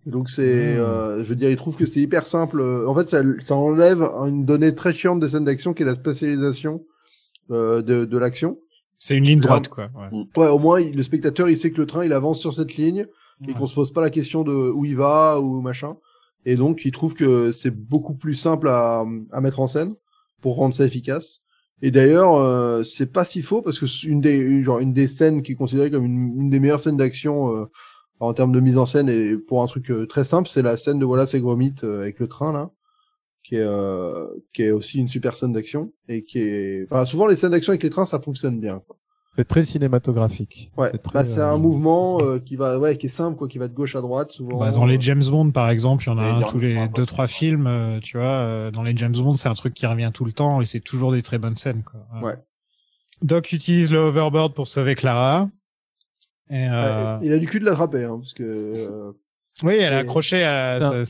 [0.06, 0.80] Et Donc c'est, Hmm.
[0.80, 2.60] euh, je veux dire, il trouve que c'est hyper simple.
[2.60, 5.86] Euh, En fait, ça, ça enlève une donnée très chiante des scènes d'action qui est
[5.86, 6.84] la spatialisation
[7.52, 8.58] euh, de, de l'action.
[8.98, 9.90] C'est une ligne droite, quoi.
[9.96, 10.26] Ouais.
[10.38, 12.76] Ouais, au moins il- le spectateur il sait que le train il avance sur cette
[12.76, 13.06] ligne
[13.44, 13.54] et Ouais.
[13.54, 15.98] qu'on se pose pas la question de où il va ou machin.
[16.46, 19.94] Et donc il trouve que c'est beaucoup plus simple à, à mettre en scène
[20.42, 21.40] pour rendre ça efficace.
[21.82, 24.94] Et d'ailleurs euh, c'est pas si faux parce que c'est une des une- genre une
[24.94, 27.66] des scènes qui est considérée comme une, une des meilleures scènes d'action euh,
[28.24, 30.78] en termes de mise en scène et pour un truc euh, très simple c'est la
[30.78, 32.72] scène de voilà c'est Gromit euh, avec le train là
[33.44, 37.28] qui est euh, qui est aussi une super scène d'action et qui est enfin souvent
[37.28, 38.82] les scènes d'action avec les trains ça fonctionne bien.
[39.36, 40.72] C'est très cinématographique.
[40.78, 43.36] Ouais, c'est très, bah, c'est un euh, mouvement euh, qui va, ouais, qui est simple,
[43.36, 44.60] quoi, qui va de gauche à droite, souvent.
[44.60, 46.88] Bah, dans les James Bond, par exemple, il y en a un tous le les
[46.90, 48.28] deux, trois films, euh, tu vois.
[48.28, 50.82] euh, dans les James Bond, c'est un truc qui revient tout le temps et c'est
[50.82, 52.02] toujours des très bonnes scènes, quoi.
[52.22, 52.36] Ouais.
[53.24, 55.50] Doc utilise le hoverboard pour sauver Clara.
[56.50, 59.12] Et, euh, Ouais, il a du cul de l'attraper, hein, parce que, euh,
[59.64, 61.06] oui, elle est et- accrochée à C'est un- la,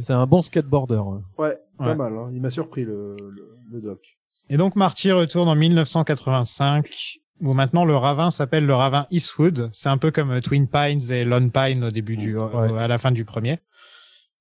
[0.00, 0.96] c'est- bon skateboarder.
[0.96, 1.18] ouais.
[1.38, 1.94] ouais, pas Ouais.
[1.94, 2.30] mal, hein.
[2.32, 4.00] Il m'a surpris, le, le, le doc.
[4.50, 9.70] Et donc, Marty retourne en 1985, où maintenant le ravin s'appelle le ravin Eastwood.
[9.72, 12.78] C'est un peu comme euh, Twin Pines et Lone Pine au début du, au- Ouais.
[12.78, 13.58] à la fin du premier.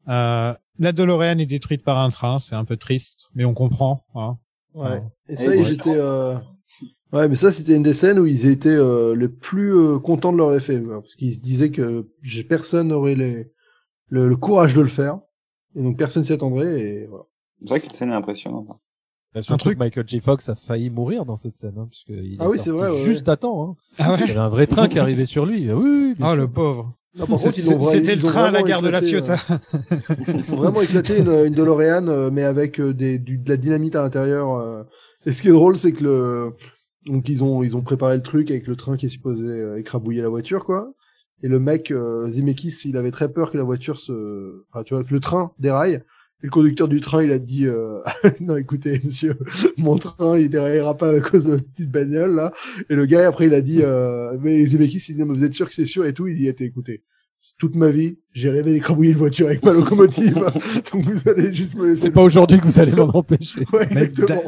[0.10, 4.06] Euh, la DeLorean est détruite par un train, c'est un peu triste, mais on comprend.
[4.16, 4.38] Hein.
[4.76, 5.04] Enfin, Ouais.
[5.30, 6.36] Et ça, pense, euh...
[7.14, 10.32] ouais, mais ça, c'était une des scènes où ils étaient euh, les plus euh, contents
[10.34, 13.52] de leur effet, quoi, parce qu'ils se disaient que j'ai- personne n'aurait les...
[14.10, 15.20] le, le courage de le faire,
[15.76, 17.24] et donc personne s'y attendrait, et voilà.
[17.62, 18.68] C'est vrai que la scène est impressionnante.
[19.34, 20.20] Bah, surtout truc- Michael J.
[20.20, 22.90] Fox a failli mourir dans cette scène, hein, puisqu'il Ah est oui, c'est sorti vrai,
[22.92, 23.64] ouais, juste à temps.
[23.64, 23.76] Hein.
[23.98, 25.70] Ah ouais Il y avait un vrai train qui arrivait sur lui.
[25.72, 26.36] Ah Oui, Oh, sûr.
[26.36, 26.94] le pauvre.
[27.18, 27.38] Vra-
[27.92, 29.38] C'était le train à la gare de la Ciotat.
[29.52, 29.58] euh,
[30.28, 33.58] Ils ont vraiment éclaté une, une DeLorean, euh, mais avec euh, des, du, de la
[33.58, 34.86] dynamite à l'intérieur.
[35.26, 36.54] Et ce qui est drôle, c'est que le,
[37.06, 39.80] donc ils ont, ils ont préparé le truc avec le train qui est supposé euh,
[39.80, 40.94] écrabouiller la voiture, quoi.
[41.44, 45.04] Et le mec, euh, il avait très peur que la voiture se, enfin, tu vois,
[45.04, 46.02] que le train déraille.
[46.42, 48.00] Et le conducteur du train, il a dit, euh,
[48.40, 49.36] non, écoutez, monsieur,
[49.78, 52.54] mon train, il déraillera pas à cause de votre petite bagnole, là.
[52.90, 55.54] Et le gars, après, il a dit, euh, mais Zemeckis, il dit, mais vous êtes
[55.54, 56.28] sûr que c'est sûr et tout?
[56.28, 57.04] Il dit, Attends, écoutez,
[57.60, 60.36] toute ma vie, j'ai rêvé d'écrabouiller une voiture avec ma locomotive.
[60.94, 62.04] Donc vous allez juste me laisser.
[62.04, 63.66] C'est pas aujourd'hui que vous allez m'en empêcher.
[63.74, 63.88] Ouais,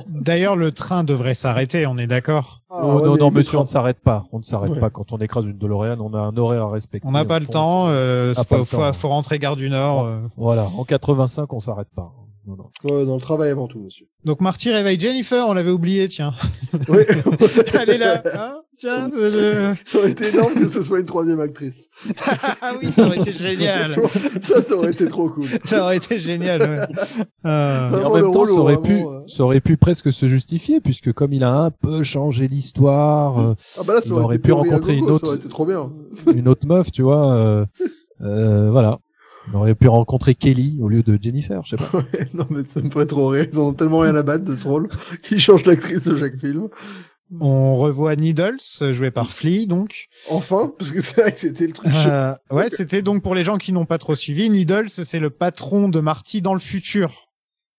[0.09, 2.61] D'ailleurs, le train devrait s'arrêter, on est d'accord?
[2.69, 4.25] Ah, Oh, ouais, non, non, monsieur, on ne s'arrête pas.
[4.31, 4.79] On ne s'arrête Ouais.
[4.79, 5.97] pas quand on écrase une DeLorean.
[5.99, 7.07] On a un horaire à respecter.
[7.07, 8.93] On n'a pas le temps, euh, Ah, faut, pas le faut, temps.
[8.93, 10.05] faut rentrer gare du Nord.
[10.05, 10.19] euh.
[10.35, 12.11] Voilà, en 85, on s'arrête pas.
[12.47, 12.65] Non, non.
[12.83, 14.05] Ouais, dans le travail avant tout, monsieur.
[14.23, 16.33] Donc Marty réveille Jennifer, on l'avait oublié, tiens.
[16.89, 17.03] Oui.
[17.79, 18.21] Elle est là.
[18.37, 21.87] Hein tiens, je- ça aurait été énorme que ce soit une troisième actrice.
[22.61, 23.95] ah oui, ça aurait été génial.
[24.41, 25.45] ça, ça aurait été trop cool.
[25.63, 26.61] Ça aurait été génial.
[26.61, 27.25] Ouais.
[27.45, 29.19] Euh, Et en même temps, ça aurait, pu, vraiment, euh.
[29.27, 33.53] ça aurait pu presque se justifier, puisque comme il a un peu changé l'histoire, euh,
[33.79, 35.89] Ah bah là, ça Il aurait, pu rencontrer une Ça aurait autre- été trop bien.
[36.35, 37.65] une autre meuf, tu vois, euh,
[38.21, 38.99] euh, voilà.
[39.49, 41.89] Il aurait pu rencontrer Kelly au lieu de Jennifer, je sais pas.
[41.97, 43.47] Ouais, non, mais ça me ferait trop rire.
[43.51, 44.89] Ils ont tellement rien à battre de ce rôle
[45.23, 46.69] qu'ils changent d'actrice de chaque film.
[47.39, 48.57] on revoit Needles,
[48.91, 50.07] joué par Flea, donc.
[50.29, 51.91] Enfin, parce que c'est vrai que c'était le truc.
[51.93, 55.29] Euh, ouais, c'était donc pour les gens qui n'ont pas trop suivi, Needles, c'est le
[55.29, 57.29] patron de Marty dans le futur.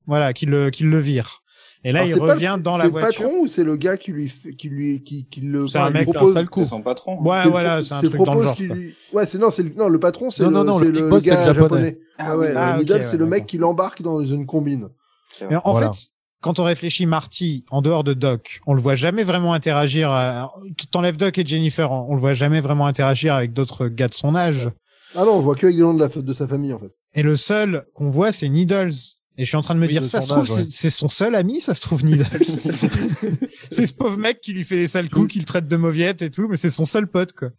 [0.07, 1.43] Voilà, qui le, qui le vire.
[1.89, 3.09] Et là, Alors, il c'est pas revient dans la C'est voiture.
[3.23, 5.79] le patron ou c'est le gars qui lui fait- qui lui qui, qui le C'est
[5.79, 6.65] un mec, propose un sale coup.
[6.65, 7.23] C'est son patron.
[7.23, 8.57] Ouais, c'est le voilà, c'est un truc dans le genre.
[8.59, 9.71] lui- Ouais, c'est non, c'est le...
[9.77, 11.47] non le patron, c'est Non, le, non, non, c'est le le, big boss, c'est gars
[11.47, 11.61] le japonais.
[11.85, 11.99] japonais.
[12.19, 14.89] Ah ouais, Ah, ouais, c'est le mec qui l'embarque dans une combine.
[15.31, 15.93] C'est Mais en Voilà.
[15.93, 16.09] fait,
[16.41, 20.11] quand on réfléchit Marty en dehors de Doc, on le voit jamais vraiment interagir.
[20.11, 20.53] à-
[20.91, 24.15] T'enlèves Doc et Jennifer, on on le voit jamais vraiment interagir avec d'autres gars de
[24.15, 24.71] son âge.
[25.15, 26.09] Ah non, on voit que avec des gens de, la...
[26.09, 26.91] de sa famille en fait.
[27.15, 28.91] Et le seul qu'on voit, c'est Needles.
[29.39, 30.65] Et je suis en train de me Oui, dire, ça se trouve, ouais.
[30.71, 32.25] c'est- son seul ami, ça se trouve, Needles.
[33.71, 36.23] c'est ce pauvre mec qui lui fait des sales coups, qui le traite de mauviette
[36.23, 37.51] et tout, mais c'est son seul pote, quoi.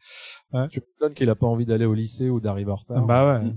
[0.72, 3.06] Tu m'étonnes qu'il a pas envie d'aller au lycée ou d'arriver en retard.
[3.06, 3.52] Bah ouais.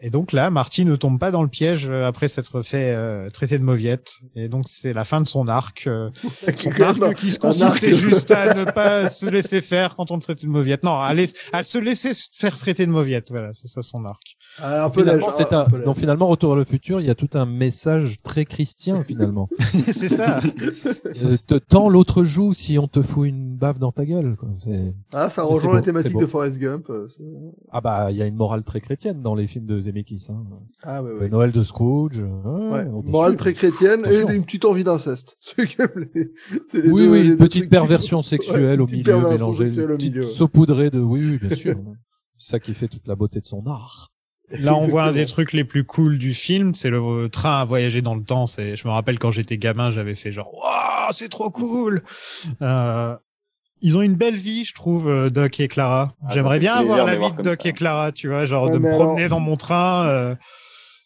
[0.00, 3.30] Et donc là, Marty ne tombe pas dans le piège euh, après s'être fait euh,
[3.30, 4.12] traiter de mauviette.
[4.36, 5.88] Et donc c'est la fin de son arc.
[5.88, 6.08] euh,
[6.56, 10.22] son arc qui se consistait juste à ne pas se laisser faire quand on le
[10.22, 10.84] traitait de mauviette.
[10.84, 11.12] Non, à,
[11.52, 13.30] à se laisser se faire traiter de mauviette.
[13.30, 14.22] Voilà, c'est ça son arc.
[14.60, 15.62] Ah, un peu Finalement, l'âge, c'est un- un...
[15.62, 15.84] un peu l'âge.
[15.84, 19.48] Donc finalement, Retour vers le futur, il y a tout un message très chrétien finalement.
[19.92, 20.40] c'est ça.
[21.22, 24.36] Euh, te tends l'autre joue si on te fout une baffe dans ta gueule.
[24.36, 24.48] quoi.
[25.12, 26.86] Ah, ça rejoint la thématique de Forrest Gump.
[26.90, 27.08] euh,
[27.72, 30.26] Ah bah, il y a une morale très chrétienne dans les films de Zemeckis.
[30.30, 30.44] Hein.
[30.82, 31.28] Ah ouais, Le ouais.
[31.28, 32.18] Noël de Scrooge.
[32.18, 34.30] ouais, Ouais, morale très chrétienne Attention.
[34.30, 35.36] et une petite envie d'inceste.
[35.40, 36.30] C'est quand même les-
[36.70, 40.90] c'est les Oui, deux- oui, les une petite perversion sexuelle au milieu, mélangée, petite saupoudrée
[40.90, 41.76] de, oui, oui, bien sûr.
[42.38, 44.12] C'est ça qui fait toute la beauté de son art.
[44.60, 47.58] Là, on voit un des trucs les plus cool du film, c'est le euh, train
[47.60, 48.46] à voyager dans le temps.
[48.46, 52.02] C'est, je me rappelle quand j'étais gamin, j'avais fait genre, waouh, c'est trop cool.
[52.62, 53.14] Euh,
[53.82, 56.14] ils ont une belle vie, je trouve, euh, Doc et Clara.
[56.24, 57.68] Ah, J'aimerais bien avoir la vie de Doc ça.
[57.68, 60.06] et Clara, tu vois, genre Ouais, de me promener alors- dans mon train.
[60.06, 60.34] euh,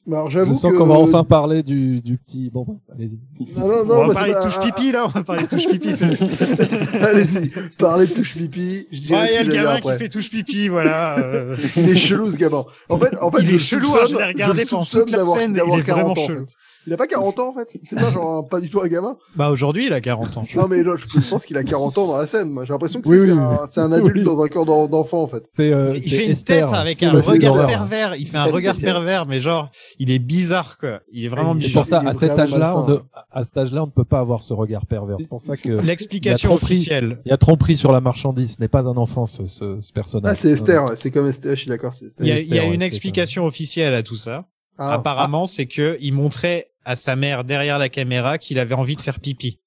[0.05, 2.51] Mais Alors Je j'avoue sens qu'on va enfin parler du, du petit.
[2.51, 3.21] Bon, bref, allez-y.
[3.57, 5.05] Non, non, on va parler de touche pipi, là.
[5.05, 5.91] On va parler de touche pipi.
[7.01, 8.87] Allez-y, parlez de touche pipi.
[8.91, 11.19] Je dirais ce il y a le gamin qui fait touche pipi, voilà.
[11.21, 11.55] euh.
[11.77, 12.65] Il est chelou ce gamin.
[12.89, 15.01] En fait, en fait, Il je est chelou, hein, soupçonne- je l'ai regardé pendant soupçonne
[15.03, 16.47] toute la d'avoir- scène, d'avoir il est 40 vraiment en chelou.
[16.47, 16.55] fait.
[16.87, 17.69] Il a pas 40 ans en fait.
[17.85, 19.17] C'est pas genre un- pas du tout un gamin.
[19.37, 20.43] Bah, aujourd'hui, il a 40 ans.
[20.57, 22.51] Non mais là, je pense qu'il a 40 ans dans la scène.
[22.51, 24.25] Moi, j'ai l'impression que Oui, c'est oui, un, c'est un adulte Oui.
[24.25, 25.45] dans un corps d'en- d'enfant en fait.
[25.53, 28.17] C'est, euh, Il c'est fait une Esther, tête avec c'est un regard pervers.
[28.17, 28.95] Il fait un regard spécial.
[28.97, 31.01] pervers, mais genre, il est bizarre, quoi.
[31.13, 31.83] Il est vraiment Et il C'est bizarre.
[31.83, 32.93] pour ça, Il est à cet vraiment âge-là, on malsain.
[32.93, 35.17] ne, à cet âge-là, on ne peut pas avoir ce regard pervers.
[35.21, 37.21] C'est pour ça que L'explication Il officielle.
[37.25, 38.55] il y a tromperie sur la marchandise.
[38.57, 40.33] Ce n'est pas un enfant, ce, ce, ce personnage.
[40.33, 40.83] Ah c'est Esther.
[40.85, 41.55] ouais, C'est comme Esther.
[41.55, 41.93] Je suis d'accord.
[41.93, 42.27] C'est Esther.
[42.27, 44.47] Il y a, Esther, il y a ouais, une c'est explication officielle à tout ça.
[44.79, 48.97] Ah, Apparemment, c'est que il montrait à sa mère derrière la caméra qu'il avait envie
[48.97, 49.59] de faire pipi.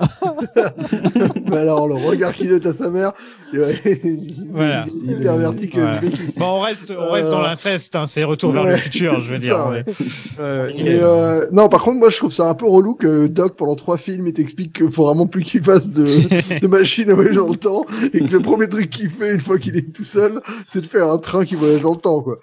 [1.50, 3.12] mais alors le regard qu'il est à sa mère,
[3.52, 4.86] Voilà.
[5.04, 6.00] il est que Voilà.
[6.38, 9.34] Bon, on reste, on reste Euh, dans l'inceste, hein, c'est retour vers le futur, je
[9.34, 9.56] veux dire.
[9.56, 9.84] ça, ouais.
[10.38, 13.76] Euh, euh, non, par contre, moi, je trouve ça un peu relou que Doc, pendant
[13.76, 16.04] trois films, il t'explique qu'il faut vraiment plus qu'il fasse de,
[16.60, 17.84] de machine à voyager dans le temps,
[18.14, 20.86] et que le premier truc qu'il fait une fois qu'il est tout seul, c'est de
[20.86, 22.38] faire un train qui voyage dans le temps, quoi.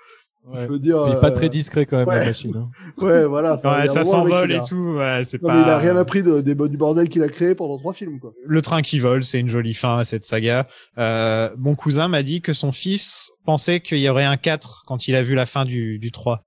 [0.51, 0.63] Ouais.
[0.63, 1.03] Je veux dire.
[1.07, 2.19] Il est pas euh, très discret quand même, ouais.
[2.19, 2.53] la machine.
[2.55, 2.69] hein.
[2.97, 3.55] Ouais, voilà.
[3.55, 5.55] Enfin, il Ouais, ça s'envole il et tout, ouais, c'est Non, pas.
[5.55, 8.19] mais il a rien appris de, des- du bordel qu'il a créé pendant trois films,
[8.19, 8.33] quoi.
[8.45, 10.67] Le train qui vole, c'est une jolie fin à cette saga.
[10.97, 15.07] Euh, mon cousin m'a dit que son fils pensait qu'il y aurait un 4 quand
[15.07, 16.43] il a vu la fin du, du 3.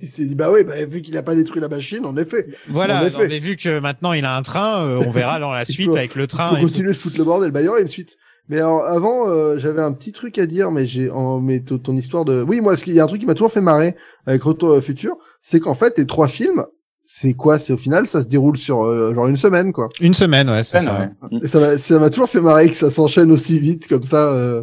[0.00, 2.46] Il s'est dit, bah oui, bah, vu qu'il a pas détruit la machine, en effet.
[2.68, 3.22] Voilà, En effet.
[3.24, 5.66] non, mais vu que maintenant il a un train, euh, on verra dans la Il
[5.72, 6.48] suite peut- avec le Il train.
[6.48, 6.68] faut et tout.
[6.68, 7.50] continuer de foutre le bordel.
[7.50, 8.16] Bah, il y aura une suite.
[8.48, 11.78] Mais alors, avant, euh, j'avais un petit truc à dire, mais j'ai, en, mais ton,
[11.78, 13.60] ton histoire de, oui, moi, ce qu'il y a un truc qui m'a toujours fait
[13.60, 13.94] marrer
[14.26, 16.64] avec Retour au futur, c'est qu'en fait, les trois films,
[17.04, 17.58] c'est quoi?
[17.58, 19.88] C'est au final, ça se déroule sur, euh, genre une semaine, quoi.
[20.00, 21.10] Une semaine, ouais, c'est ça.
[21.30, 21.38] ouais.
[21.42, 24.30] Et ça m'a, ça m'a toujours fait marrer que ça s'enchaîne aussi vite, comme ça,
[24.32, 24.62] euh,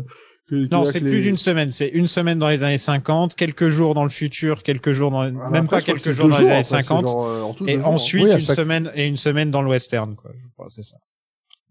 [0.50, 1.72] que- Non, c'est plus d'une semaine.
[1.72, 5.22] C'est une semaine dans les années 50, quelques jours dans le futur, quelques jours dans,
[5.22, 7.08] Ah, même après, pas quelques jours dans les années après, c'est 50.
[7.08, 9.70] genre, euh, en tout, Et ensuite, Oui, une chaque- semaine, et une semaine dans le
[9.70, 10.32] western, quoi.
[10.36, 10.98] Je crois, c'est ça.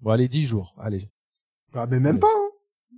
[0.01, 0.75] Bon, allez, 10 jours.
[0.81, 1.09] Allez.
[1.75, 2.41] Ah, mais même pas, hein.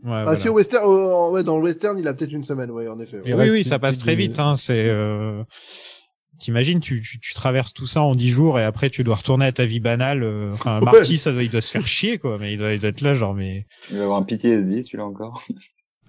[0.05, 0.39] Ouais, Ah, voilà.
[0.39, 3.01] si, au western, euh, ouais, dans le western, il a peut-être une semaine, ouais, en
[3.01, 3.21] effet.
[3.21, 3.35] ouais.
[3.35, 4.55] Oui, oui, ça passe très vite, hein.
[4.57, 5.43] C'est, euh...
[6.39, 9.47] T'imagines, tu, tu, tu traverses tout ça en 10 jours et après tu dois retourner
[9.47, 10.23] à ta vie banale.
[10.23, 10.85] euh, Enfin, Ouais.
[10.93, 12.37] Marty, ça doit, il doit se faire chier, quoi.
[12.39, 15.07] Mais il doit, il doit être là, genre, mais Il va avoir un PTSD, celui-là
[15.07, 15.43] encore.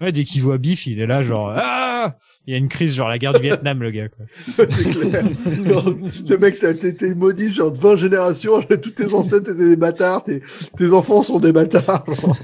[0.00, 2.16] ouais, dès qu'il voit Biff, il est là, genre, ah,
[2.46, 4.24] il y a une crise, genre la guerre du Vietnam, le gars, quoi.
[4.68, 5.24] c'est clair.
[5.66, 5.94] Genre,
[6.28, 10.42] le mec, t'as été maudit sur 20 générations, toutes tes ancêtres étaient des bâtards, tes,
[10.76, 12.04] tes enfants sont des bâtards.
[12.06, 12.36] genre.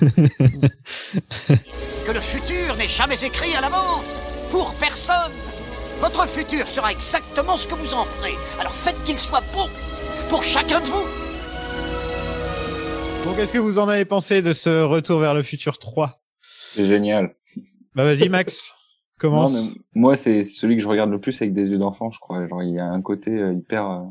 [2.07, 4.19] Que le futur n'est jamais écrit à l'avance.
[4.51, 5.33] Pour personne.
[6.01, 8.35] Votre futur sera exactement ce que vous en ferez.
[8.61, 9.67] Alors faites qu'il soit bon.
[10.29, 11.07] Pour chacun de vous.
[13.25, 16.21] Bon, qu'est-ce que vous en avez pensé de ce retour vers le futur 3?
[16.75, 17.35] C'est génial.
[17.95, 18.75] Bah, vas-y, Max.
[19.19, 19.69] Commence.
[19.69, 22.19] Non, mais moi, c'est celui que je regarde le plus avec des yeux d'enfant, je
[22.19, 22.47] crois.
[22.49, 24.03] Genre, il y a un côté euh, hyper, euh,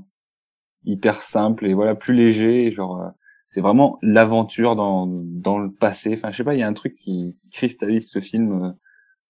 [0.85, 2.71] hyper simple et voilà, plus léger.
[2.71, 3.09] Genre, euh,
[3.49, 6.13] c'est vraiment l'aventure dans, dans le passé.
[6.13, 8.75] Enfin, je sais pas, il y a un truc qui, qui cristallise ce film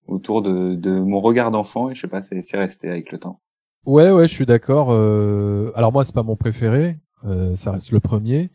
[0.08, 3.18] autour de, de mon regard d'enfant et je sais pas, c'est c'est resté avec le
[3.18, 3.42] temps.
[3.86, 4.90] Ouais, ouais, je suis d'accord.
[4.92, 5.72] Euh...
[5.76, 6.98] Alors moi, c'est pas mon préféré.
[7.26, 8.50] Euh, ça reste le premier.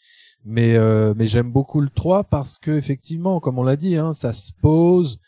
[0.44, 4.12] Mais, euh, mais j'aime beaucoup le 3 parce que effectivement, comme on l'a dit, hein,
[4.12, 5.18] ça se pose.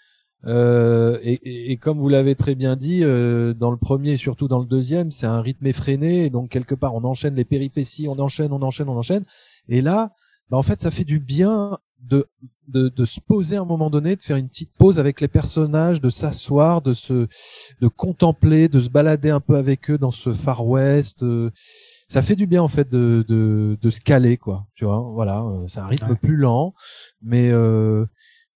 [0.46, 4.16] Euh, et, et, et comme vous l'avez très bien dit, euh, dans le premier et
[4.16, 6.24] surtout dans le deuxième, c'est un rythme effréné.
[6.26, 9.24] Et donc quelque part, on enchaîne les péripéties, on enchaîne, on enchaîne, on enchaîne.
[9.68, 10.12] Et là,
[10.50, 12.26] bah, en fait, ça fait du bien de,
[12.68, 15.28] de, de se poser à un moment donné, de faire une petite pause avec les
[15.28, 17.28] personnages, de s'asseoir, de se,
[17.80, 21.22] de contempler, de se balader un peu avec eux dans ce Far West.
[21.22, 21.50] euh,
[22.08, 24.66] ça fait du bien en fait de, de, de se caler quoi.
[24.74, 26.16] Tu vois, voilà, euh, c'est un rythme Ouais.
[26.16, 26.74] plus lent,
[27.22, 28.04] mais euh,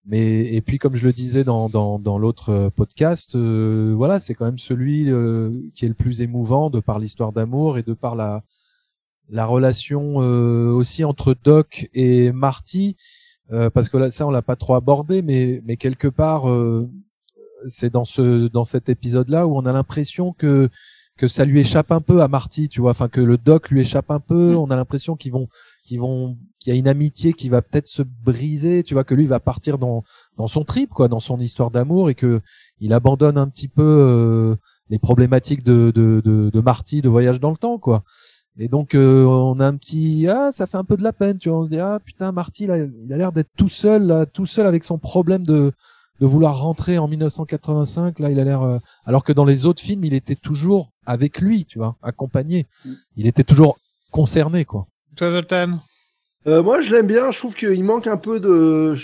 [0.06, 4.20] mais et puis comme je le disais dans dans, dans l'autre euh, podcast, euh, voilà,
[4.20, 7.82] c'est quand même celui euh, qui est le plus émouvant de par l'histoire d'amour et
[7.82, 8.42] de par la
[9.30, 12.96] la relation euh, aussi entre Doc et Marty,
[13.52, 16.88] euh, parce que là ça on l'a pas trop abordé, mais mais quelque part euh,
[17.66, 20.68] c'est dans ce dans cet épisode là où on a l'impression que
[21.16, 23.80] que ça lui échappe un peu à Marty, tu vois, enfin que le Doc lui
[23.80, 25.48] échappe un peu, on a l'impression qu'ils vont
[25.84, 29.14] qu'ils vont qu'il y a une amitié qui va peut-être se briser, tu vois que
[29.14, 30.02] lui va partir dans
[30.36, 32.40] dans son trip quoi, dans son histoire d'amour et que
[32.80, 34.56] il abandonne un petit peu euh,
[34.90, 38.02] les problématiques de, de de de Marty de voyage dans le temps quoi.
[38.58, 41.38] Et donc euh, on a un petit ah ça fait un peu de la peine,
[41.38, 44.06] tu vois, on se dit ah putain Marty là il a l'air d'être tout seul
[44.06, 45.72] là, tout seul avec son problème de
[46.20, 49.82] de vouloir rentrer en 1985 là il a l'air euh, alors que dans les autres
[49.82, 52.66] films il était toujours avec lui, tu vois, accompagné.
[53.16, 53.78] Il était toujours
[54.10, 54.86] concerné quoi.
[55.16, 55.80] Toi Zoltan
[56.46, 57.30] Euh, moi, je l'aime bien.
[57.30, 58.94] Je trouve qu'il manque un peu de,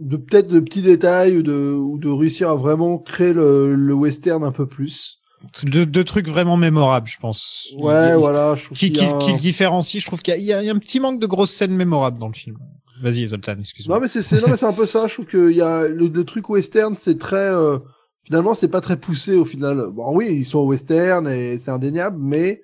[0.00, 3.94] de peut-être de petits détails ou de, ou de réussir à vraiment créer le, le
[3.94, 5.20] western un peu plus.
[5.64, 7.68] deux, deux trucs vraiment mémorables, je pense.
[7.78, 8.56] Ouais, Il- voilà.
[8.56, 11.20] Je trouve Qui, un- le différencie, je trouve qu'il y y a- un petit manque
[11.20, 12.56] de grosses scènes mémorables dans le film.
[13.02, 13.96] Vas-y, Zoltan, excuse-moi.
[13.96, 15.06] Non mais c'est non mais c'est un peu ça.
[15.06, 17.78] Je trouve que il y a le, le truc western, c'est très euh,
[18.24, 19.86] finalement c'est pas très poussé au final.
[19.92, 22.60] Bon oui, ils sont au western et c'est indéniable, mais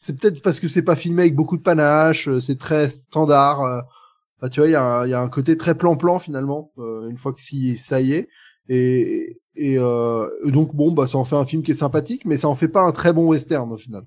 [0.00, 3.62] c'est peut-être parce que c'est pas filmé avec beaucoup de panache, euh, c'est très standard.
[3.62, 6.72] euh, tu vois, il y y a un côté très plan-plan finalement.
[6.78, 8.28] euh, une fois que si ça y est
[8.68, 12.38] et et, euh, donc bon bah ça en fait un film qui est sympathique, mais
[12.38, 14.04] ça en fait pas un très bon western au final.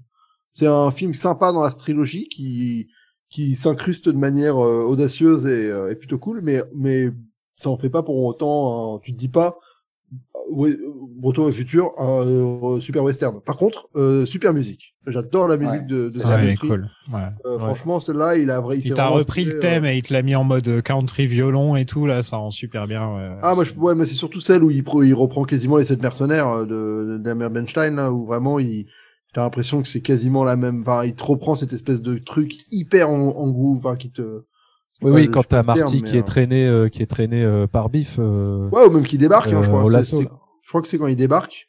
[0.51, 2.87] C'est un film sympa dans la trilogie qui
[3.29, 7.09] qui s'incruste de manière euh, audacieuse et, euh, et plutôt cool, mais mais
[7.57, 8.95] ça en fait pas pour autant.
[8.97, 9.57] un- tu te dis pas
[10.51, 10.75] ouais,
[11.23, 13.39] Retour au futur, un euh, super western.
[13.41, 14.95] Par contre, euh, super musique.
[15.07, 15.87] J'adore la musique Ouais.
[15.87, 16.67] de, de Ouais, elle est Silvestri.
[16.67, 16.89] cool.
[17.11, 17.19] Ouais.
[17.45, 17.59] Euh, Ouais.
[17.59, 18.77] Franchement, celle-là, il a vrai.
[18.77, 21.25] Il s'est t'a repris le thème euh, et il te l'a mis en mode country
[21.25, 23.07] violon et tout, là, ça rend super bien.
[23.15, 23.29] ouais.
[23.41, 26.01] Ah, moi, je, ouais, mais c'est surtout celle où il, il reprend quasiment les sept
[26.01, 28.85] mercenaires euh, de, de d'Amer Benstein, là, où vraiment il,
[29.33, 32.51] t'as l'impression que c'est quasiment la même, enfin, il te reprend cette espèce de truc
[32.71, 34.43] hyper en, en groove, enfin, qui te,
[35.05, 37.89] Oui, oui, quand t'as Marty qui euh, est traîné, euh, qui est traîné euh, par
[37.89, 38.17] Biff.
[38.19, 39.91] euh, Ouais, ou même qui débarque, hein, je euh, crois.
[39.91, 40.21] lasso.
[40.21, 41.67] Je crois que c'est quand il débarque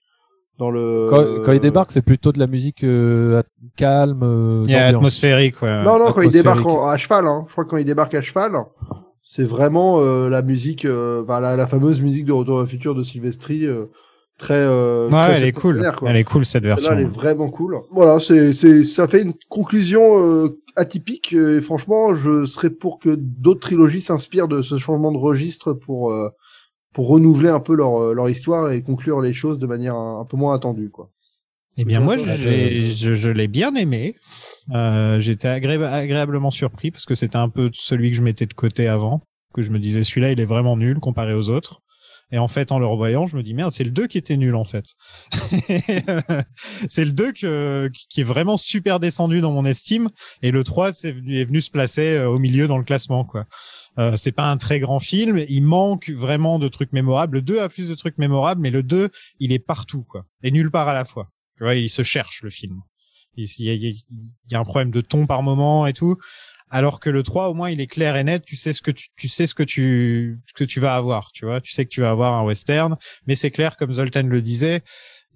[0.59, 1.09] dans le.
[1.11, 3.43] Quand, quand il débarque, c'est plutôt de la musique euh,
[3.77, 4.21] calme.
[4.23, 4.97] euh, Il y a d'ambiance.
[5.01, 5.85] atmosphérique, ouais.
[5.85, 7.45] Non, non, quand il débarque en- à cheval, hein.
[7.47, 8.53] Je crois que quand il débarque à cheval,
[9.21, 12.95] c'est vraiment euh, la musique, euh, enfin, la, la fameuse musique de Retour au futur
[12.95, 13.87] de Sylvestri, euh,
[14.39, 14.55] très.
[14.55, 15.93] Euh, Ouais, très elle est cool.
[15.97, 16.11] quoi.
[16.11, 16.91] Elle est cool, cette version.
[16.93, 17.79] Elle est vraiment cool.
[17.91, 21.33] Voilà, c'est, c'est, ça fait une conclusion euh, atypique.
[21.33, 25.73] euh, Et franchement, je serais pour que d'autres trilogies s'inspirent de ce changement de registre
[25.73, 26.29] pour euh,
[26.93, 30.21] pour renouveler un peu leur euh, leur histoire et conclure les choses de manière un,
[30.21, 31.11] un peu moins attendue, quoi.
[31.79, 34.15] Eh bien, moi, j'ai- je, je l'ai bien aimé.
[34.75, 38.55] Euh, J'étais agré- agréablement surpris parce que c'était un peu celui que je mettais de
[38.55, 39.21] côté avant,
[39.53, 41.83] que je me disais celui-là, il est vraiment nul comparé aux autres.
[42.32, 44.36] Et en fait, en le revoyant, je me dis merde, c'est le 2 qui était
[44.36, 44.85] nul en fait.
[46.89, 50.11] c'est le 2 que, qui est vraiment super descendu dans mon estime,
[50.43, 53.24] et le 3 c'est venu, est venu se placer euh, au milieu dans le classement
[53.24, 53.47] quoi.
[53.98, 57.36] Euh, c'est pas un très grand film, il manque vraiment de trucs mémorables.
[57.36, 60.51] Le 2 a plus de trucs mémorables, mais le 2 il est partout quoi, et
[60.51, 61.31] nulle part à la fois.
[61.59, 62.81] Tu vois, il se cherche le film.
[63.39, 63.94] Il y a- il
[64.51, 66.16] y a un problème de ton par moment et tout.
[66.70, 68.44] Alors que le 3, au moins, il est clair et net.
[68.44, 71.30] Tu sais ce que tu, tu sais ce que tu, ce que tu vas avoir.
[71.32, 72.97] Tu vois, tu sais que tu vas avoir un western.
[73.26, 74.82] Mais c'est clair, comme Zoltan le disait,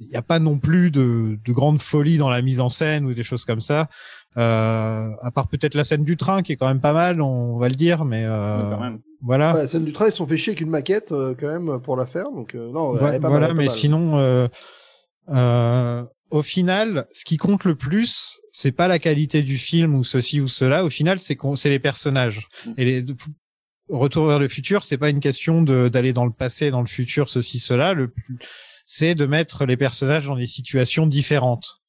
[0.01, 3.05] il n'y a pas non plus de, de grande folie dans la mise en scène
[3.05, 3.89] ou des choses comme ça.
[4.37, 7.59] Euh, à part peut-être la scène du train qui est quand même pas mal, on
[7.59, 8.05] va le dire.
[8.05, 8.89] Mais euh, Ouais,
[9.23, 9.53] voilà.
[9.53, 11.49] Ouais, la scène du train, ils se sont fait chier avec une maquette euh, quand
[11.49, 13.55] même pour la faire, donc euh, non, elle Ouais, est pas voilà, mal, elle est
[13.55, 13.75] pas mais mal.
[13.75, 14.49] sinon, euh,
[15.29, 20.05] euh, au final, ce qui compte le plus, c'est pas la qualité du film ou
[20.05, 20.85] ceci ou cela.
[20.85, 22.49] Au final, c'est c'est les personnages.
[22.77, 23.05] Et les,
[23.91, 27.29] Retour vers le futur, c'est pas une question d'aller dans le passé, dans le futur,
[27.29, 27.93] ceci, cela.
[27.93, 28.39] Le plus,
[28.87, 31.81] c'est de mettre les personnages dans des situations différentes.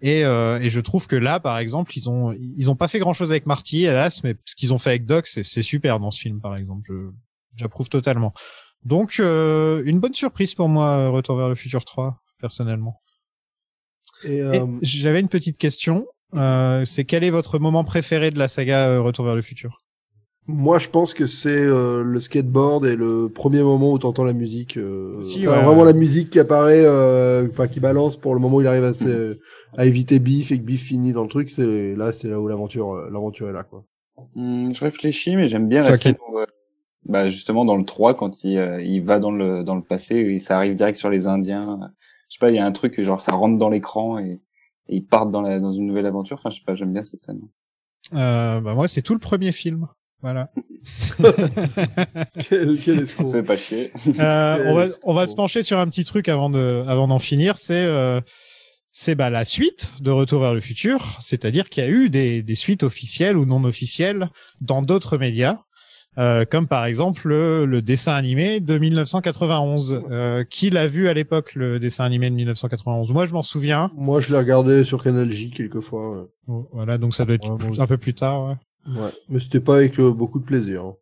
[0.00, 2.98] Et, euh, et je trouve que là, par exemple, ils ont ils ont pas fait
[2.98, 6.10] grand chose avec Marty, hélas, mais ce qu'ils ont fait avec Doc, c'est super dans
[6.10, 6.82] ce film, par exemple.
[6.86, 7.10] Je
[7.56, 8.32] j'approuve totalement.
[8.84, 13.00] Donc euh, une bonne surprise pour moi, Retour vers le futur 3, personnellement.
[14.24, 16.06] Et, Et euh, J'avais une petite question.
[16.34, 19.82] Euh, c'est quel est votre moment préféré de la saga euh, Retour vers le futur?
[20.46, 24.32] Moi, je pense que c'est euh, le skateboard et le premier moment où t'entends la
[24.32, 24.78] musique.
[24.78, 25.84] Euh, Si, ouais, vraiment ouais.
[25.84, 28.90] la musique qui apparaît, euh, enfin qui balance pour le moment où il arrive
[29.76, 31.50] à, éviter Biff et que Biff finit dans le truc.
[31.50, 33.84] C'est là, c'est là où l'aventure, l'aventure est là, quoi.
[34.34, 36.46] Hmm, je réfléchis, mais j'aime bien la scène où, euh,
[37.04, 40.38] bah, justement, dans le 3, quand il, euh, il va dans le, dans le passé,
[40.38, 41.90] ça arrive direct sur les Indiens.
[42.28, 44.40] Je sais pas, il y a un truc, genre, ça rentre dans l'écran et,
[44.88, 46.36] et ils partent dans la, dans une nouvelle aventure.
[46.36, 47.40] Enfin, je sais pas, j'aime bien cette scène.
[48.14, 49.86] euh, bah moi, c'est tout le premier film.
[50.20, 50.50] Voilà.
[52.48, 53.26] quel, quel On escroc.
[53.26, 53.92] se fait pas chier.
[54.18, 57.18] Euh, on va on va se pencher sur un petit truc avant de avant d'en
[57.18, 57.58] finir.
[57.58, 58.20] C'est euh,
[58.90, 62.42] c'est bah la suite de Retour vers le futur, c'est-à-dire qu'il y a eu des
[62.42, 64.28] des suites officielles ou non officielles
[64.60, 65.60] dans d'autres médias.
[66.18, 70.02] Euh, comme par exemple le, le dessin animé de 1991.
[70.10, 73.90] Euh, qui l'a vu à l'époque le dessin animé de 1991 Moi, je m'en souviens.
[73.96, 76.10] Moi, je l'ai regardé sur Canal J quelquefois.
[76.18, 76.26] ouais.
[76.48, 78.48] Oh, Voilà, donc ça doit être Ouais, plus- un peu plus tard.
[78.48, 79.00] Ouais.
[79.00, 80.82] Ouais, mais c'était pas avec euh, beaucoup de plaisir.
[80.84, 80.94] hein.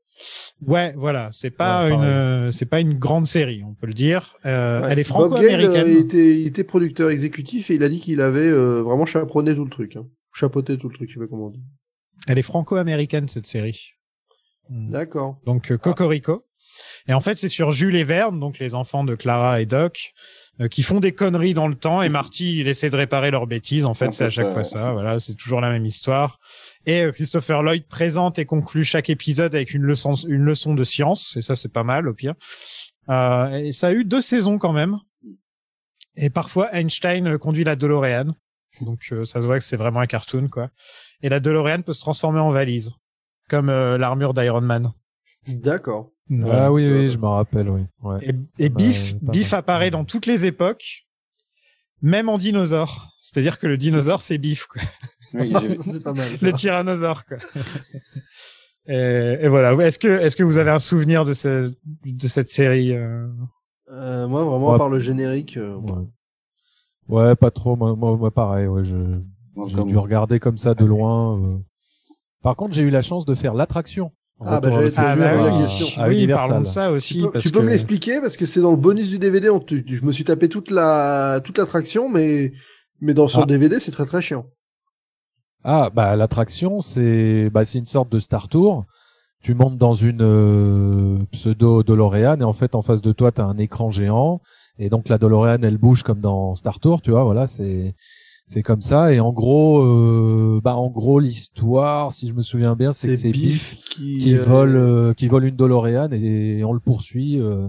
[0.66, 3.92] Ouais, voilà, c'est pas Ouais, une, euh, c'est pas une grande série, on peut le
[3.94, 4.34] dire.
[4.46, 4.88] Euh, Ouais.
[4.92, 5.86] Elle est Bob Gale, euh, franco-américaine.
[5.88, 9.54] il, était, il était producteur exécutif et il a dit qu'il avait euh, vraiment chaperonné
[9.54, 9.96] tout le truc.
[9.96, 10.06] Hein.
[10.32, 11.62] Chapeauté tout le truc, je sais pas comment on dit.
[12.26, 13.90] Elle est franco-américaine cette série.
[14.68, 14.90] Hmm.
[14.90, 15.38] D'accord.
[15.46, 16.44] Donc euh, Cocorico.
[17.08, 20.12] Et en fait, c'est sur Jules et Verne, donc les enfants de Clara et Doc,
[20.60, 22.02] euh, qui font des conneries dans le temps.
[22.02, 23.86] Et Marty, il essaie de réparer leurs bêtises.
[23.86, 24.92] En fait, c'est à chaque ça, fois ça.
[24.92, 26.38] Voilà, c'est toujours la même histoire.
[26.86, 30.84] Et euh, Christopher Lloyd présente et conclut chaque épisode avec une leçon, une leçon de
[30.84, 31.36] science.
[31.36, 32.34] Et ça, c'est pas mal au pire.
[33.08, 34.98] Euh, et ça a eu deux saisons quand même.
[36.16, 38.34] Et parfois, Einstein conduit la DeLorean.
[38.80, 40.70] Donc, euh, ça se voit que c'est vraiment un cartoon, quoi.
[41.22, 42.92] Et la DeLorean peut se transformer en valise,
[43.48, 44.92] comme euh, l'armure d'Iron Man.
[45.48, 46.10] D'accord.
[46.44, 47.82] Ah oui, oui, je me rappelle, oui.
[48.02, 48.18] Ouais.
[48.58, 51.06] Et, et Biff, apparaît dans toutes les époques,
[52.02, 53.12] même en dinosaure.
[53.20, 54.82] C'est-à-dire que le dinosaure, c'est Biff, quoi.
[55.34, 55.52] Oui,
[55.84, 56.36] c'est pas mal.
[56.36, 56.46] ça.
[56.46, 57.36] le tyrannosaure, quoi.
[58.88, 59.72] et, et voilà.
[59.86, 61.72] Est-ce que, est-ce que vous avez un souvenir de, ce,
[62.04, 63.28] de cette série euh?
[63.92, 64.78] Euh, moi, vraiment, Ouais.
[64.78, 65.56] par le générique.
[65.56, 66.06] euh, Ouais.
[67.08, 67.76] Ouais, pas trop.
[67.76, 68.66] Moi, moi, moi, pareil.
[68.66, 68.96] Ouais, je
[69.54, 71.60] Moi, j'ai dû regarder comme ça de loin.
[72.46, 74.12] Par contre, j'ai eu la chance de faire l'attraction.
[74.40, 76.00] Ah, bah, le Ah, bah oui, question.
[76.00, 76.48] à oui, Universal.
[76.48, 77.14] parlons de ça aussi.
[77.16, 77.64] Tu peux, parce tu peux que...
[77.64, 78.20] me l'expliquer?
[78.20, 79.50] Parce que c'est dans le bonus du DVD.
[79.50, 82.52] On te- je me suis tapé toute la toute l'attraction, mais
[83.00, 83.46] mais dans son Ah.
[83.46, 84.46] DVD, c'est très très chiant.
[85.64, 88.84] Ah, bah l'attraction, c'est bah, c'est une sorte de Star Tour.
[89.42, 93.40] Tu montes dans une euh, pseudo DeLorean et en fait en face de toi tu
[93.40, 94.40] as un écran géant
[94.78, 97.96] et donc la DeLorean elle bouge comme dans Star Tour, tu vois, voilà, c'est
[98.46, 102.76] c'est comme ça et en gros euh, bah en gros l'histoire, si je me souviens
[102.76, 106.62] bien, c'est que c'est Biff qui, qui euh, vole euh, qui vole une DeLorean et,
[106.64, 107.66] on le poursuit euh,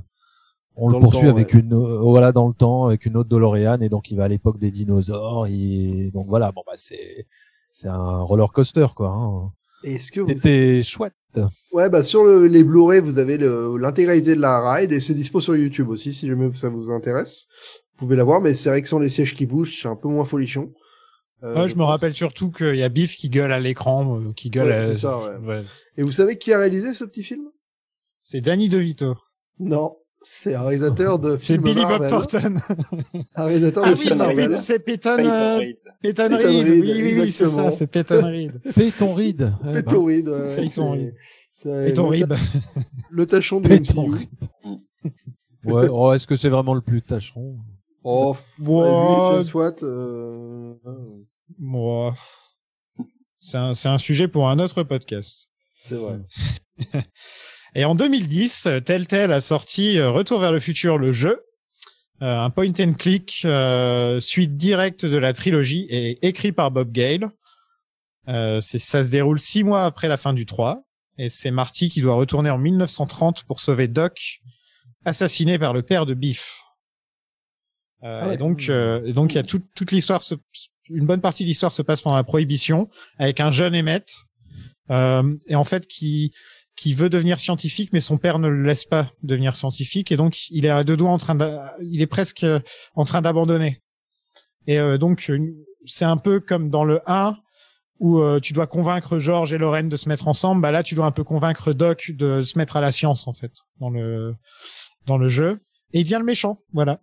[0.75, 1.59] on Dans le le poursuit temps, avec ouais.
[1.61, 4.27] une euh, voilà dans le temps avec une autre DeLorean et donc il va à
[4.27, 7.25] l'époque des dinosaures et donc voilà bon bah c'est
[7.71, 9.51] c'est un roller coaster quoi hein.
[9.83, 11.13] Est-ce que vous c'était chouette
[11.71, 15.13] Ouais, bah sur le- les Blu-ray, vous avez le- l'intégralité de la ride et c'est
[15.13, 17.45] dispo sur YouTube aussi si jamais ça vous intéresse.
[17.99, 19.95] Vous pouvez la voir, mais c'est vrai que sans les sièges qui bougent, c'est un
[19.95, 20.71] peu moins folichon.
[21.43, 21.89] Euh, Ouais, je me pense.
[21.89, 24.67] rappelle surtout qu'il y a Biff qui gueule à l'écran, euh, qui gueule.
[24.67, 25.35] Ouais, à- ça, ouais.
[25.47, 25.63] Ouais.
[25.97, 27.43] Et vous savez qui a réalisé ce petit film?
[28.23, 29.15] C'est Danny DeVito.
[29.59, 32.07] Non, c'est un réalisateur de C'est Billy Bob.
[32.07, 32.55] Thornton.
[33.35, 34.49] Un réalisateur Ah de oui, c'est Marvel.
[34.49, 35.77] Peyton- c'est Peyton, Peyton euh, Reed.
[36.01, 36.67] Peyton Peyton Reed.
[36.67, 38.61] Reed, Oui, oui, oui, c'est ça, c'est Peyton Reed.
[38.75, 41.15] Peyton Reed Eh ben, Peyton Reed, ouais, Peyton Reed.
[41.51, 42.33] c'est Peyton le Reed.
[43.11, 44.11] Le tachon du Peyton MCU.
[44.63, 44.79] Reed.
[45.65, 47.57] ouais oh, est-ce que c'est vraiment le plus tâcheron?
[48.09, 48.89] Oh, f- Ouais.
[49.33, 49.83] ouais, lui, soit.
[49.83, 50.73] Euh...
[50.85, 51.23] euh,
[51.59, 52.15] Moi.
[53.39, 55.47] C'est un, c'est un sujet pour un autre podcast.
[55.79, 56.19] C'est vrai.
[57.75, 61.43] Et en 2010, euh, Telltale a sorti euh, Retour vers le futur, le jeu,
[62.21, 66.91] euh, un point and click euh, suite directe de la trilogie et écrit par Bob
[66.91, 67.29] Gale.
[68.29, 70.83] Euh, c'est, ça se déroule six mois après la fin du 3
[71.17, 74.39] et c'est Marty qui doit retourner en 1930 pour sauver Doc,
[75.05, 76.61] assassiné par le père de Biff.
[78.03, 78.35] Euh, Ah ouais.
[78.35, 80.21] Et donc, euh, et donc il y a toute toute l'histoire,
[80.89, 82.87] une bonne partie de l'histoire se passe pendant la Prohibition
[83.17, 84.09] avec un jeune Emmett
[84.91, 86.31] euh, et en fait qui
[86.77, 90.47] qui veut devenir scientifique, mais son père ne le laisse pas devenir scientifique, et donc
[90.51, 92.59] il est à deux doigts en train de, il est presque euh,
[92.93, 93.81] en train d'abandonner.
[94.67, 95.31] Et euh, donc
[95.85, 97.35] c'est un peu comme dans le 1
[97.99, 100.93] où euh, tu dois convaincre George et Lorraine de se mettre ensemble, bah là tu
[100.93, 104.35] dois un peu convaincre Doc de se mettre à la science en fait dans le
[105.07, 105.59] dans le jeu.
[105.93, 106.99] Et il devient le méchant, voilà.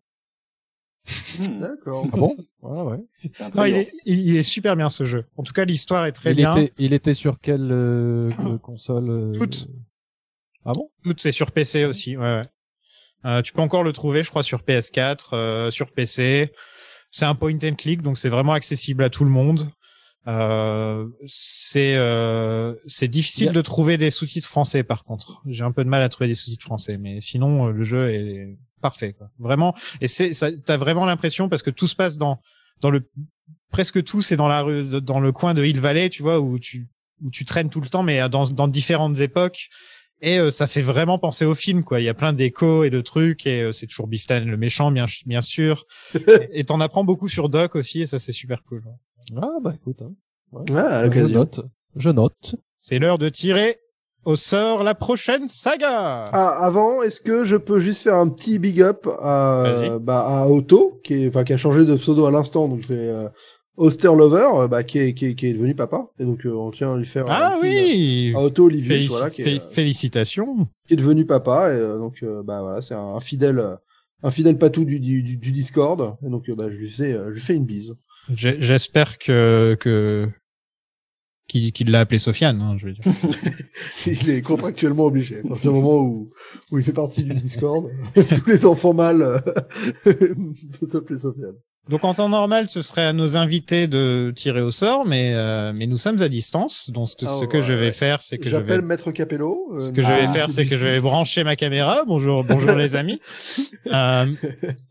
[1.38, 1.60] Hmm.
[1.60, 2.06] D'accord.
[2.12, 5.26] ah bon ouais ouais Non, il est, il est super bien ce jeu.
[5.36, 6.56] En tout cas, l'histoire est très il bien.
[6.56, 9.68] était il était sur quelle euh, euh, console euh, Toutes.
[10.64, 12.16] ah bon Tout, c'est sur PC aussi.
[12.16, 12.42] Ouais, ouais.
[13.26, 16.52] Euh, tu peux encore le trouver, je crois, sur PS4, euh, sur PC.
[17.10, 19.70] C'est un point and click, donc c'est vraiment accessible à tout le monde.
[20.26, 23.52] Euh, c'est euh, c'est difficile Yeah.
[23.52, 25.42] de trouver des sous-titres français par contre.
[25.46, 28.10] J'ai un peu de mal à trouver des sous-titres français, mais sinon euh, le jeu
[28.10, 29.30] est parfait quoi.
[29.38, 32.38] Vraiment et c'est ça t'as vraiment l'impression parce que tout se passe dans
[32.82, 33.08] dans le
[33.70, 36.58] presque tout c'est dans la rue dans le coin de Hill Valley, tu vois où
[36.58, 36.86] tu
[37.24, 39.70] où tu traînes tout le temps mais dans dans différentes époques
[40.20, 41.98] et euh, ça fait vraiment penser au film quoi.
[42.00, 44.56] Il y a plein d'échos et de trucs et euh, c'est toujours Biff Tannen le
[44.58, 45.86] méchant bien bien sûr.
[46.52, 48.82] et t'en apprends beaucoup sur Doc aussi et ça c'est super cool.
[49.34, 50.02] Ah bah écoute.
[50.02, 50.12] Hein.
[50.52, 51.60] Ouais, à je note.
[51.96, 52.56] Je note.
[52.78, 53.78] C'est l'heure de tirer
[54.24, 56.30] au sort la prochaine saga.
[56.32, 60.48] Ah, avant, est-ce que je peux juste faire un petit big up à, bah, à
[60.48, 63.28] Otto, qui, est, enfin, qui a changé de pseudo à l'instant, donc je vais euh,
[63.76, 66.52] Oster Lover, euh, bah, qui, est, qui, est, qui est devenu papa, et donc euh,
[66.52, 68.32] on tient à lui faire Ah un petit, oui.
[68.34, 70.68] euh, à Otto Olivier, Félici- voilà, qui est, euh, Félicitations.
[70.86, 73.62] qui est devenu papa, et euh, donc euh, bah voilà, c'est un, un fidèle,
[74.22, 77.12] un fidèle patou du, du, du, du Discord, et donc euh, bah, je lui fais,
[77.12, 77.94] euh, je lui fais une bise.
[78.34, 80.28] J'espère que que
[81.48, 82.60] qu'il qu'il l'a appelé Sofiane.
[82.60, 83.04] Hein, je veux dire.
[84.06, 85.40] il est contractuellement obligé.
[85.40, 86.30] À partir du moment où,
[86.72, 89.38] où il fait partie du Discord, tous les enfants mâles euh,
[90.04, 91.56] peuvent s'appeler Sofiane.
[91.90, 95.72] Donc en temps normal, ce serait à nos invités de tirer au sort, mais euh,
[95.74, 96.88] mais nous sommes à distance.
[96.90, 97.62] Donc ce, Ah ce que ouais.
[97.62, 99.70] je vais faire, c'est que J'appelle vais Maître Capello.
[99.74, 102.04] euh, Ce que je vais ah, faire, c'est que je vais brancher ma caméra.
[102.06, 103.20] Bonjour, bonjour les amis.
[103.92, 104.24] Euh,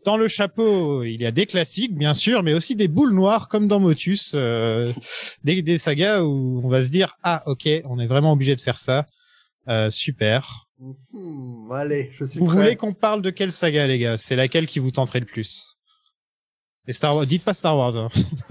[0.06, 3.48] dans le chapeau, il y a des classiques, bien sûr, mais aussi des boules noires,
[3.48, 4.92] comme dans Motus, euh,
[5.42, 8.60] des, des sagas où on va se dire ah ok, on est vraiment obligé de
[8.60, 9.04] faire ça.
[9.68, 10.68] Euh, super.
[11.12, 12.56] Hmm, allez, je suis Vous prêt.
[12.56, 14.16] voulez qu'on parle de quelle saga, les gars?
[14.16, 15.73] C'est laquelle qui vous tenterait le plus?
[16.86, 17.96] Et Star Wars, dites pas Star Wars.
[17.96, 18.08] hein.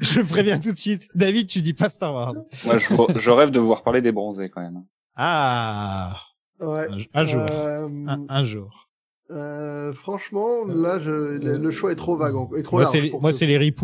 [0.00, 1.08] je le préviens tout de suite.
[1.14, 2.34] David, tu dis pas Star Wars.
[2.64, 2.86] Moi, je,
[3.18, 4.82] je rêve de voir parler des bronzés quand même.
[5.16, 6.20] Ah,
[6.60, 6.86] Ouais.
[7.14, 8.88] un jour, Euh, un, un jour.
[9.30, 12.92] euh, franchement, là, je, le, le choix est trop vague, est trop Moi, large.
[12.94, 13.74] c'est moi, que- c'est les.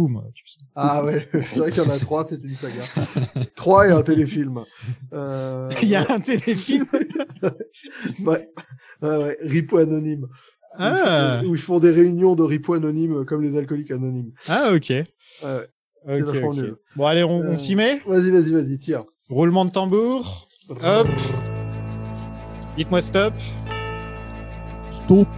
[0.75, 2.83] Ah ouais, c'est vrai qu'il y en a trois, c'est une saga.
[3.57, 4.65] trois et un téléfilm.
[5.13, 5.71] Euh...
[5.83, 6.87] Il y a un téléfilm.
[8.25, 8.49] ouais,
[9.03, 10.27] ouais, ouais, Ripou anonyme.
[10.79, 11.41] Où ils font- Ah.
[11.45, 14.33] Où ils font des réunions de Ripou anonymes comme les alcooliques anonymes.
[14.49, 14.89] Ah, ok.
[14.91, 15.05] Ouais,
[15.45, 15.67] ouais.
[16.07, 16.57] C'est Ok, vachement ok.
[16.57, 16.77] nul.
[16.97, 19.03] Bon, allez, on, on Euh, s'y met Vas-y, vas-y, vas-y, tire.
[19.29, 20.49] Roulement de tambour.
[20.71, 21.09] Hop.
[22.77, 23.35] Dites-moi stop.
[24.93, 25.29] Stop.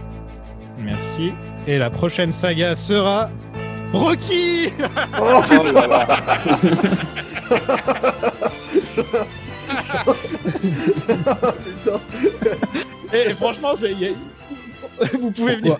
[0.79, 1.31] Merci.
[1.67, 3.29] Et la prochaine saga sera
[3.93, 4.69] Rocky.
[5.19, 6.07] Oh Oh là là.
[11.63, 11.99] putain
[13.13, 13.93] Et franchement, c'est-
[15.19, 15.77] vous pouvez venir,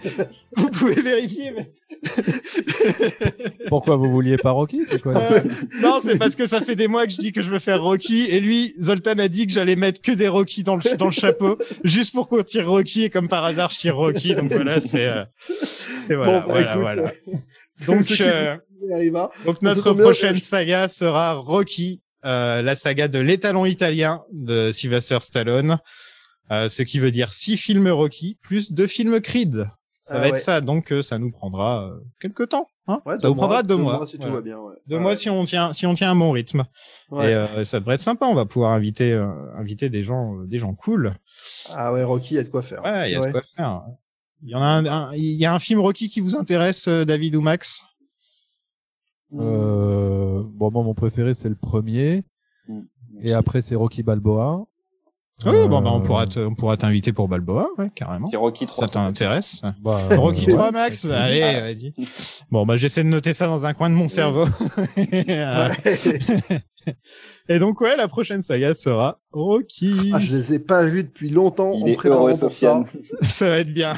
[0.57, 1.51] vous pouvez vérifier.
[1.55, 1.71] Mais...
[3.69, 5.39] Pourquoi vous vouliez pas Rocky C'est quoi Euh,
[5.81, 7.81] non, c'est parce que ça fait des mois que je dis que je veux faire
[7.81, 11.05] Rocky et lui, Zoltan a dit que j'allais mettre que des Rocky dans le dans
[11.05, 14.35] le chapeau, juste pour qu'on tire Rocky et comme par hasard je tire Rocky.
[14.35, 15.23] Donc voilà, c'est euh,
[16.09, 17.01] et voilà, Bon, bah, voilà, voilà.
[17.03, 17.33] euh,
[17.87, 18.55] Donc euh,
[19.45, 25.77] donc Ça notre prochaine saga sera Rocky, la saga de l'étalon italien de Sylvester Stallone.
[26.51, 29.67] Euh, ce qui veut dire six films Rocky plus deux films Creed.
[29.99, 30.39] Ça Ah va être ouais.
[30.39, 32.67] ça, donc euh, ça nous prendra euh, quelques temps.
[32.87, 33.97] Hein Ouais, ça vous prendra mois, deux, deux mois.
[33.97, 34.75] mois si tout va bien, ouais.
[34.85, 35.01] Deux Ouais.
[35.01, 36.65] mois si on tient si on tient un bon rythme.
[37.09, 37.31] Ouais.
[37.31, 38.27] Et euh, ça devrait être sympa.
[38.27, 39.25] On va pouvoir inviter euh,
[39.57, 41.15] inviter des gens euh, des gens cool.
[41.73, 42.83] Ah ouais, Rocky, il y a de quoi faire.
[42.83, 43.81] Ouais, il y a de quoi faire.
[44.43, 46.87] Il y en a un, un- il y a un film Rocky qui vous intéresse,
[46.87, 47.81] euh, David ou Max?
[49.33, 52.23] Euh, bon, moi, mon préféré, c'est le premier.
[52.67, 52.81] Mm.
[53.21, 54.65] Et après, c'est Rocky Balboa.
[55.45, 58.27] Oui, Euh, bon bah on pourra te- on pourra t'inviter pour Balboa, ouais, carrément.
[58.31, 58.87] C'est Rocky 3.
[58.87, 59.61] Ça t'intéresse?
[59.81, 60.71] Bah, Rocky euh, 3 ouais.
[60.71, 61.93] Max Allez, vas-y.
[62.51, 64.45] Bon, bah j'essaie de noter ça dans un coin de mon cerveau.
[64.97, 65.69] Euh,
[67.49, 70.11] Et donc ouais, la prochaine saga sera Rocky.
[70.13, 71.73] Ah, je les ai pas vus depuis longtemps.
[71.75, 72.85] Il en est heureux, pour Sofiane.
[72.85, 72.97] ça.
[73.27, 73.93] ça va être bien.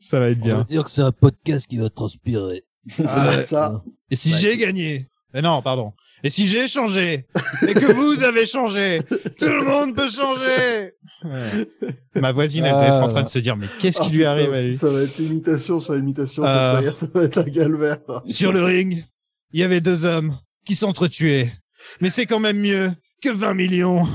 [0.00, 0.64] ça va être On va bien.
[0.68, 2.64] dire que c'est un podcast qui va transpirer.
[3.06, 3.82] Ah, ça.
[4.10, 5.08] Et si j'ai gagné?
[5.32, 5.92] Mais non, pardon.
[6.24, 7.26] Et si j'ai changé
[7.66, 9.00] Et que vous avez changé
[9.38, 10.92] Tout le monde peut changer
[11.24, 11.66] Ouais.
[12.14, 14.18] Ma voisine, elle doit être en train de se dire, mais qu'est-ce qui Ah, lui
[14.18, 16.92] putain, arrive à lui Ça va être imitation sur imitation, Euh.
[16.94, 17.98] ça va être un calvaire.
[18.28, 19.04] Sur le ring,
[19.52, 21.52] il y avait deux hommes qui s'entretuaient.
[22.00, 24.06] Mais c'est quand même mieux que 20 millions.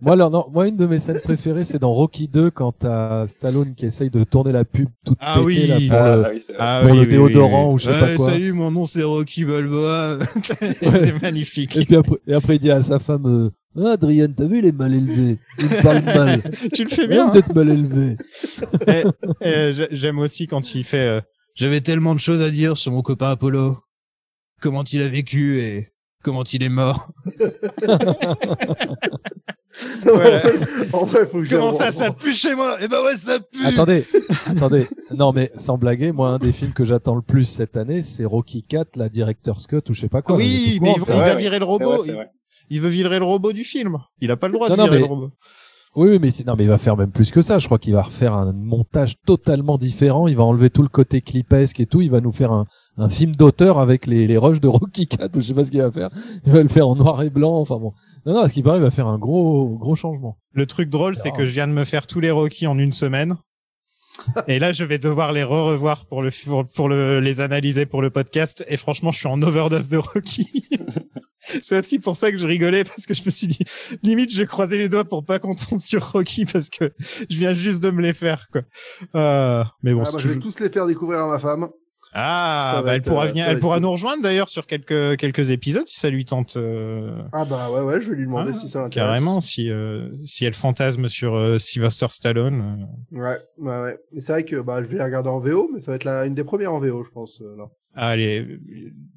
[0.00, 3.26] Moi, alors, non, moi, une de mes scènes préférées, c'est dans Rocky 2 quand t'as
[3.26, 5.66] Stallone qui essaye de tourner la pub toute Ah pétée, oui.
[5.66, 6.60] là, pour Ah, le- oui, c'est vrai.
[6.60, 8.30] Ah Pour le déodorant ou je sais pas quoi.
[8.30, 10.18] Salut, mon nom c'est Rocky Balboa.
[10.80, 11.76] c'est magnifique.
[11.76, 13.50] Et puis après, et après, il dit à sa femme, euh,
[13.84, 15.38] ah, Adrien, t'as vu, il est mal élevé.
[15.58, 16.42] Il parle mal.
[16.74, 17.28] tu le fais bien.
[17.30, 18.16] vous êtes mal élevé.
[19.40, 21.20] Et j'ai- J'aime aussi quand il fait euh,
[21.54, 23.78] J'avais tellement de choses à dire sur mon copain Apollo.
[24.60, 25.88] Comment il a vécu et
[26.24, 27.08] comment il est mort.
[30.06, 30.36] Non, Voilà.
[30.36, 32.76] en, fait, en vrai, faut que je Comment ça, ça pue chez moi?
[32.80, 33.66] Eh ben ouais, ça pue.
[33.66, 34.06] Attendez,
[34.46, 34.86] attendez.
[35.16, 38.24] Non, mais sans blaguer, moi, un des films que j'attends le plus cette année, c'est
[38.24, 40.36] Rocky 4, la Director's Cut ou je sais pas quoi.
[40.36, 41.96] oui, mais il, va virer le robot.
[41.96, 42.30] vrai,
[42.70, 43.98] il, veut virer le robot du film.
[44.20, 45.30] Il a pas le droit Non, de non, virer mais- le robot.
[45.96, 47.58] Oui, mais c'est- non, mais il va faire même plus que ça.
[47.58, 50.26] Je crois qu'il va refaire un montage totalement différent.
[50.26, 52.00] Il va enlever tout le côté clipesque et tout.
[52.02, 52.66] Il va nous faire un,
[52.96, 55.70] un film d'auteur avec les, les rushs de Rocky 4 ou je sais pas ce
[55.70, 56.10] qu'il va faire.
[56.46, 57.58] Il va le faire en noir et blanc.
[57.60, 57.92] Enfin bon.
[58.26, 60.36] Non, non, à ce qui paraît, il va faire un gros, gros changement.
[60.52, 62.92] Le truc drôle, c'est que je viens de me faire tous les Rocky en une
[62.92, 63.36] semaine.
[64.48, 66.30] Et là, je vais devoir les re-revoir pour le
[66.74, 68.64] pour le les analyser pour le podcast.
[68.68, 70.68] Et franchement, je suis en overdose de Rocky.
[71.62, 73.64] c'est aussi pour ça que je rigolais parce que je me suis dit
[74.02, 76.92] limite, je croisais les doigts pour pas qu'on tombe sur Rocky parce que
[77.30, 78.62] je viens juste de me les faire quoi.
[79.14, 81.68] Euh, mais bon, Ah, bah, je vais tous les faire découvrir à ma femme.
[82.16, 85.50] ah, bah, elle être, pourra euh, venir, elle pourra nous rejoindre d'ailleurs sur quelques quelques
[85.50, 86.56] épisodes si ça lui tente.
[86.56, 89.08] euh, Ah bah ouais, ouais, je vais lui demander Ah, si ça l'intéresse.
[89.10, 92.86] Carrément, si euh, si elle fantasme sur euh, Sylvester Stallone.
[93.10, 93.98] Ouais, ouais, ouais.
[94.12, 96.04] Et c'est vrai que bah, je vais la regarder en VO, mais ça va être
[96.04, 97.40] la, une des premières en VO, je pense.
[97.40, 97.64] là.
[97.96, 98.58] Allez,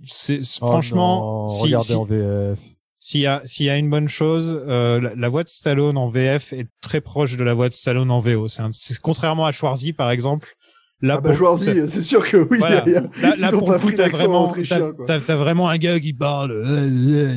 [0.05, 2.59] c'est Oh franchement, non, si- regardez si- en VF.
[2.99, 5.97] s'il y a s'il y a une bonne chose, euh, la, la voix de Stallone
[5.97, 8.47] en VF est très proche de la voix de Stallone en VO.
[8.47, 10.53] C'est un- c'est contrairement à Schwarzy par exemple.
[11.01, 12.57] Là, Ah bah pour- Schwarzy, t'as- c'est sûr que oui.
[12.57, 12.83] Voilà.
[13.21, 15.05] Là, là, pour pas le coup, t'as vraiment, autrichien, t'as, quoi.
[15.05, 16.89] t'as- t'as vraiment un gars qui parle, euh,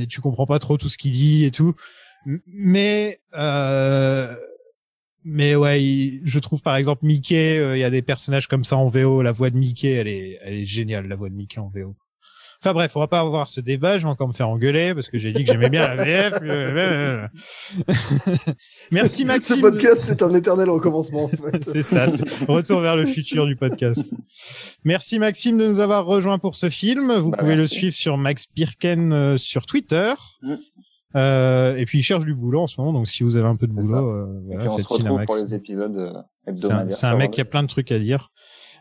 [0.03, 1.75] euh, tu comprends pas trop tout ce qu'il dit et tout.
[2.47, 4.35] Mais, euh,
[5.25, 8.65] mais ouais, il- je trouve par exemple Mickey, euh, il y a des personnages comme
[8.65, 9.23] ça en VO.
[9.23, 11.95] La voix de Mickey, elle est, elle est géniale, la voix de Mickey en VO.
[12.63, 15.09] Enfin bref, on va pas avoir ce débat, je vais encore me faire engueuler parce
[15.09, 16.35] que j'ai dit que j'aimais bien la VF.
[18.91, 19.57] Merci Maxime.
[19.57, 21.65] Ce podcast, c'est un éternel recommencement, en fait.
[21.65, 24.05] C'est ça, c'est retour vers le futur du podcast.
[24.85, 27.13] Merci Maxime de nous avoir rejoints pour ce film.
[27.15, 30.13] Vous Bah, pouvez le suivre sur Max Birken euh, sur Twitter.
[30.43, 30.55] Mm.
[31.17, 33.57] Euh, et puis il cherche du boulot en ce moment, donc si vous avez un
[33.57, 35.27] peu de boulot, euh, Et voilà, puis on faites se retrouve Cinemax.
[35.27, 36.13] pour les épisodes euh,
[36.45, 36.97] C'est un, hebdomadaires.
[36.97, 38.31] c'est un mec qui a plein de trucs à dire.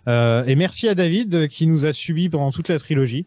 [0.08, 3.26] Euh, et merci à David euh, qui nous a suivis pendant toute la trilogie.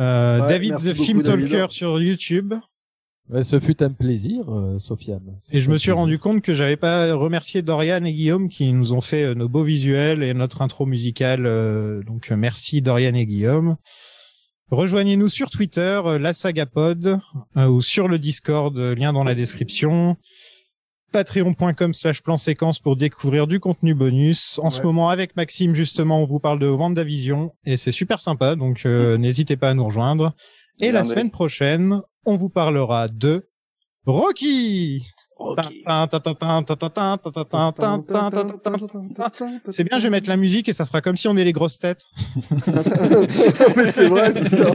[0.00, 1.50] Euh, Ouais, David the beaucoup, Film David.
[1.50, 2.54] Talker sur YouTube.
[3.30, 5.36] Ouais, ce fut un plaisir, euh, Sofiane.
[5.52, 5.96] Et je me suis plaisir.
[5.96, 9.64] rendu compte que j'avais pas remercié Dorian et Guillaume qui nous ont fait nos beaux
[9.64, 11.44] visuels et notre intro musicale.
[11.44, 13.76] euh, donc merci Dorian et Guillaume.
[14.70, 17.20] Rejoignez-nous sur Twitter, euh, la Sagapod,
[17.56, 20.16] euh, ou sur le Discord, euh, lien dans la description.
[21.10, 24.60] Patreon.com slash plan séquence pour découvrir du contenu bonus.
[24.62, 28.56] En ce moment, avec Maxime, justement, on vous parle de WandaVision et c'est super sympa,
[28.56, 30.34] donc euh, n'hésitez pas à nous rejoindre.
[30.80, 33.48] Et la semaine prochaine, on vous parlera de
[34.04, 35.06] Rocky.
[39.70, 41.52] C'est bien, je vais mettre la musique et ça fera comme si on est les
[41.52, 42.06] grosses têtes.
[43.76, 44.74] Mais c'est vrai, putain.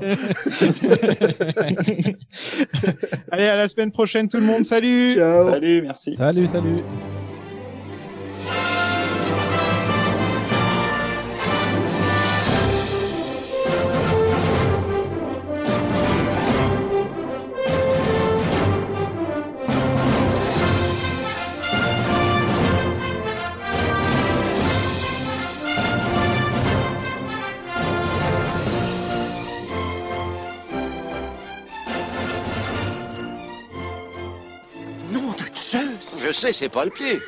[3.32, 5.50] Allez, à la semaine prochaine tout le monde, salut Ciao.
[5.50, 6.16] Salut, merci.
[6.16, 6.84] Salut, salut.
[36.24, 37.22] Je sais, c'est pas le pied.